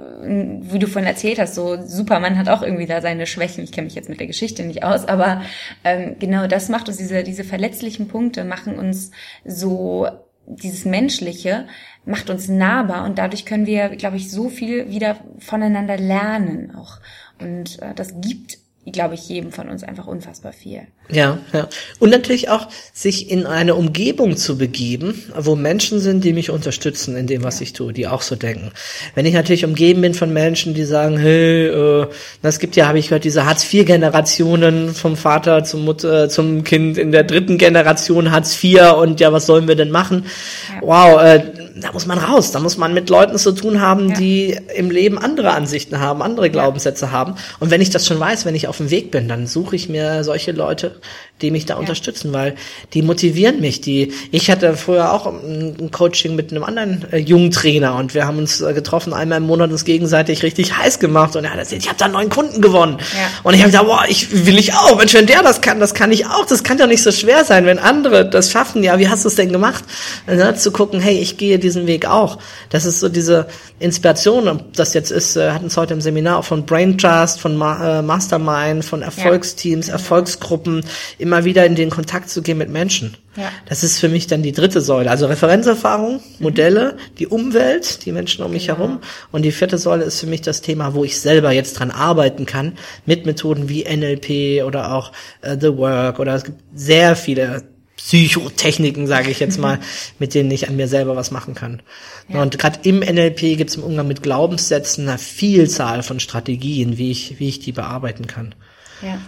wie 0.62 0.78
du 0.78 0.86
vorhin 0.86 1.08
erzählt 1.08 1.38
hast, 1.38 1.54
so 1.54 1.78
Superman 1.86 2.38
hat 2.38 2.48
auch 2.48 2.62
irgendwie 2.62 2.86
da 2.86 3.00
seine 3.00 3.26
Schwächen. 3.26 3.62
Ich 3.62 3.72
kenne 3.72 3.86
mich 3.86 3.94
jetzt 3.94 4.08
mit 4.08 4.20
der 4.20 4.26
Geschichte 4.26 4.62
nicht 4.62 4.82
aus, 4.82 5.06
aber 5.06 5.42
ähm, 5.84 6.16
genau 6.18 6.46
das 6.46 6.68
macht 6.68 6.88
uns, 6.88 6.96
diese, 6.96 7.22
diese 7.22 7.44
verletzlichen 7.44 8.08
Punkte 8.08 8.44
machen 8.44 8.78
uns 8.78 9.10
so, 9.44 10.08
dieses 10.46 10.84
Menschliche 10.84 11.66
macht 12.04 12.30
uns 12.30 12.48
nahbar 12.48 13.04
und 13.04 13.18
dadurch 13.18 13.44
können 13.44 13.66
wir, 13.66 13.90
glaube 13.90 14.16
ich, 14.16 14.30
so 14.30 14.48
viel 14.48 14.88
wieder 14.88 15.16
voneinander 15.40 15.98
lernen 15.98 16.74
auch. 16.74 16.98
Und 17.38 17.80
äh, 17.82 17.94
das 17.94 18.14
gibt 18.20 18.58
glaube 18.92 19.14
ich, 19.14 19.28
jedem 19.28 19.52
von 19.52 19.68
uns 19.68 19.82
einfach 19.82 20.06
unfassbar 20.06 20.52
viel. 20.52 20.82
Ja, 21.10 21.38
ja. 21.52 21.68
Und 21.98 22.10
natürlich 22.10 22.48
auch, 22.48 22.68
sich 22.92 23.30
in 23.30 23.46
eine 23.46 23.74
Umgebung 23.74 24.36
zu 24.36 24.58
begeben, 24.58 25.24
wo 25.36 25.56
Menschen 25.56 26.00
sind, 26.00 26.24
die 26.24 26.32
mich 26.32 26.50
unterstützen 26.50 27.16
in 27.16 27.26
dem, 27.26 27.42
was 27.42 27.58
ja. 27.58 27.64
ich 27.64 27.72
tue, 27.72 27.92
die 27.92 28.06
auch 28.06 28.22
so 28.22 28.36
denken. 28.36 28.72
Wenn 29.14 29.26
ich 29.26 29.34
natürlich 29.34 29.64
umgeben 29.64 30.02
bin 30.02 30.14
von 30.14 30.32
Menschen, 30.32 30.74
die 30.74 30.84
sagen, 30.84 31.18
hey, 31.18 31.66
äh, 31.66 32.06
das 32.42 32.58
gibt 32.58 32.76
ja, 32.76 32.86
habe 32.86 32.98
ich 32.98 33.08
gehört, 33.08 33.24
diese 33.24 33.44
Hartz-IV-Generationen 33.44 34.94
vom 34.94 35.16
Vater 35.16 35.64
zum 35.64 35.84
Mutter, 35.84 36.28
zum 36.28 36.64
Kind 36.64 36.98
in 36.98 37.12
der 37.12 37.24
dritten 37.24 37.58
Generation 37.58 38.30
Hartz 38.30 38.62
IV 38.62 38.94
und 38.98 39.20
ja, 39.20 39.32
was 39.32 39.46
sollen 39.46 39.68
wir 39.68 39.76
denn 39.76 39.90
machen? 39.90 40.26
Ja. 40.74 40.80
Wow, 40.82 41.22
äh, 41.22 41.42
da 41.76 41.92
muss 41.92 42.06
man 42.06 42.18
raus, 42.18 42.52
da 42.52 42.60
muss 42.60 42.78
man 42.78 42.94
mit 42.94 43.10
Leuten 43.10 43.38
zu 43.38 43.52
tun 43.52 43.80
haben, 43.80 44.10
ja. 44.10 44.14
die 44.16 44.56
im 44.74 44.90
Leben 44.90 45.18
andere 45.18 45.50
Ansichten 45.50 46.00
haben, 46.00 46.22
andere 46.22 46.50
Glaubenssätze 46.50 47.12
haben. 47.12 47.34
Und 47.60 47.70
wenn 47.70 47.80
ich 47.80 47.90
das 47.90 48.06
schon 48.06 48.18
weiß, 48.18 48.46
wenn 48.46 48.54
ich 48.54 48.66
auf 48.66 48.75
auf 48.76 48.78
dem 48.78 48.90
Weg 48.90 49.10
bin, 49.10 49.26
dann 49.26 49.46
suche 49.46 49.74
ich 49.74 49.88
mir 49.88 50.22
solche 50.22 50.52
Leute, 50.52 51.00
die 51.42 51.50
mich 51.50 51.66
da 51.66 51.74
ja. 51.74 51.80
unterstützen, 51.80 52.32
weil 52.32 52.54
die 52.94 53.02
motivieren 53.02 53.60
mich. 53.60 53.80
Die, 53.80 54.12
ich 54.30 54.50
hatte 54.50 54.74
früher 54.76 55.12
auch 55.12 55.26
ein 55.26 55.90
Coaching 55.90 56.34
mit 56.34 56.50
einem 56.50 56.64
anderen 56.64 57.04
äh, 57.12 57.18
jungen 57.18 57.50
Trainer 57.50 57.96
und 57.96 58.14
wir 58.14 58.26
haben 58.26 58.38
uns 58.38 58.60
äh, 58.60 58.72
getroffen, 58.72 59.12
einmal 59.12 59.38
im 59.38 59.46
Monat 59.46 59.70
uns 59.70 59.84
gegenseitig 59.84 60.42
richtig 60.42 60.76
heiß 60.76 60.98
gemacht 60.98 61.36
und 61.36 61.44
er 61.44 61.52
hat 61.52 61.58
erzählt, 61.58 61.82
ich 61.82 61.88
habe 61.88 61.98
da 61.98 62.06
einen 62.06 62.14
neuen 62.14 62.30
Kunden 62.30 62.62
gewonnen. 62.62 62.98
Ja. 62.98 63.28
Und 63.42 63.54
ich 63.54 63.60
habe 63.60 63.70
gesagt, 63.70 63.86
boah, 63.86 64.04
ich 64.08 64.46
will 64.46 64.58
ich 64.58 64.72
auch. 64.74 64.96
Mensch, 64.96 65.14
wenn 65.14 65.26
der 65.26 65.42
das 65.42 65.60
kann, 65.60 65.78
das 65.78 65.94
kann 65.94 66.10
ich 66.10 66.26
auch. 66.26 66.46
Das 66.46 66.62
kann 66.62 66.78
doch 66.78 66.86
nicht 66.86 67.02
so 67.02 67.12
schwer 67.12 67.44
sein, 67.44 67.66
wenn 67.66 67.78
andere 67.78 68.28
das 68.28 68.50
schaffen. 68.50 68.82
Ja, 68.82 68.98
wie 68.98 69.08
hast 69.08 69.24
du 69.24 69.28
es 69.28 69.34
denn 69.34 69.52
gemacht? 69.52 69.84
Ne, 70.26 70.54
zu 70.54 70.70
gucken, 70.72 71.00
hey, 71.00 71.18
ich 71.18 71.36
gehe 71.36 71.58
diesen 71.58 71.86
Weg 71.86 72.06
auch. 72.06 72.38
Das 72.70 72.84
ist 72.86 73.00
so 73.00 73.08
diese 73.08 73.46
Inspiration. 73.78 74.62
Das 74.74 74.94
jetzt 74.94 75.10
ist, 75.10 75.36
äh, 75.36 75.50
hatten 75.50 75.66
es 75.66 75.76
heute 75.76 75.94
im 75.94 76.00
Seminar 76.00 76.38
auch 76.38 76.44
von 76.44 76.64
Brain 76.64 76.96
Trust, 76.96 77.40
von 77.40 77.56
Ma 77.56 77.98
äh, 77.98 78.02
Mastermind, 78.02 78.84
von 78.84 79.02
Erfolgsteams, 79.02 79.88
ja. 79.88 79.94
Erfolgsgruppen, 79.94 80.84
immer 81.26 81.44
wieder 81.44 81.66
in 81.66 81.74
den 81.74 81.90
Kontakt 81.90 82.30
zu 82.30 82.40
gehen 82.40 82.56
mit 82.56 82.70
Menschen. 82.70 83.16
Ja. 83.36 83.50
Das 83.68 83.82
ist 83.82 83.98
für 83.98 84.08
mich 84.08 84.28
dann 84.28 84.42
die 84.42 84.52
dritte 84.52 84.80
Säule. 84.80 85.10
Also 85.10 85.26
Referenzerfahrung, 85.26 86.20
Modelle, 86.38 86.96
die 87.18 87.26
Umwelt, 87.26 88.06
die 88.06 88.12
Menschen 88.12 88.44
um 88.44 88.52
mich 88.52 88.68
herum. 88.68 89.00
Und 89.32 89.42
die 89.42 89.50
vierte 89.50 89.76
Säule 89.76 90.04
ist 90.04 90.20
für 90.20 90.28
mich 90.28 90.42
das 90.42 90.60
Thema, 90.60 90.94
wo 90.94 91.02
ich 91.02 91.20
selber 91.20 91.50
jetzt 91.50 91.80
dran 91.80 91.90
arbeiten 91.90 92.46
kann, 92.46 92.74
mit 93.06 93.26
Methoden 93.26 93.68
wie 93.68 93.84
NLP 93.84 94.64
oder 94.64 94.94
auch 94.94 95.10
äh, 95.42 95.56
The 95.60 95.76
Work 95.76 96.20
oder 96.20 96.36
es 96.36 96.44
gibt 96.44 96.62
sehr 96.72 97.16
viele 97.16 97.64
Psychotechniken, 97.96 99.08
sage 99.08 99.30
ich 99.30 99.40
jetzt 99.40 99.58
mal, 99.60 99.80
mit 100.20 100.34
denen 100.34 100.50
ich 100.52 100.68
an 100.68 100.76
mir 100.76 100.86
selber 100.86 101.16
was 101.16 101.32
machen 101.32 101.54
kann. 101.54 101.82
Und 102.28 102.58
gerade 102.58 102.78
im 102.84 103.00
NLP 103.00 103.56
gibt 103.56 103.70
es 103.70 103.76
im 103.76 103.82
Umgang 103.82 104.06
mit 104.06 104.22
Glaubenssätzen 104.22 105.08
eine 105.08 105.18
Vielzahl 105.18 106.04
von 106.04 106.20
Strategien, 106.20 106.98
wie 106.98 107.10
ich, 107.10 107.40
wie 107.40 107.48
ich 107.48 107.58
die 107.58 107.72
bearbeiten 107.72 108.28
kann. 108.28 108.54
Ja. 109.02 109.18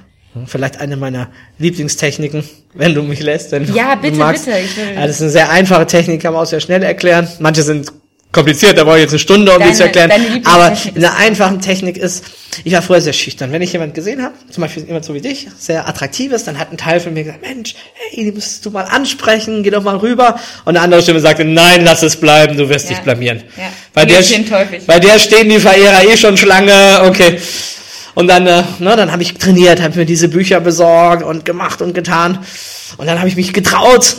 Vielleicht 0.47 0.81
eine 0.81 0.97
meiner 0.97 1.29
Lieblingstechniken, 1.59 2.45
wenn 2.75 2.95
du 2.95 3.03
mich 3.03 3.21
lässt. 3.21 3.53
Wenn 3.53 3.73
Ja, 3.75 3.95
du 3.97 4.03
bitte, 4.03 4.17
magst. 4.17 4.45
bitte, 4.47 4.59
ich 4.59 4.77
will- 4.77 4.95
ja, 4.95 5.07
das 5.07 5.17
ist 5.17 5.23
eine 5.23 5.31
sehr 5.31 5.51
einfache 5.51 5.87
Technik, 5.87 6.23
kann 6.23 6.33
man 6.33 6.43
auch 6.43 6.47
sehr 6.47 6.61
schnell 6.61 6.83
erklären. 6.83 7.29
Manche 7.41 7.63
sind 7.63 7.93
kompliziert, 8.31 8.77
da 8.77 8.85
brauche 8.85 8.97
ich 8.97 9.03
jetzt 9.03 9.13
eine 9.13 9.19
Stunde, 9.21 9.53
um 9.53 9.59
die 9.59 9.65
Deine- 9.65 9.75
zu 9.77 9.83
erklären. 9.85 10.11
Aber 10.45 10.73
ist 10.73 10.95
eine 10.97 11.15
einfache 11.17 11.59
Technik 11.59 11.97
ist, 11.97 12.25
ich 12.65 12.73
war 12.75 12.83
vorher 12.83 13.01
sehr 13.03 13.13
schüchtern. 13.15 13.53
Wenn 13.53 13.63
ich 13.63 13.73
jemand 13.73 13.95
gesehen 13.95 14.23
habe, 14.23 14.35
zum 14.51 14.61
Beispiel 14.63 14.85
jemand 14.85 15.05
so 15.05 15.15
wie 15.15 15.21
dich, 15.21 15.47
sehr 15.59 15.89
attraktiv 15.89 16.33
ist, 16.33 16.47
dann 16.47 16.59
hat 16.59 16.71
ein 16.71 16.77
Teil 16.77 17.01
von 17.01 17.15
mir 17.15 17.25
gesagt, 17.25 17.41
Mensch, 17.43 17.75
hey, 18.11 18.25
die 18.25 18.33
müsstest 18.33 18.67
du 18.67 18.71
mal 18.71 18.83
ansprechen, 18.83 19.63
geh 19.63 19.71
doch 19.71 19.83
mal 19.83 19.97
rüber. 19.97 20.39
Und 20.67 20.77
eine 20.77 20.81
andere 20.83 21.01
Stimme 21.03 21.21
sagte, 21.21 21.45
nein, 21.45 21.85
lass 21.85 22.03
es 22.03 22.17
bleiben, 22.17 22.57
du 22.57 22.69
wirst 22.69 22.91
Ja. 22.91 22.97
dich 22.97 23.05
blamieren. 23.05 23.45
Ja. 23.57 23.65
Bei, 23.95 24.05
der, 24.05 24.23
bei 24.87 24.99
der 24.99 25.19
stehen 25.19 25.49
die 25.49 25.59
Verehrer 25.59 26.05
eh 26.05 26.17
schon 26.17 26.37
Schlange, 26.37 27.03
okay. 27.07 27.39
Und 28.19 28.27
dann, 28.27 28.49
äh, 28.49 28.65
ne, 28.81 28.97
dann 28.97 29.13
habe 29.13 29.23
ich 29.23 29.35
trainiert, 29.35 29.81
habe 29.81 29.97
mir 29.97 30.05
diese 30.05 30.29
Bücher 30.29 30.59
besorgt 30.59 31.23
und 31.23 31.45
gemacht 31.45 31.81
und 31.81 31.95
getan. 31.95 32.41
Und 32.97 33.07
dann 33.07 33.21
habe 33.21 33.29
ich 33.29 33.37
mich 33.37 33.53
getraut. 33.53 34.17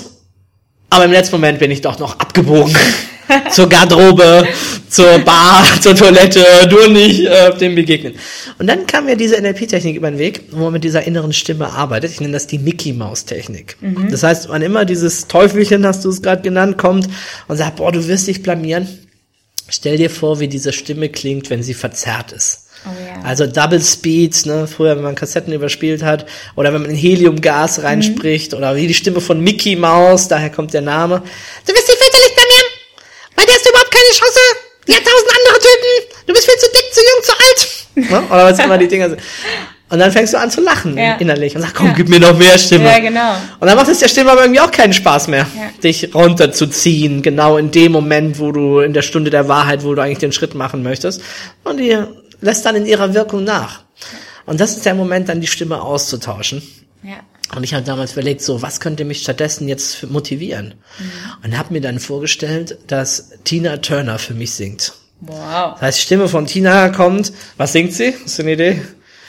Aber 0.90 1.04
im 1.04 1.12
letzten 1.12 1.36
Moment 1.36 1.60
bin 1.60 1.70
ich 1.70 1.82
doch 1.82 2.00
noch 2.00 2.18
abgebogen. 2.18 2.74
zur 3.52 3.68
Garderobe, 3.68 4.48
zur 4.90 5.20
Bar, 5.20 5.66
zur 5.82 5.96
Toilette, 5.96 6.46
nur 6.72 6.88
nicht 6.88 7.26
äh, 7.26 7.54
dem 7.58 7.76
begegnen. 7.76 8.14
Und 8.58 8.68
dann 8.68 8.88
kam 8.88 9.04
mir 9.04 9.18
diese 9.18 9.36
NLP-Technik 9.36 9.98
über 9.98 10.10
den 10.10 10.18
Weg, 10.18 10.44
wo 10.52 10.64
man 10.64 10.74
mit 10.74 10.86
dieser 10.86 11.04
inneren 11.04 11.34
Stimme 11.34 11.68
arbeitet. 11.68 12.12
Ich 12.12 12.22
nenne 12.22 12.32
das 12.32 12.48
die 12.48 12.58
Mickey-Maus-Technik. 12.58 13.76
Das 14.12 14.24
heißt, 14.24 14.48
wann 14.48 14.62
immer 14.62 14.86
dieses 14.86 15.28
Teufelchen, 15.28 15.86
hast 15.86 16.06
du 16.06 16.10
es 16.10 16.22
gerade 16.22 16.42
genannt, 16.42 16.78
kommt 16.78 17.10
und 17.50 17.58
sagt, 17.58 17.76
boah, 17.76 17.92
du 17.92 18.08
wirst 18.08 18.28
dich 18.28 18.44
blamieren, 18.44 18.88
stell 19.68 19.98
dir 19.98 20.10
vor, 20.10 20.40
wie 20.40 20.48
diese 20.48 20.72
Stimme 20.72 21.10
klingt, 21.10 21.50
wenn 21.50 21.64
sie 21.64 21.74
verzerrt 21.74 22.32
ist. 22.32 22.69
Oh 22.86 22.90
ja. 23.06 23.22
Also 23.28 23.46
Double 23.46 23.82
Speed, 23.82 24.46
ne, 24.46 24.68
früher, 24.68 24.96
wenn 24.96 25.04
man 25.04 25.16
Kassetten 25.16 25.52
überspielt 25.54 26.02
hat, 26.04 26.26
oder 26.56 26.74
wenn 26.74 26.82
man 26.82 26.92
in 26.92 26.98
Heliumgas 26.98 27.84
reinspricht, 27.84 28.54
oder 28.54 28.76
wie 28.76 28.88
die 28.88 28.94
Stimme 28.94 29.20
von 29.22 29.42
Mickey 29.42 29.76
Mouse, 29.76 30.28
daher 30.30 30.50
kommt 30.50 30.74
der 30.74 30.82
Name. 30.82 31.22
Du 31.68 31.74
wirst 31.74 31.88
dich 31.90 31.96
fürchterlich 31.98 32.36
blamieren, 32.36 32.66
bei 33.36 33.46
der 33.46 33.56
hast 33.56 33.66
du 33.66 33.70
überhaupt 33.70 33.92
keine 33.92 34.12
Chance, 34.14 34.40
die 34.88 34.94
hat 34.96 35.04
tausend 35.04 35.30
andere 35.30 35.60
Typen, 35.60 36.18
du 36.28 36.34
bist 36.34 36.46
viel 36.50 36.58
zu 36.60 36.68
dick, 36.72 36.94
zu 36.94 37.02
jung, 37.02 37.24
zu 37.24 37.32
alt. 37.34 38.20
Ne? 38.22 38.28
Oder 38.34 38.46
was 38.52 38.60
immer 38.60 38.78
die 38.78 38.88
Dinger 38.88 39.10
sind. 39.10 39.22
Und 39.92 39.98
dann 39.98 40.12
fängst 40.12 40.34
du 40.34 40.38
an 40.40 40.52
zu 40.52 40.62
lachen 40.62 40.96
Ja. 40.98 41.16
innerlich 41.16 41.56
und 41.56 41.62
sagst, 41.62 41.76
komm, 41.76 41.88
Ja. 41.88 41.94
gib 41.94 42.10
mir 42.10 42.20
noch 42.20 42.38
mehr 42.38 42.58
Stimme. 42.60 42.86
Ja, 42.86 43.00
genau. 43.00 43.34
Und 43.60 43.68
dann 43.68 43.76
macht 43.76 43.88
es 43.90 43.98
der 43.98 44.08
Stimme 44.08 44.32
aber 44.32 44.42
irgendwie 44.42 44.60
auch 44.62 44.70
keinen 44.70 44.94
Spaß 44.94 45.28
mehr, 45.30 45.48
Ja. 45.56 45.70
dich 45.84 46.14
runterzuziehen, 46.14 47.24
genau 47.24 47.58
in 47.58 47.72
dem 47.72 47.92
Moment, 47.92 48.38
wo 48.40 48.52
du 48.52 48.80
in 48.82 48.94
der 48.94 49.02
Stunde 49.02 49.32
der 49.32 49.48
Wahrheit, 49.48 49.84
wo 49.84 49.96
du 49.96 50.02
eigentlich 50.04 50.20
den 50.20 50.32
Schritt 50.32 50.54
machen 50.54 50.84
möchtest. 50.84 51.22
Und 51.64 51.78
die 51.78 51.98
lässt 52.42 52.66
dann 52.66 52.76
in 52.76 52.86
ihrer 52.86 53.14
Wirkung 53.14 53.44
nach. 53.44 53.84
Und 54.46 54.60
das 54.60 54.72
ist 54.72 54.86
der 54.86 54.96
Moment, 54.96 55.30
dann 55.30 55.42
die 55.42 55.48
Stimme 55.48 55.82
auszutauschen. 55.82 56.62
Ja. 57.04 57.18
Und 57.56 57.64
ich 57.64 57.74
habe 57.74 57.84
damals 57.84 58.14
überlegt, 58.14 58.42
so, 58.42 58.62
was 58.62 58.80
könnte 58.80 59.06
mich 59.06 59.22
stattdessen 59.22 59.68
jetzt 59.68 60.10
motivieren? 60.10 60.76
Und 61.44 61.58
habe 61.58 61.74
mir 61.74 61.82
dann 61.82 62.00
vorgestellt, 62.00 62.78
dass 62.88 63.32
Tina 63.44 63.78
Turner 63.78 64.20
für 64.20 64.34
mich 64.34 64.54
singt. 64.54 64.94
Wow. 65.22 65.74
Das 65.74 65.82
heißt, 65.82 66.02
Stimme 66.02 66.28
von 66.28 66.46
Tina 66.46 66.90
kommt. 66.90 67.34
Was 67.58 67.74
singt 67.74 67.94
sie? 67.94 68.16
Hast 68.24 68.38
du 68.38 68.44
eine 68.44 68.54
Idee? 68.54 68.82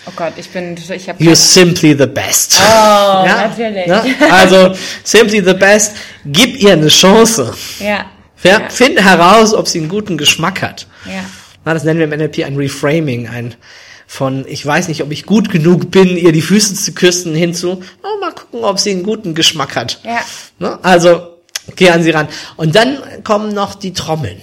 Oh 0.07 0.12
Gott, 0.16 0.33
ich 0.37 0.49
bin, 0.49 0.77
ich 0.77 1.09
habe 1.09 1.23
You're 1.23 1.35
simply 1.35 1.94
the 1.99 2.07
best. 2.07 2.59
Oh, 2.59 2.62
natürlich. 3.27 3.87
Ne? 3.87 4.03
Also, 4.31 4.75
simply 5.05 5.42
the 5.44 5.55
best. 5.55 5.92
Gib 6.25 6.61
ihr 6.61 6.73
eine 6.73 6.88
Chance. 6.88 7.53
Ja. 7.79 8.07
Ja, 8.42 8.61
Ja. 8.61 8.68
Finde 8.70 9.05
heraus, 9.05 9.53
ob 9.53 9.68
sie 9.68 9.79
einen 9.81 9.88
guten 9.88 10.16
Geschmack 10.16 10.62
hat. 10.62 10.87
Ja. 11.05 11.25
Das 11.74 11.85
nennen 11.85 11.98
wir 11.98 12.12
im 12.12 12.18
NLP 12.18 12.44
ein 12.44 12.56
Reframing, 12.56 13.28
ein 13.28 13.54
von, 14.06 14.44
ich 14.48 14.66
weiß 14.66 14.88
nicht, 14.88 15.04
ob 15.04 15.12
ich 15.12 15.24
gut 15.24 15.50
genug 15.50 15.92
bin, 15.92 16.16
ihr 16.16 16.33
die 16.33 16.42
Füße 16.42 16.74
zu 16.74 16.92
küssen, 16.92 17.33
hinzu, 17.33 17.80
oh, 18.02 18.20
mal 18.20 18.33
gucken, 18.33 18.64
ob 18.64 18.80
sie 18.80 18.90
einen 18.90 19.04
guten 19.04 19.37
Geschmack 19.37 19.76
hat. 19.76 20.00
Ja. 20.02 20.18
Ne? 20.59 20.80
Also, 20.83 21.37
geh 21.76 21.90
an 21.90 22.02
sie 22.02 22.11
ran. 22.11 22.26
Und 22.56 22.74
dann 22.74 22.98
kommen 23.22 23.54
noch 23.54 23.76
die 23.76 23.92
Trommeln. 23.92 24.40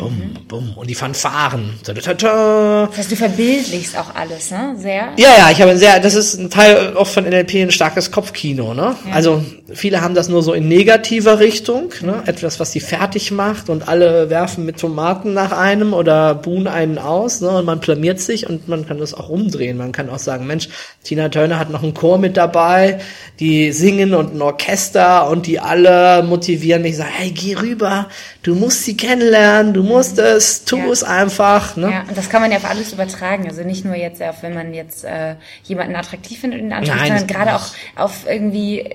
Bum, 0.00 0.32
bum. 0.48 0.72
Und 0.76 0.88
die 0.88 0.94
Fanfaren. 0.94 1.74
Ta, 1.84 1.92
ta, 1.92 2.14
ta. 2.14 2.86
Das 2.86 2.96
heißt, 2.96 3.12
du 3.12 3.16
verbildlichst 3.16 3.98
auch 3.98 4.14
alles, 4.14 4.50
ne? 4.50 4.74
Sehr. 4.78 5.10
Ja, 5.18 5.28
ja, 5.36 5.50
ich 5.50 5.60
habe 5.60 5.72
ein 5.72 5.76
sehr, 5.76 6.00
das 6.00 6.14
ist 6.14 6.38
ein 6.38 6.48
Teil 6.48 6.96
auch 6.96 7.06
von 7.06 7.24
NLP 7.24 7.56
ein 7.56 7.70
starkes 7.70 8.10
Kopfkino, 8.10 8.72
ne? 8.72 8.96
Also 9.12 9.44
viele 9.70 10.00
haben 10.00 10.14
das 10.14 10.30
nur 10.30 10.42
so 10.42 10.54
in 10.54 10.68
negativer 10.68 11.38
Richtung, 11.38 11.92
ne? 12.00 12.22
Etwas, 12.24 12.58
was 12.58 12.72
sie 12.72 12.80
fertig 12.80 13.30
macht 13.30 13.68
und 13.68 13.88
alle 13.88 14.30
werfen 14.30 14.64
mit 14.64 14.80
Tomaten 14.80 15.34
nach 15.34 15.52
einem 15.52 15.92
oder 15.92 16.34
buhen 16.34 16.66
einen 16.66 16.96
aus, 16.96 17.42
ne? 17.42 17.50
Und 17.50 17.66
man 17.66 17.80
blamiert 17.80 18.20
sich 18.20 18.48
und 18.48 18.68
man 18.68 18.86
kann 18.86 18.98
das 18.98 19.12
auch 19.12 19.28
umdrehen. 19.28 19.76
Man 19.76 19.92
kann 19.92 20.08
auch 20.08 20.18
sagen, 20.18 20.46
Mensch, 20.46 20.70
Tina 21.04 21.28
Turner 21.28 21.58
hat 21.58 21.68
noch 21.68 21.82
einen 21.82 21.92
Chor 21.92 22.16
mit 22.16 22.38
dabei, 22.38 23.00
die 23.38 23.70
singen 23.72 24.14
und 24.14 24.34
ein 24.34 24.40
Orchester 24.40 25.28
und 25.28 25.46
die 25.46 25.60
alle 25.60 26.22
motivieren 26.22 26.80
mich, 26.80 26.96
sagen, 26.96 27.10
hey, 27.12 27.32
geh 27.32 27.56
rüber, 27.56 28.08
du 28.42 28.54
musst 28.54 28.86
sie 28.86 28.96
kennenlernen, 28.96 29.74
du 29.74 29.89
musst 29.90 30.18
es, 30.18 30.64
tu 30.64 30.76
Ja. 30.78 30.86
es 30.92 31.02
einfach, 31.04 31.76
ne? 31.76 31.90
Ja, 31.90 32.04
und 32.08 32.16
das 32.16 32.28
kann 32.30 32.40
man 32.40 32.50
ja 32.50 32.58
auf 32.58 32.64
alles 32.68 32.92
übertragen. 32.92 33.46
Also 33.48 33.62
nicht 33.62 33.84
nur 33.84 33.94
jetzt 33.94 34.22
auf, 34.22 34.42
wenn 34.42 34.54
man 34.54 34.72
jetzt 34.74 35.04
äh, 35.04 35.34
jemanden 35.64 35.96
attraktiv 35.96 36.40
findet 36.40 36.60
anspricht, 36.72 36.96
Nein, 37.00 37.18
sondern 37.18 37.26
gerade 37.26 37.56
auch 37.56 37.66
auf 37.96 38.24
irgendwie, 38.28 38.88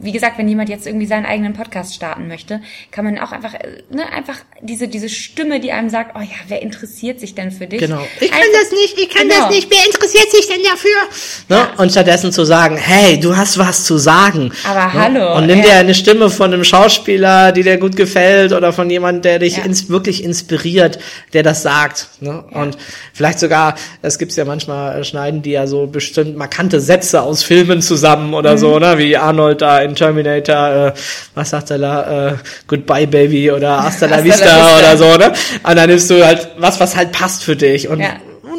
wie 0.00 0.12
gesagt, 0.12 0.38
wenn 0.38 0.48
jemand 0.48 0.68
jetzt 0.68 0.86
irgendwie 0.86 1.06
seinen 1.06 1.26
eigenen 1.26 1.52
Podcast 1.54 1.94
starten 1.94 2.28
möchte, 2.28 2.60
kann 2.90 3.04
man 3.04 3.18
auch 3.18 3.32
einfach, 3.32 3.54
äh, 3.54 3.82
ne, 3.90 4.04
einfach 4.12 4.36
diese 4.60 4.88
diese 4.88 5.08
Stimme, 5.08 5.60
die 5.60 5.72
einem 5.72 5.88
sagt, 5.90 6.14
oh 6.16 6.20
ja, 6.20 6.36
wer 6.48 6.62
interessiert 6.62 7.20
sich 7.20 7.34
denn 7.34 7.50
für 7.50 7.66
dich? 7.66 7.80
Genau. 7.80 8.00
Ich 8.20 8.30
kann 8.30 8.40
Einfach- 8.40 8.60
das 8.62 8.70
nicht, 8.72 8.98
ich 8.98 9.10
kann 9.10 9.28
Genau. 9.28 9.40
das 9.46 9.50
nicht, 9.50 9.68
wer 9.70 9.86
interessiert 9.86 10.30
sich 10.30 10.46
denn 10.46 10.60
dafür? 10.62 10.90
Ne? 11.48 11.68
Und 11.78 11.90
stattdessen 11.90 12.32
zu 12.32 12.44
sagen, 12.44 12.76
hey, 12.76 13.18
du 13.18 13.36
hast 13.36 13.58
was 13.58 13.84
zu 13.84 13.98
sagen. 13.98 14.52
Aber 14.68 14.86
ne? 14.86 14.92
hallo, 14.92 15.36
Und 15.36 15.46
nimm 15.46 15.58
ja. 15.58 15.64
dir 15.64 15.72
eine 15.76 15.94
Stimme 15.94 16.30
von 16.30 16.52
einem 16.52 16.64
Schauspieler, 16.64 17.52
die 17.52 17.62
dir 17.62 17.78
gut 17.78 17.96
gefällt 17.96 18.52
oder 18.52 18.72
von 18.72 18.90
jemand, 18.90 19.24
der 19.24 19.38
dich 19.38 19.56
Ja. 19.58 19.64
ins, 19.64 19.88
wirklich 19.88 20.22
inspiriert, 20.34 20.98
der 21.32 21.44
das 21.44 21.62
sagt. 21.62 22.08
Ne? 22.20 22.42
Und 22.50 22.76
vielleicht 23.12 23.38
sogar, 23.38 23.76
es 24.02 24.18
gibt's 24.18 24.34
ja 24.34 24.44
manchmal, 24.44 25.00
äh, 25.00 25.04
schneiden 25.04 25.42
die 25.42 25.52
ja 25.52 25.66
so 25.68 25.86
bestimmt 25.86 26.36
markante 26.36 26.80
Sätze 26.80 27.22
aus 27.22 27.44
Filmen 27.44 27.80
zusammen 27.82 28.34
oder 28.34 28.52
Mhm. 28.54 28.58
so, 28.58 28.78
ne? 28.80 28.98
wie 28.98 29.16
Arnold 29.16 29.62
da 29.62 29.78
in 29.78 29.94
Terminator, 29.94 30.88
äh, 30.88 30.92
was 31.34 31.50
sagt 31.50 31.70
er 31.70 31.78
da, 31.78 32.28
äh, 32.30 32.34
Goodbye 32.66 33.06
Baby 33.06 33.52
oder 33.52 33.82
Hasta 33.84 34.06
la 34.06 34.16
Hasta 34.16 34.16
la 34.16 34.24
Vista 34.24 34.44
Vista. 34.46 34.78
oder 34.78 34.96
so, 34.96 35.16
ne? 35.18 35.32
Und 35.62 35.76
dann 35.76 35.88
nimmst 35.88 36.10
du 36.10 36.24
halt 36.26 36.48
was, 36.58 36.80
was 36.80 36.96
halt 36.96 37.12
passt 37.12 37.44
für 37.44 37.54
dich. 37.54 37.88
Und 37.88 38.00
Ja. 38.00 38.14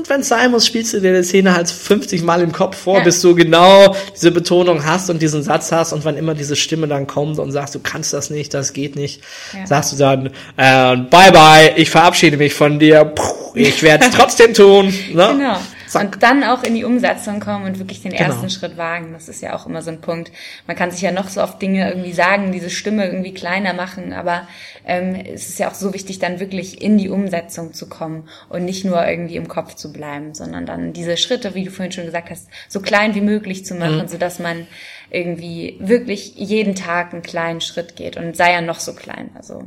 Und 0.06 0.10
wenn 0.10 0.22
es 0.22 0.28
sein 0.30 0.52
muss, 0.52 0.66
spielst 0.68 0.94
du 0.94 1.02
dir 1.02 1.14
die 1.16 1.24
Szene 1.24 1.56
halt 1.56 1.70
50 1.70 2.22
Mal 2.24 2.42
im 2.42 2.52
Kopf 2.52 2.78
vor, 2.78 3.00
Ja. 3.00 3.04
bis 3.04 3.22
du 3.22 3.34
genau 3.36 3.96
diese 4.16 4.32
Betonung 4.32 4.86
hast 4.86 5.10
und 5.10 5.22
diesen 5.22 5.44
Satz 5.44 5.72
hast. 5.72 5.94
Und 5.94 6.06
wann 6.06 6.16
immer 6.18 6.34
diese 6.36 6.56
Stimme 6.56 6.88
dann 6.88 7.08
kommt 7.08 7.40
und 7.40 7.52
sagst, 7.52 7.76
du 7.76 7.80
kannst 7.80 8.14
das 8.14 8.30
nicht, 8.30 8.54
das 8.54 8.74
geht 8.74 8.96
nicht, 8.96 9.22
Ja. 9.54 9.66
sagst 9.68 9.94
du 9.94 9.98
dann, 9.98 10.28
äh, 10.58 10.96
bye 11.10 11.32
bye, 11.32 11.74
ich 11.76 11.90
verabschiede 11.90 12.38
mich 12.38 12.54
von 12.54 12.80
dir, 12.80 13.04
Puh, 13.06 13.24
ich 13.56 13.82
werde 13.84 14.06
es 14.06 14.12
trotzdem 14.16 14.54
tun. 14.54 14.88
Ne? 15.14 15.30
Genau. 15.38 15.58
Zack. 15.88 16.04
Und 16.16 16.24
dann 16.24 16.44
auch 16.44 16.64
in 16.64 16.76
die 16.76 16.84
Umsetzung 16.84 17.40
kommen 17.40 17.66
und 17.66 17.80
wirklich 17.80 18.02
den 18.02 18.12
Genau. 18.12 18.24
ersten 18.30 18.50
Schritt 18.50 18.78
wagen. 18.78 19.14
Das 19.14 19.28
ist 19.30 19.42
ja 19.42 19.56
auch 19.56 19.66
immer 19.66 19.82
so 19.82 19.92
ein 19.92 20.02
Punkt. 20.02 20.32
Man 20.68 20.76
kann 20.76 20.92
sich 20.92 21.02
ja 21.02 21.12
noch 21.12 21.28
so 21.30 21.42
oft 21.42 21.62
Dinge 21.62 21.88
irgendwie 21.90 22.14
sagen, 22.14 22.52
diese 22.52 22.70
Stimme 22.70 23.06
irgendwie 23.06 23.34
kleiner 23.34 23.74
machen, 23.74 24.14
aber 24.14 24.48
ähm, 24.86 25.16
es 25.16 25.50
ist 25.50 25.60
ja 25.60 25.70
auch 25.70 25.74
so 25.74 25.94
wichtig, 25.94 26.20
dann 26.20 26.40
wirklich 26.40 26.82
in 26.82 26.98
die 26.98 27.10
Umsetzung 27.10 27.74
zu 27.74 27.88
kommen 27.90 28.28
und 28.50 28.66
nicht 28.66 28.86
nur 28.86 29.06
irgendwie 29.08 29.36
im 29.36 29.48
Kopf 29.48 29.76
zu 29.76 29.92
bleiben, 29.94 30.34
sondern 30.34 30.66
dann 30.66 30.94
diese 30.94 31.18
Schritte, 31.18 31.56
wie 31.56 31.64
du 31.66 31.72
vorhin 31.72 31.92
schon 31.92 32.06
gesagt 32.06 32.30
hast, 32.30 32.48
so 32.68 32.80
klein 32.80 33.16
wie 33.16 33.22
möglich 33.22 33.66
zu 33.66 33.76
machen, 33.76 33.98
Mhm. 34.04 34.08
sodass 34.08 34.40
man 34.40 34.68
irgendwie 35.12 35.78
wirklich 35.80 36.34
jeden 36.36 36.76
Tag 36.76 37.14
einen 37.14 37.22
kleinen 37.22 37.62
Schritt 37.62 37.96
geht 37.96 38.18
und 38.18 38.36
sei 38.36 38.52
er 38.52 38.62
noch 38.62 38.80
so 38.80 38.94
klein. 38.94 39.30
Also 39.36 39.64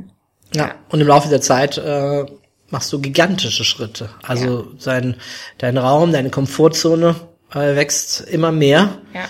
Ja. 0.53 0.75
Und 0.89 0.99
im 1.01 1.07
Laufe 1.07 1.29
der 1.29 1.41
Zeit 1.41 1.77
äh, 1.77 2.25
machst 2.71 2.91
du 2.93 2.99
gigantische 2.99 3.63
Schritte. 3.63 4.09
Also 4.23 4.67
sein, 4.77 5.15
dein 5.57 5.77
Raum, 5.77 6.11
deine 6.11 6.29
Komfortzone 6.29 7.15
äh, 7.53 7.75
wächst 7.75 8.21
immer 8.21 8.51
mehr. 8.51 8.97
ja. 9.13 9.25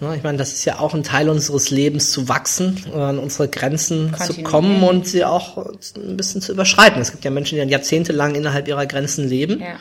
Ne, 0.00 0.16
Ich 0.16 0.22
meine, 0.22 0.38
das 0.38 0.52
ist 0.52 0.64
ja 0.64 0.78
auch 0.78 0.94
ein 0.94 1.02
Teil 1.02 1.28
unseres 1.28 1.68
Lebens 1.70 2.10
zu 2.10 2.26
wachsen, 2.28 2.82
an 2.94 3.18
unsere 3.18 3.48
Grenzen 3.48 4.14
zu 4.18 4.42
kommen 4.42 4.82
und 4.82 5.06
sie 5.06 5.26
auch 5.26 5.58
ein 5.94 6.16
bisschen 6.16 6.40
zu 6.40 6.52
überschreiten. 6.52 7.02
Es 7.02 7.10
gibt 7.10 7.22
ja 7.24 7.30
Menschen, 7.30 7.56
die 7.56 7.60
dann 7.60 7.68
jahrzehntelang 7.68 8.34
innerhalb 8.34 8.66
ihrer 8.66 8.86
Grenzen 8.86 9.28
leben. 9.28 9.60
Ja. 9.60 9.76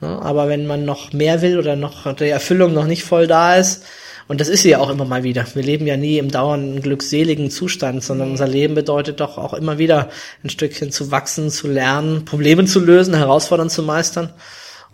Ja, 0.00 0.18
aber 0.20 0.48
wenn 0.48 0.66
man 0.66 0.84
noch 0.84 1.12
mehr 1.12 1.42
will 1.42 1.58
oder 1.58 1.76
noch 1.76 2.12
die 2.14 2.28
Erfüllung 2.28 2.72
noch 2.72 2.86
nicht 2.86 3.04
voll 3.04 3.26
da 3.26 3.56
ist, 3.56 3.84
und 4.28 4.40
das 4.40 4.48
ist 4.48 4.62
sie 4.62 4.70
ja 4.70 4.78
auch 4.78 4.90
immer 4.90 5.04
mal 5.04 5.22
wieder. 5.24 5.46
Wir 5.54 5.62
leben 5.62 5.86
ja 5.86 5.96
nie 5.96 6.18
im 6.18 6.30
dauernden 6.30 6.80
glückseligen 6.82 7.50
Zustand, 7.50 8.02
sondern 8.02 8.30
unser 8.30 8.46
Leben 8.48 8.74
bedeutet 8.74 9.20
doch 9.20 9.38
auch 9.38 9.54
immer 9.54 9.78
wieder 9.78 10.10
ein 10.44 10.50
Stückchen 10.50 10.90
zu 10.92 11.10
wachsen, 11.10 11.50
zu 11.50 11.68
lernen, 11.68 12.24
Probleme 12.24 12.64
zu 12.64 12.80
lösen, 12.80 13.14
Herausforderungen 13.14 13.70
zu 13.70 13.82
meistern 13.82 14.32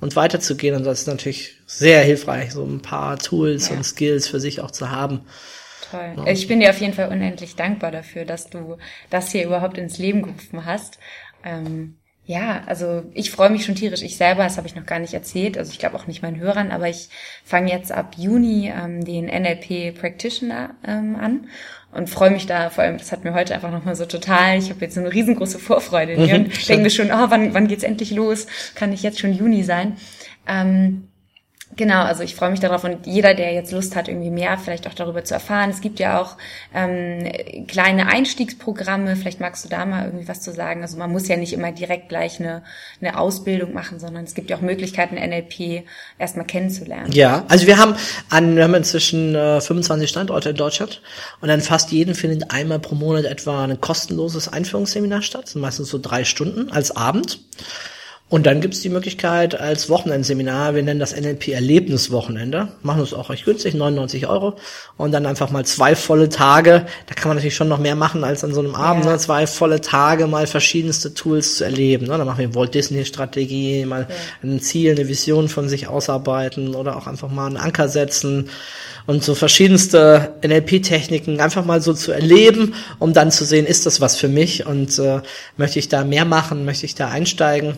und 0.00 0.16
weiterzugehen. 0.16 0.74
Und 0.76 0.84
das 0.84 1.00
ist 1.00 1.06
natürlich 1.06 1.56
sehr 1.66 2.02
hilfreich, 2.02 2.52
so 2.52 2.64
ein 2.64 2.80
paar 2.80 3.18
Tools 3.18 3.68
Ja. 3.68 3.76
und 3.76 3.84
Skills 3.84 4.28
für 4.28 4.40
sich 4.40 4.60
auch 4.60 4.70
zu 4.70 4.90
haben. 4.90 5.20
Toll. 5.90 6.14
Ich 6.26 6.48
bin 6.48 6.60
dir 6.60 6.70
auf 6.70 6.80
jeden 6.80 6.94
Fall 6.94 7.08
unendlich 7.08 7.56
dankbar 7.56 7.90
dafür, 7.90 8.24
dass 8.24 8.50
du 8.50 8.76
das 9.10 9.32
hier 9.32 9.44
überhaupt 9.44 9.78
ins 9.78 9.98
Leben 9.98 10.22
gerufen 10.22 10.64
hast. 10.64 10.98
Ähm, 11.44 11.97
ja, 12.28 12.62
also 12.66 13.04
ich 13.14 13.30
freue 13.30 13.48
mich 13.48 13.64
schon 13.64 13.74
tierisch. 13.74 14.02
Ich 14.02 14.18
selber, 14.18 14.44
das 14.44 14.58
habe 14.58 14.66
ich 14.66 14.76
noch 14.76 14.84
gar 14.84 14.98
nicht 14.98 15.14
erzählt, 15.14 15.56
also 15.56 15.72
ich 15.72 15.78
glaube 15.78 15.96
auch 15.96 16.06
nicht 16.06 16.20
meinen 16.20 16.38
Hörern, 16.38 16.70
aber 16.70 16.86
ich 16.86 17.08
fange 17.42 17.72
jetzt 17.72 17.90
ab 17.90 18.16
Juni 18.18 18.70
ähm, 18.70 19.02
den 19.02 19.24
NLP 19.24 19.98
Practitioner 19.98 20.74
ähm, 20.86 21.16
an 21.16 21.48
und 21.90 22.10
freue 22.10 22.30
mich 22.30 22.44
da, 22.44 22.68
vor 22.68 22.84
allem, 22.84 22.98
das 22.98 23.12
hat 23.12 23.24
mir 23.24 23.32
heute 23.32 23.54
einfach 23.54 23.70
nochmal 23.70 23.96
so 23.96 24.04
total, 24.04 24.58
ich 24.58 24.68
habe 24.68 24.82
jetzt 24.82 24.94
so 24.94 25.00
eine 25.00 25.10
riesengroße 25.10 25.58
Vorfreude 25.58 26.12
in 26.12 26.20
mir 26.20 26.38
Mhm, 26.38 26.44
und 26.44 26.68
denke 26.68 26.82
mir 26.82 26.90
schon, 26.90 27.10
oh, 27.10 27.30
wann, 27.30 27.54
wann 27.54 27.66
geht's 27.66 27.82
endlich 27.82 28.10
los? 28.10 28.46
Kann 28.74 28.92
ich 28.92 29.02
jetzt 29.02 29.18
schon 29.20 29.32
Juni 29.32 29.64
sein? 29.64 29.96
Ähm, 30.46 31.08
Genau, 31.78 32.02
also 32.02 32.24
ich 32.24 32.34
freue 32.34 32.50
mich 32.50 32.58
darauf 32.58 32.82
und 32.82 33.06
jeder, 33.06 33.34
der 33.34 33.52
jetzt 33.52 33.70
Lust 33.70 33.94
hat, 33.94 34.08
irgendwie 34.08 34.30
mehr 34.30 34.58
vielleicht 34.58 34.88
auch 34.88 34.94
darüber 34.94 35.22
zu 35.22 35.32
erfahren. 35.34 35.70
Es 35.70 35.80
gibt 35.80 36.00
ja 36.00 36.20
auch 36.20 36.36
ähm, 36.74 37.30
kleine 37.68 38.08
Einstiegsprogramme, 38.08 39.14
vielleicht 39.14 39.38
magst 39.38 39.64
du 39.64 39.68
da 39.68 39.86
mal 39.86 40.06
irgendwie 40.06 40.26
was 40.26 40.40
zu 40.40 40.52
sagen. 40.52 40.82
Also 40.82 40.96
man 40.96 41.12
muss 41.12 41.28
ja 41.28 41.36
nicht 41.36 41.52
immer 41.52 41.70
direkt 41.70 42.08
gleich 42.08 42.40
eine, 42.40 42.64
eine 43.00 43.16
Ausbildung 43.16 43.74
machen, 43.74 44.00
sondern 44.00 44.24
es 44.24 44.34
gibt 44.34 44.50
ja 44.50 44.56
auch 44.56 44.60
Möglichkeiten, 44.60 45.14
NLP 45.14 45.84
erstmal 46.18 46.46
kennenzulernen. 46.46 47.12
Ja, 47.12 47.44
also 47.46 47.68
wir 47.68 47.78
haben 47.78 47.94
an, 48.28 48.56
wir 48.56 48.64
haben 48.64 48.74
inzwischen 48.74 49.36
äh, 49.36 49.60
25 49.60 50.10
Standorte 50.10 50.50
in 50.50 50.56
Deutschland 50.56 51.00
und 51.40 51.48
an 51.48 51.60
fast 51.60 51.92
jeden 51.92 52.16
findet 52.16 52.50
einmal 52.50 52.80
pro 52.80 52.96
Monat 52.96 53.24
etwa 53.24 53.62
ein 53.62 53.80
kostenloses 53.80 54.48
Einführungsseminar 54.48 55.22
statt, 55.22 55.54
meistens 55.54 55.90
so 55.90 55.98
drei 56.00 56.24
Stunden 56.24 56.72
als 56.72 56.96
Abend. 56.96 57.38
Und 58.30 58.44
dann 58.44 58.60
gibt's 58.60 58.80
die 58.80 58.90
Möglichkeit 58.90 59.58
als 59.58 59.88
Wochenendseminar, 59.88 60.74
wir 60.74 60.82
nennen 60.82 61.00
das 61.00 61.18
NLP 61.18 61.48
Erlebniswochenende, 61.48 62.68
machen 62.82 63.00
es 63.00 63.14
auch 63.14 63.30
recht 63.30 63.46
günstig, 63.46 63.72
99 63.72 64.26
Euro. 64.26 64.56
Und 64.98 65.12
dann 65.12 65.24
einfach 65.24 65.48
mal 65.50 65.64
zwei 65.64 65.96
volle 65.96 66.28
Tage, 66.28 66.84
da 67.06 67.14
kann 67.14 67.28
man 67.28 67.36
natürlich 67.38 67.56
schon 67.56 67.68
noch 67.68 67.78
mehr 67.78 67.96
machen 67.96 68.24
als 68.24 68.44
an 68.44 68.52
so 68.52 68.60
einem 68.60 68.74
Abend, 68.74 69.06
Ja. 69.06 69.12
ne? 69.12 69.18
zwei 69.18 69.46
volle 69.46 69.80
Tage 69.80 70.26
mal 70.26 70.46
verschiedenste 70.46 71.14
Tools 71.14 71.56
zu 71.56 71.64
erleben. 71.64 72.04
Ne? 72.06 72.18
Dann 72.18 72.26
machen 72.26 72.40
wir 72.40 72.54
Walt 72.54 72.74
Disney 72.74 73.06
Strategie, 73.06 73.86
mal 73.86 74.06
ein 74.42 74.60
Ziel, 74.60 74.90
eine 74.90 75.08
Vision 75.08 75.48
von 75.48 75.70
sich 75.70 75.88
ausarbeiten 75.88 76.74
oder 76.74 76.96
auch 76.98 77.06
einfach 77.06 77.30
mal 77.30 77.46
einen 77.46 77.56
Anker 77.56 77.88
setzen 77.88 78.50
und 79.06 79.24
so 79.24 79.34
verschiedenste 79.34 80.34
NLP-Techniken 80.46 81.40
einfach 81.40 81.64
mal 81.64 81.80
so 81.80 81.94
zu 81.94 82.12
erleben, 82.12 82.74
um 82.98 83.14
dann 83.14 83.30
zu 83.30 83.46
sehen, 83.46 83.64
ist 83.64 83.86
das 83.86 84.02
was 84.02 84.16
für 84.16 84.28
mich 84.28 84.66
und 84.66 84.98
äh, 84.98 85.22
möchte 85.56 85.78
ich 85.78 85.88
da 85.88 86.04
mehr 86.04 86.26
machen, 86.26 86.66
möchte 86.66 86.84
ich 86.84 86.94
da 86.94 87.08
einsteigen. 87.08 87.76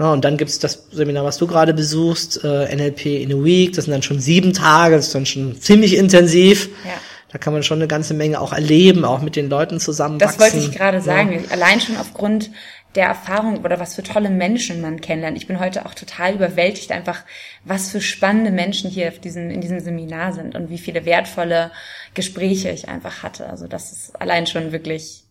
Ja, 0.00 0.14
und 0.14 0.24
dann 0.24 0.38
gibt's 0.38 0.58
das 0.58 0.86
Seminar, 0.90 1.24
was 1.26 1.36
du 1.36 1.46
gerade 1.46 1.74
besuchst, 1.74 2.42
äh, 2.42 2.74
NLP 2.74 3.22
in 3.22 3.32
a 3.34 3.44
Week, 3.44 3.74
das 3.74 3.84
sind 3.84 3.92
dann 3.92 4.02
schon 4.02 4.18
sieben 4.18 4.54
Tage, 4.54 4.96
das 4.96 5.08
ist 5.08 5.14
dann 5.14 5.26
schon 5.26 5.60
ziemlich 5.60 5.94
intensiv. 5.94 6.70
Ja. 6.86 6.92
Da 7.30 7.38
kann 7.38 7.52
man 7.52 7.62
schon 7.62 7.78
eine 7.78 7.86
ganze 7.86 8.14
Menge 8.14 8.40
auch 8.40 8.54
erleben, 8.54 9.04
auch 9.04 9.20
mit 9.20 9.36
den 9.36 9.50
Leuten 9.50 9.78
zusammenwachsen. 9.78 10.38
Das 10.40 10.52
wollte 10.54 10.66
ich 10.66 10.72
gerade 10.74 10.96
Ja. 10.96 11.02
sagen. 11.02 11.44
Allein 11.50 11.82
schon 11.82 11.98
aufgrund 11.98 12.50
der 12.94 13.06
Erfahrung 13.08 13.62
oder 13.62 13.78
was 13.78 13.94
für 13.94 14.02
tolle 14.02 14.30
Menschen 14.30 14.80
man 14.80 15.02
kennenlernt. 15.02 15.36
Ich 15.36 15.46
bin 15.46 15.60
heute 15.60 15.84
auch 15.84 15.94
total 15.94 16.34
überwältigt, 16.34 16.90
einfach 16.92 17.22
was 17.64 17.90
für 17.90 18.00
spannende 18.00 18.50
Menschen 18.50 18.90
hier 18.90 19.08
auf 19.08 19.18
diesem, 19.18 19.50
in 19.50 19.60
diesem 19.60 19.80
Seminar 19.80 20.32
sind 20.32 20.54
und 20.56 20.70
wie 20.70 20.78
viele 20.78 21.04
wertvolle 21.04 21.70
Gespräche 22.14 22.70
ich 22.70 22.88
einfach 22.88 23.22
hatte. 23.22 23.48
Also 23.48 23.68
das 23.68 23.92
ist 23.92 24.20
allein 24.20 24.46
schon 24.46 24.72
wirklich 24.72 25.24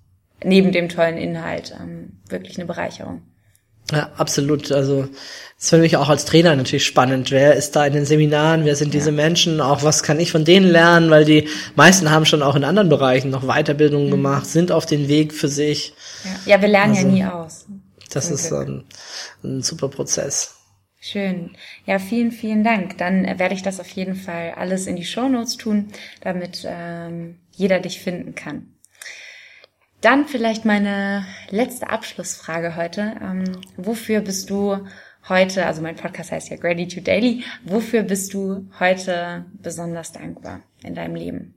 neben 0.43 0.71
dem 0.71 0.88
tollen 0.89 1.17
Inhalt 1.17 1.75
ähm, 1.77 2.19
wirklich 2.29 2.58
eine 2.58 2.65
Bereicherung. 2.67 3.23
Ja, 3.91 4.12
absolut. 4.17 4.71
Also 4.71 5.04
das 5.04 5.65
ist 5.65 5.69
für 5.71 5.78
mich 5.78 5.97
auch 5.97 6.10
als 6.10 6.25
Trainer 6.25 6.56
natürlich 6.56 6.86
spannend. 6.86 7.32
Wer 7.32 7.56
ist 7.56 7.75
da 7.75 7.86
in 7.86 7.93
den 7.93 8.06
Seminaren? 8.06 8.65
Wer 8.65 8.75
sind 8.75 8.93
diese 8.93 9.12
Menschen? 9.12 9.60
Auch 9.62 9.84
was 9.84 10.04
kann 10.04 10.19
ich 10.19 10.32
von 10.32 10.45
denen 10.45 10.67
lernen? 10.67 11.10
Weil 11.10 11.25
die 11.25 11.47
meisten 11.75 12.12
haben 12.12 12.25
schon 12.25 12.41
auch 12.43 12.56
in 12.56 12.63
anderen 12.63 12.89
Bereichen 12.89 13.30
noch 13.30 13.43
Weiterbildungen 13.43 14.12
gemacht, 14.12 14.45
sind 14.45 14.71
auf 14.71 14.86
den 14.86 15.08
Weg 15.08 15.34
für 15.34 15.47
sich. 15.47 15.93
Ja, 16.45 16.54
ja 16.54 16.62
wir 16.62 16.69
lernen 16.69 16.95
Also- 16.95 17.08
ja 17.08 17.13
nie 17.13 17.25
aus. 17.25 17.65
Das 18.12 18.32
ist 18.32 18.52
ein, 18.52 18.86
ein 19.43 19.62
super 19.62 19.88
Prozess. 19.88 20.56
Schön. 20.99 21.52
Ja, 21.86 21.99
vielen, 21.99 22.32
vielen 22.32 22.63
Dank. 22.63 22.97
Dann 22.97 23.23
werde 23.39 23.54
ich 23.54 23.62
das 23.62 23.80
auf 23.80 23.89
jeden 23.89 24.15
Fall 24.15 24.54
alles 24.58 24.88
in 24.88 24.95
die 24.95 25.06
Shownotes 25.06 25.58
tun, 25.58 25.89
damit 26.21 26.65
ähm, 26.65 27.38
jeder 27.52 27.80
dich 27.80 28.02
finden 28.02 28.36
kann. 28.36 28.73
Dann 30.01 30.27
vielleicht 30.27 30.65
meine 30.65 31.25
letzte 31.49 31.89
Abschlussfrage 31.89 32.75
heute. 32.75 33.15
Ähm, 33.21 33.62
wofür 33.75 34.21
bist 34.21 34.49
du 34.49 34.88
heute, 35.27 35.65
also 35.65 35.81
mein 35.81 35.95
Podcast 35.95 36.31
heißt 36.31 36.49
ja 36.49 36.57
Gratitude 36.57 37.01
Daily, 37.01 37.43
wofür 37.63 38.03
bist 38.03 38.33
du 38.33 38.69
heute 38.79 39.45
besonders 39.53 40.13
dankbar 40.13 40.62
in 40.83 40.95
deinem 40.95 41.15
Leben? 41.15 41.55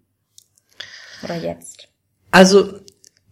Oder 1.22 1.36
jetzt? 1.36 1.88
Also, 2.32 2.80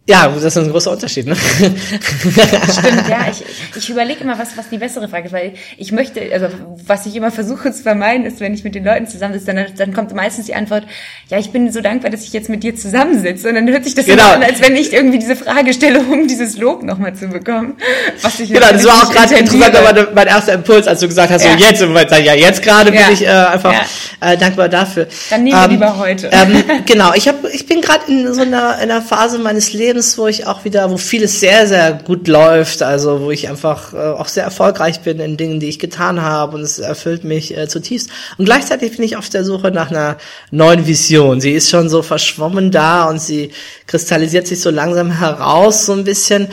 ja, 0.09 0.27
das 0.27 0.43
ist 0.43 0.57
ein 0.57 0.69
großer 0.71 0.91
Unterschied, 0.91 1.27
ne? 1.27 1.35
Stimmt, 1.95 3.07
ja. 3.07 3.27
Ich, 3.31 3.43
ich 3.77 3.89
überlege 3.89 4.21
immer, 4.23 4.37
was, 4.37 4.57
was 4.57 4.67
die 4.69 4.77
bessere 4.77 5.07
Frage 5.07 5.27
ist, 5.27 5.31
weil 5.33 5.53
ich 5.77 5.91
möchte, 5.91 6.21
also 6.33 6.47
was 6.87 7.05
ich 7.05 7.15
immer 7.15 7.31
versuche 7.31 7.71
zu 7.71 7.83
vermeiden, 7.83 8.25
ist, 8.25 8.39
wenn 8.39 8.53
ich 8.53 8.63
mit 8.63 8.73
den 8.75 8.83
Leuten 8.83 9.07
zusammensitze, 9.07 9.53
dann, 9.53 9.65
dann 9.77 9.93
kommt 9.93 10.13
meistens 10.15 10.47
die 10.47 10.55
Antwort, 10.55 10.83
ja, 11.29 11.37
ich 11.37 11.51
bin 11.51 11.71
so 11.71 11.81
dankbar, 11.81 12.09
dass 12.11 12.23
ich 12.23 12.33
jetzt 12.33 12.49
mit 12.49 12.63
dir 12.63 12.75
zusammensitze. 12.75 13.49
Und 13.49 13.55
dann 13.55 13.69
hört 13.69 13.83
sich 13.85 13.93
das 13.95 14.05
Genau. 14.05 14.27
an, 14.31 14.43
als 14.43 14.59
wenn 14.61 14.75
ich 14.75 14.91
irgendwie 14.91 15.19
diese 15.19 15.35
Frage 15.35 15.73
stelle, 15.73 15.99
um 15.99 16.27
dieses 16.27 16.57
Lob 16.57 16.81
nochmal 16.83 17.13
zu 17.13 17.27
bekommen. 17.27 17.77
Was 18.23 18.39
ich 18.39 18.51
Genau, 18.51 18.67
das 18.71 18.83
war 18.85 19.03
auch 19.03 19.11
gerade 19.13 19.35
interessant, 19.35 19.75
aber 19.75 20.11
mein 20.13 20.27
erster 20.27 20.53
Impuls, 20.53 20.87
als 20.87 20.99
du 20.99 21.07
gesagt 21.07 21.31
hast, 21.31 21.45
Ja. 21.45 21.51
so 21.57 21.63
jetzt, 21.63 21.81
ich 21.81 22.09
sag, 22.09 22.23
ja, 22.25 22.33
jetzt 22.33 22.63
gerade 22.63 22.93
Ja. 22.93 23.05
bin 23.05 23.13
ich 23.13 23.23
äh, 23.23 23.29
einfach 23.29 23.71
Ja. 23.71 24.31
äh, 24.31 24.35
dankbar 24.37 24.67
dafür. 24.67 25.07
Dann 25.29 25.43
nehmen 25.43 25.59
wir 25.61 25.67
lieber 25.67 25.97
heute. 25.97 26.29
Ähm, 26.33 26.63
genau, 26.87 27.13
ich 27.13 27.27
habe, 27.27 27.49
ich 27.51 27.67
bin 27.67 27.81
gerade 27.81 28.03
in 28.07 28.33
so 28.33 28.41
einer, 28.41 28.75
in 28.81 28.89
einer 28.89 29.01
Phase 29.01 29.37
meines 29.37 29.71
Lebens, 29.73 29.90
wo 30.17 30.27
ich 30.27 30.47
auch 30.47 30.65
wieder, 30.65 30.89
wo 30.91 30.97
vieles 30.97 31.39
sehr, 31.39 31.67
sehr 31.67 31.93
gut 31.93 32.27
läuft, 32.27 32.83
also 32.83 33.21
wo 33.21 33.31
ich 33.31 33.49
einfach 33.49 33.93
äh, 33.93 33.97
auch 33.97 34.27
sehr 34.27 34.43
erfolgreich 34.43 35.01
bin 35.01 35.19
in 35.19 35.37
Dingen, 35.37 35.59
die 35.59 35.69
ich 35.69 35.79
getan 35.79 36.21
habe 36.21 36.55
und 36.55 36.61
es 36.61 36.79
erfüllt 36.79 37.23
mich 37.23 37.57
äh, 37.57 37.67
zutiefst. 37.67 38.09
Und 38.37 38.45
gleichzeitig 38.45 38.95
bin 38.95 39.05
ich 39.05 39.17
auf 39.17 39.29
der 39.29 39.43
Suche 39.43 39.71
nach 39.71 39.91
einer 39.91 40.17
neuen 40.51 40.87
Vision. 40.87 41.41
Sie 41.41 41.51
ist 41.51 41.69
schon 41.69 41.89
so 41.89 42.01
verschwommen 42.01 42.71
da 42.71 43.09
und 43.09 43.21
sie 43.21 43.51
kristallisiert 43.87 44.47
sich 44.47 44.61
so 44.61 44.69
langsam 44.69 45.11
heraus 45.11 45.85
so 45.85 45.93
ein 45.93 46.03
bisschen. 46.03 46.47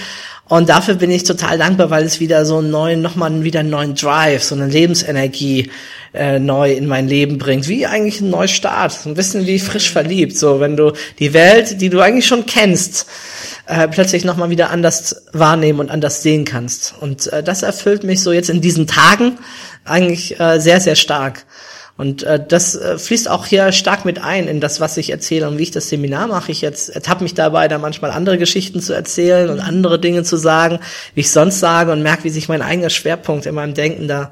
Und 0.48 0.70
dafür 0.70 0.94
bin 0.94 1.10
ich 1.10 1.24
total 1.24 1.58
dankbar, 1.58 1.90
weil 1.90 2.04
es 2.04 2.20
wieder 2.20 2.46
so 2.46 2.58
einen 2.58 2.70
neuen, 2.70 3.02
nochmal 3.02 3.44
wieder 3.44 3.60
einen 3.60 3.70
neuen 3.70 3.94
Drive, 3.94 4.42
so 4.42 4.54
eine 4.54 4.66
Lebensenergie 4.66 5.70
äh, 6.14 6.38
neu 6.38 6.72
in 6.72 6.86
mein 6.86 7.06
Leben 7.06 7.36
bringt. 7.36 7.68
Wie 7.68 7.86
eigentlich 7.86 8.22
ein 8.22 8.30
Neustart. 8.30 8.92
So 8.92 9.10
ein 9.10 9.14
bisschen 9.14 9.46
wie 9.46 9.58
frisch 9.58 9.90
verliebt. 9.90 10.38
So, 10.38 10.58
wenn 10.58 10.76
du 10.76 10.92
die 11.18 11.34
Welt, 11.34 11.82
die 11.82 11.90
du 11.90 12.00
eigentlich 12.00 12.26
schon 12.26 12.46
kennst, 12.46 13.06
äh, 13.66 13.88
plötzlich 13.88 14.24
nochmal 14.24 14.48
wieder 14.48 14.70
anders 14.70 15.26
wahrnehmen 15.32 15.80
und 15.80 15.90
anders 15.90 16.22
sehen 16.22 16.46
kannst. 16.46 16.94
Und 16.98 17.30
äh, 17.32 17.42
das 17.42 17.62
erfüllt 17.62 18.04
mich 18.04 18.22
so 18.22 18.32
jetzt 18.32 18.48
in 18.48 18.62
diesen 18.62 18.86
Tagen 18.86 19.38
eigentlich 19.84 20.40
äh, 20.40 20.58
sehr, 20.60 20.80
sehr 20.80 20.96
stark. 20.96 21.44
Und 21.98 22.22
äh, 22.22 22.38
das 22.46 22.76
äh, 22.76 22.96
fließt 22.96 23.28
auch 23.28 23.44
hier 23.44 23.72
stark 23.72 24.04
mit 24.04 24.22
ein 24.22 24.46
in 24.46 24.60
das, 24.60 24.80
was 24.80 24.96
ich 24.96 25.10
erzähle 25.10 25.48
und 25.48 25.58
wie 25.58 25.64
ich 25.64 25.72
das 25.72 25.88
Seminar 25.88 26.28
mache. 26.28 26.52
Ich 26.52 26.60
jetzt 26.60 26.90
ertappe 26.90 27.24
mich 27.24 27.34
dabei, 27.34 27.66
da 27.66 27.78
manchmal 27.78 28.12
andere 28.12 28.38
Geschichten 28.38 28.80
zu 28.80 28.92
erzählen 28.92 29.50
und 29.50 29.58
andere 29.58 29.98
Dinge 29.98 30.22
zu 30.22 30.36
sagen, 30.36 30.78
wie 31.16 31.22
ich 31.22 31.30
sonst 31.32 31.58
sage 31.58 31.90
und 31.90 32.04
merke, 32.04 32.22
wie 32.22 32.30
sich 32.30 32.48
mein 32.48 32.62
eigener 32.62 32.88
Schwerpunkt 32.88 33.46
in 33.46 33.54
meinem 33.56 33.74
Denken 33.74 34.06
da 34.06 34.30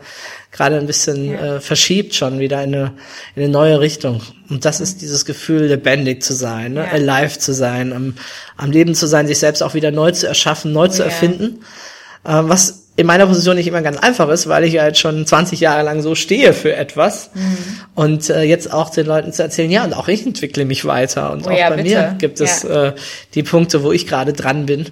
gerade 0.53 0.79
ein 0.79 0.87
bisschen 0.87 1.35
äh, 1.35 1.61
verschiebt 1.61 2.15
schon 2.15 2.39
wieder 2.39 2.63
in 2.63 2.73
eine, 2.73 2.93
in 3.35 3.43
eine 3.43 3.53
neue 3.53 3.81
Richtung. 3.81 4.23
Und 4.49 4.65
das 4.65 4.81
ist 4.81 5.03
dieses 5.03 5.25
Gefühl, 5.25 5.65
lebendig 5.65 6.23
zu 6.23 6.35
sein, 6.35 6.75
ne? 6.75 6.85
Ja. 6.85 6.93
alive 6.93 7.41
zu 7.41 7.53
sein, 7.53 7.93
am, 7.93 8.15
am 8.57 8.71
Leben 8.71 8.95
zu 8.95 9.09
sein, 9.09 9.27
sich 9.27 9.39
selbst 9.39 9.63
auch 9.65 9.75
wieder 9.75 9.91
neu 9.91 10.13
zu 10.13 10.29
erschaffen, 10.29 10.73
neu 10.73 10.87
zu 10.87 11.03
ja. 11.03 11.07
erfinden. 11.07 11.65
Äh, 12.25 12.43
was 12.43 12.86
in 12.99 13.07
meiner 13.07 13.27
Position 13.27 13.57
nicht 13.57 13.67
immer 13.67 13.83
ganz 13.83 13.99
einfach 13.99 14.29
ist, 14.31 14.49
weil 14.49 14.65
ich 14.65 14.73
ja 14.73 14.87
jetzt 14.87 14.99
schon 14.99 15.27
20 15.27 15.61
Jahre 15.61 15.83
lang 15.83 16.01
so 16.01 16.15
stehe 16.15 16.55
für 16.55 16.75
etwas. 16.75 17.31
Und 17.95 18.31
äh, 18.31 18.43
jetzt 18.43 18.73
auch 18.73 18.89
den 18.89 19.07
Leuten 19.07 19.33
zu 19.35 19.43
erzählen, 19.43 19.71
ja, 19.71 19.85
und 19.85 19.93
auch 19.95 20.09
ich 20.09 20.25
entwickle 20.25 20.65
mich 20.65 20.87
weiter. 20.87 21.31
Und 21.33 21.47
Oh 21.47 21.51
auch 21.51 21.59
ja, 21.59 21.69
bei 21.69 21.77
bitte. 21.77 21.89
mir 21.89 22.15
gibt 22.19 22.41
es 22.41 22.65
äh, 22.65 22.93
die 23.35 23.43
Punkte, 23.43 23.83
wo 23.83 23.93
ich 23.93 24.07
gerade 24.07 24.33
dran 24.33 24.65
bin. 24.65 24.87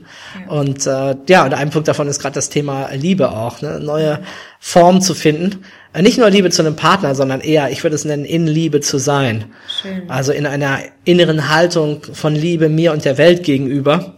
Und 0.48 0.86
äh, 0.86 1.14
ja, 1.28 1.44
und 1.46 1.54
ein 1.54 1.70
Punkt 1.70 1.88
davon 1.88 2.06
ist 2.08 2.20
gerade 2.20 2.34
das 2.34 2.50
Thema 2.50 2.90
Liebe 2.92 3.30
auch, 3.32 3.62
ne? 3.62 3.80
neue 3.80 4.20
Form 4.60 5.00
zu 5.00 5.14
finden, 5.14 5.64
Äh, 5.94 6.02
nicht 6.02 6.18
nur 6.18 6.28
Liebe 6.28 6.50
zu 6.50 6.60
einem 6.60 6.76
Partner, 6.76 7.14
sondern 7.14 7.40
eher, 7.40 7.70
ich 7.70 7.82
würde 7.84 7.96
es 7.96 8.04
nennen, 8.04 8.24
in 8.26 8.46
Liebe 8.46 8.80
zu 8.80 8.98
sein, 8.98 9.46
Schön. 9.80 10.10
also 10.10 10.32
in 10.32 10.44
einer 10.46 10.80
inneren 11.04 11.48
Haltung 11.54 12.02
von 12.12 12.34
Liebe 12.34 12.68
mir 12.68 12.92
und 12.92 13.04
der 13.04 13.16
Welt 13.16 13.44
gegenüber 13.44 14.14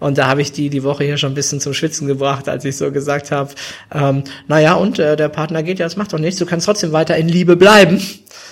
Und 0.00 0.18
da 0.18 0.26
habe 0.26 0.42
ich 0.42 0.50
die 0.50 0.70
die 0.70 0.82
Woche 0.82 1.04
hier 1.04 1.18
schon 1.18 1.32
ein 1.32 1.34
bisschen 1.34 1.60
zum 1.60 1.74
Schwitzen 1.74 2.08
gebracht, 2.08 2.48
als 2.48 2.64
ich 2.64 2.76
so 2.76 2.90
gesagt 2.90 3.30
habe, 3.30 3.50
ähm, 3.94 4.24
naja, 4.48 4.74
und 4.74 4.98
äh, 4.98 5.16
der 5.16 5.28
Partner 5.28 5.62
geht 5.62 5.78
ja, 5.78 5.86
das 5.86 5.96
macht 5.96 6.12
doch 6.12 6.18
nichts, 6.18 6.38
du 6.38 6.46
kannst 6.46 6.66
trotzdem 6.66 6.92
weiter 6.92 7.16
in 7.16 7.28
Liebe 7.28 7.56
bleiben. 7.56 8.02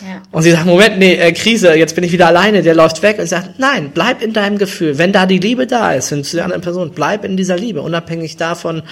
Ja. 0.00 0.22
Und 0.30 0.42
sie 0.42 0.52
sagt, 0.52 0.66
Moment, 0.66 0.98
nee, 0.98 1.14
äh, 1.14 1.32
Krise, 1.32 1.74
jetzt 1.74 1.94
bin 1.94 2.04
ich 2.04 2.12
wieder 2.12 2.28
alleine, 2.28 2.62
der 2.62 2.74
läuft 2.74 3.02
weg. 3.02 3.18
Und 3.18 3.24
ich 3.24 3.30
sage, 3.30 3.54
nein, 3.58 3.90
bleib 3.92 4.22
in 4.22 4.32
deinem 4.32 4.58
Gefühl. 4.58 4.98
Wenn 4.98 5.12
da 5.12 5.26
die 5.26 5.38
Liebe 5.38 5.66
da 5.66 5.92
ist, 5.92 6.12
wenn 6.12 6.22
zu 6.22 6.36
der 6.36 6.44
anderen 6.44 6.62
Person, 6.62 6.92
bleib 6.94 7.24
in 7.24 7.36
dieser 7.36 7.56
Liebe, 7.56 7.82
unabhängig 7.82 8.36
davon, 8.36 8.82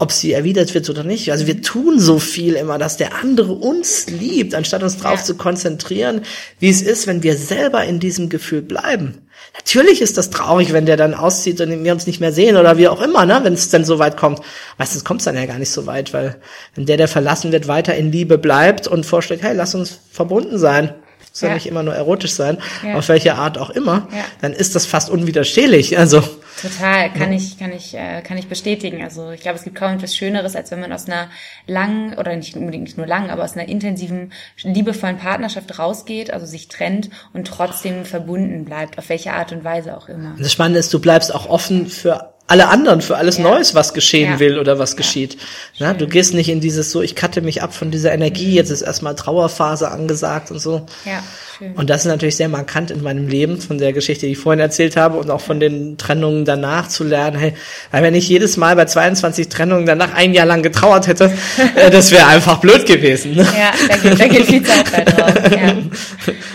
ob 0.00 0.12
sie 0.12 0.32
erwidert 0.32 0.72
wird 0.74 0.88
oder 0.88 1.04
nicht. 1.04 1.30
Also 1.30 1.46
wir 1.46 1.60
tun 1.60 2.00
so 2.00 2.18
viel 2.18 2.54
immer, 2.54 2.78
dass 2.78 2.96
der 2.96 3.16
andere 3.16 3.52
uns 3.52 4.08
liebt, 4.08 4.54
anstatt 4.54 4.82
uns 4.82 4.96
darauf 4.96 5.20
ja. 5.20 5.24
zu 5.24 5.36
konzentrieren, 5.36 6.22
wie 6.58 6.70
es 6.70 6.80
ist, 6.80 7.06
wenn 7.06 7.22
wir 7.22 7.36
selber 7.36 7.84
in 7.84 8.00
diesem 8.00 8.30
Gefühl 8.30 8.62
bleiben. 8.62 9.18
Natürlich 9.54 10.00
ist 10.00 10.16
das 10.16 10.30
traurig, 10.30 10.72
wenn 10.72 10.86
der 10.86 10.96
dann 10.96 11.14
auszieht 11.14 11.60
und 11.60 11.84
wir 11.84 11.92
uns 11.92 12.06
nicht 12.06 12.20
mehr 12.20 12.32
sehen 12.32 12.56
oder 12.56 12.78
wie 12.78 12.88
auch 12.88 13.00
immer, 13.00 13.26
ne, 13.26 13.40
wenn 13.42 13.54
es 13.54 13.68
dann 13.68 13.84
so 13.84 13.98
weit 13.98 14.16
kommt. 14.16 14.40
Meistens 14.78 15.04
kommt 15.04 15.20
es 15.20 15.24
dann 15.24 15.36
ja 15.36 15.46
gar 15.46 15.58
nicht 15.58 15.70
so 15.70 15.86
weit, 15.86 16.12
weil 16.12 16.40
wenn 16.74 16.86
der, 16.86 16.96
der 16.96 17.08
verlassen 17.08 17.52
wird, 17.52 17.68
weiter 17.68 17.94
in 17.94 18.12
Liebe 18.12 18.38
bleibt 18.38 18.86
und 18.86 19.04
vorschlägt, 19.04 19.42
hey, 19.42 19.54
lass 19.54 19.74
uns 19.74 20.00
verbunden 20.10 20.58
sein, 20.58 20.94
soll 21.32 21.50
ja. 21.50 21.54
nicht 21.54 21.66
immer 21.66 21.82
nur 21.82 21.94
erotisch 21.94 22.32
sein, 22.32 22.58
ja. 22.84 22.94
auf 22.94 23.08
welche 23.08 23.34
Art 23.34 23.58
auch 23.58 23.70
immer, 23.70 24.08
ja. 24.12 24.24
dann 24.40 24.52
ist 24.52 24.74
das 24.74 24.86
fast 24.86 25.10
unwiderstehlich. 25.10 25.98
Also 25.98 26.22
total 26.60 27.12
kann 27.12 27.32
ich 27.32 27.58
kann 27.58 27.72
ich 27.72 27.94
äh, 27.94 28.22
kann 28.22 28.38
ich 28.38 28.48
bestätigen. 28.48 29.02
Also 29.02 29.30
ich 29.30 29.40
glaube, 29.40 29.58
es 29.58 29.64
gibt 29.64 29.76
kaum 29.76 29.94
etwas 29.94 30.16
Schöneres, 30.16 30.56
als 30.56 30.70
wenn 30.70 30.80
man 30.80 30.92
aus 30.92 31.06
einer 31.06 31.28
langen 31.66 32.14
oder 32.14 32.34
nicht 32.36 32.56
unbedingt 32.56 32.84
nicht 32.84 32.96
nur 32.96 33.06
lang, 33.06 33.30
aber 33.30 33.44
aus 33.44 33.54
einer 33.54 33.68
intensiven 33.68 34.32
liebevollen 34.62 35.18
Partnerschaft 35.18 35.78
rausgeht, 35.78 36.32
also 36.32 36.46
sich 36.46 36.68
trennt 36.68 37.10
und 37.32 37.46
trotzdem 37.46 38.04
verbunden 38.04 38.64
bleibt, 38.64 38.98
auf 38.98 39.08
welche 39.08 39.32
Art 39.32 39.52
und 39.52 39.64
Weise 39.64 39.96
auch 39.96 40.08
immer. 40.08 40.34
Das 40.38 40.52
Spannende 40.52 40.80
ist, 40.80 40.92
du 40.92 41.00
bleibst 41.00 41.34
auch 41.34 41.48
offen 41.48 41.86
für 41.86 42.34
alle 42.50 42.68
anderen, 42.68 43.00
für 43.00 43.16
alles 43.16 43.36
ja. 43.36 43.44
Neues, 43.44 43.76
was 43.76 43.94
geschehen 43.94 44.32
ja. 44.32 44.40
will 44.40 44.58
oder 44.58 44.78
was 44.80 44.92
ja. 44.92 44.96
geschieht. 44.96 45.38
Na, 45.78 45.94
du 45.94 46.08
gehst 46.08 46.34
nicht 46.34 46.48
in 46.48 46.60
dieses 46.60 46.90
so, 46.90 47.00
ich 47.00 47.14
cutte 47.14 47.42
mich 47.42 47.62
ab 47.62 47.72
von 47.72 47.92
dieser 47.92 48.12
Energie, 48.12 48.48
mhm. 48.48 48.54
jetzt 48.54 48.70
ist 48.70 48.82
erstmal 48.82 49.14
Trauerphase 49.14 49.88
angesagt 49.88 50.50
und 50.50 50.58
so. 50.58 50.84
Ja. 51.04 51.22
Schön. 51.60 51.74
Und 51.74 51.90
das 51.90 52.02
ist 52.02 52.06
natürlich 52.06 52.36
sehr 52.36 52.48
markant 52.48 52.90
in 52.90 53.02
meinem 53.02 53.28
Leben, 53.28 53.60
von 53.60 53.76
der 53.76 53.92
Geschichte, 53.92 54.24
die 54.24 54.32
ich 54.32 54.38
vorhin 54.38 54.60
erzählt 54.60 54.96
habe 54.96 55.18
und 55.18 55.30
auch 55.30 55.42
von 55.42 55.60
den 55.60 55.98
Trennungen 55.98 56.46
danach 56.46 56.88
zu 56.88 57.04
lernen. 57.04 57.38
Hey, 57.38 57.52
weil 57.90 58.02
wenn 58.02 58.14
ich 58.14 58.26
jedes 58.30 58.56
Mal 58.56 58.76
bei 58.76 58.86
22 58.86 59.50
Trennungen 59.50 59.84
danach 59.84 60.14
ein 60.14 60.32
Jahr 60.32 60.46
lang 60.46 60.62
getrauert 60.62 61.06
hätte, 61.06 61.30
äh, 61.74 61.90
das 61.90 62.12
wäre 62.12 62.28
einfach 62.28 62.60
blöd 62.60 62.86
gewesen. 62.86 63.34
Ne? 63.34 63.42
Ja, 63.42 63.72
da 63.88 63.96
geht, 63.96 64.20
da 64.20 64.26
geht 64.28 64.46
viel 64.46 64.62
Zeit 64.62 64.90
bei 64.90 65.04
drauf. 65.04 65.34
Ja. 65.50 65.74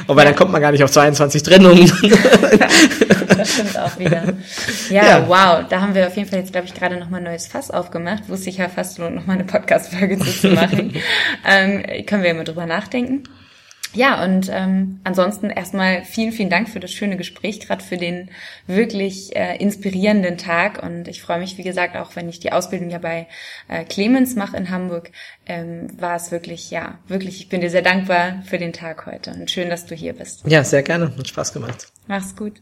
Wobei 0.08 0.24
ja. 0.24 0.30
dann 0.30 0.36
kommt 0.36 0.51
man 0.51 0.62
gar 0.62 0.72
nicht 0.72 0.84
auf 0.84 0.89
22 0.89 1.43
Trennungen. 1.43 1.86
das 3.38 3.53
stimmt 3.53 3.78
auch 3.78 3.99
wieder. 3.99 4.24
Ja, 4.89 5.06
ja, 5.06 5.28
wow, 5.28 5.66
da 5.70 5.82
haben 5.82 5.93
wir 5.93 6.08
auf 6.08 6.16
jeden 6.16 6.30
Fall 6.30 6.39
jetzt, 6.39 6.51
glaube 6.51 6.68
ich, 6.68 6.74
gerade 6.74 6.97
nochmal 6.97 7.20
ein 7.20 7.26
neues 7.26 7.47
Fass 7.47 7.70
aufgemacht, 7.70 8.24
wo 8.28 8.34
es 8.34 8.43
sich 8.43 8.58
ja 8.58 8.70
fast 8.70 8.97
lohnt, 8.97 9.16
nochmal 9.16 9.36
eine 9.36 9.45
Podcast-Folge 9.45 10.18
zu 10.20 10.49
machen. 10.49 10.93
ähm, 11.47 11.84
können 12.06 12.24
wir 12.24 12.32
immer 12.32 12.43
drüber 12.43 12.66
nachdenken. 12.66 13.24
Ja, 13.96 14.24
und 14.24 14.50
ähm, 14.52 15.00
ansonsten 15.06 15.50
erstmal 15.50 16.04
vielen, 16.04 16.34
vielen 16.34 16.50
Dank 16.50 16.70
für 16.70 16.82
das 16.82 16.91
schöne 16.91 17.16
Gespräch, 17.16 17.62
gerade 17.62 17.84
für 17.84 17.98
den 17.98 18.30
wirklich 18.68 19.36
äh, 19.36 19.56
inspirierenden 19.58 20.38
Tag. 20.38 20.84
Und 20.84 21.08
ich 21.08 21.22
freue 21.22 21.39
mich, 21.39 21.58
wie 21.58 21.64
gesagt, 21.64 21.96
auch 21.96 22.16
wenn 22.16 22.28
ich 22.28 22.39
die 22.39 22.52
Ausbildung 22.52 22.89
ja 22.89 23.00
bei 23.00 23.28
äh, 23.70 23.86
Clemens 23.86 24.36
mache 24.36 24.58
in 24.58 24.70
Hamburg, 24.70 25.12
ähm, 25.46 25.89
war 26.00 26.16
es 26.16 26.32
wirklich, 26.32 26.72
ja, 26.72 27.00
wirklich, 27.08 27.39
ich 27.39 27.50
bin 27.50 27.62
dir 27.62 27.70
sehr 27.70 27.82
dankbar 27.82 28.43
für 28.46 28.58
den 28.58 28.74
Tag 28.74 29.06
heute 29.06 29.32
und 29.32 29.50
schön, 29.50 29.70
dass 29.70 29.86
du 29.86 29.96
hier 29.96 30.14
bist. 30.14 30.46
Ja, 30.46 30.64
sehr 30.64 30.84
gerne. 30.84 31.16
Hat 31.18 31.28
Spaß 31.28 31.54
gemacht. 31.54 31.88
Mach's 32.08 32.36
gut. 32.36 32.62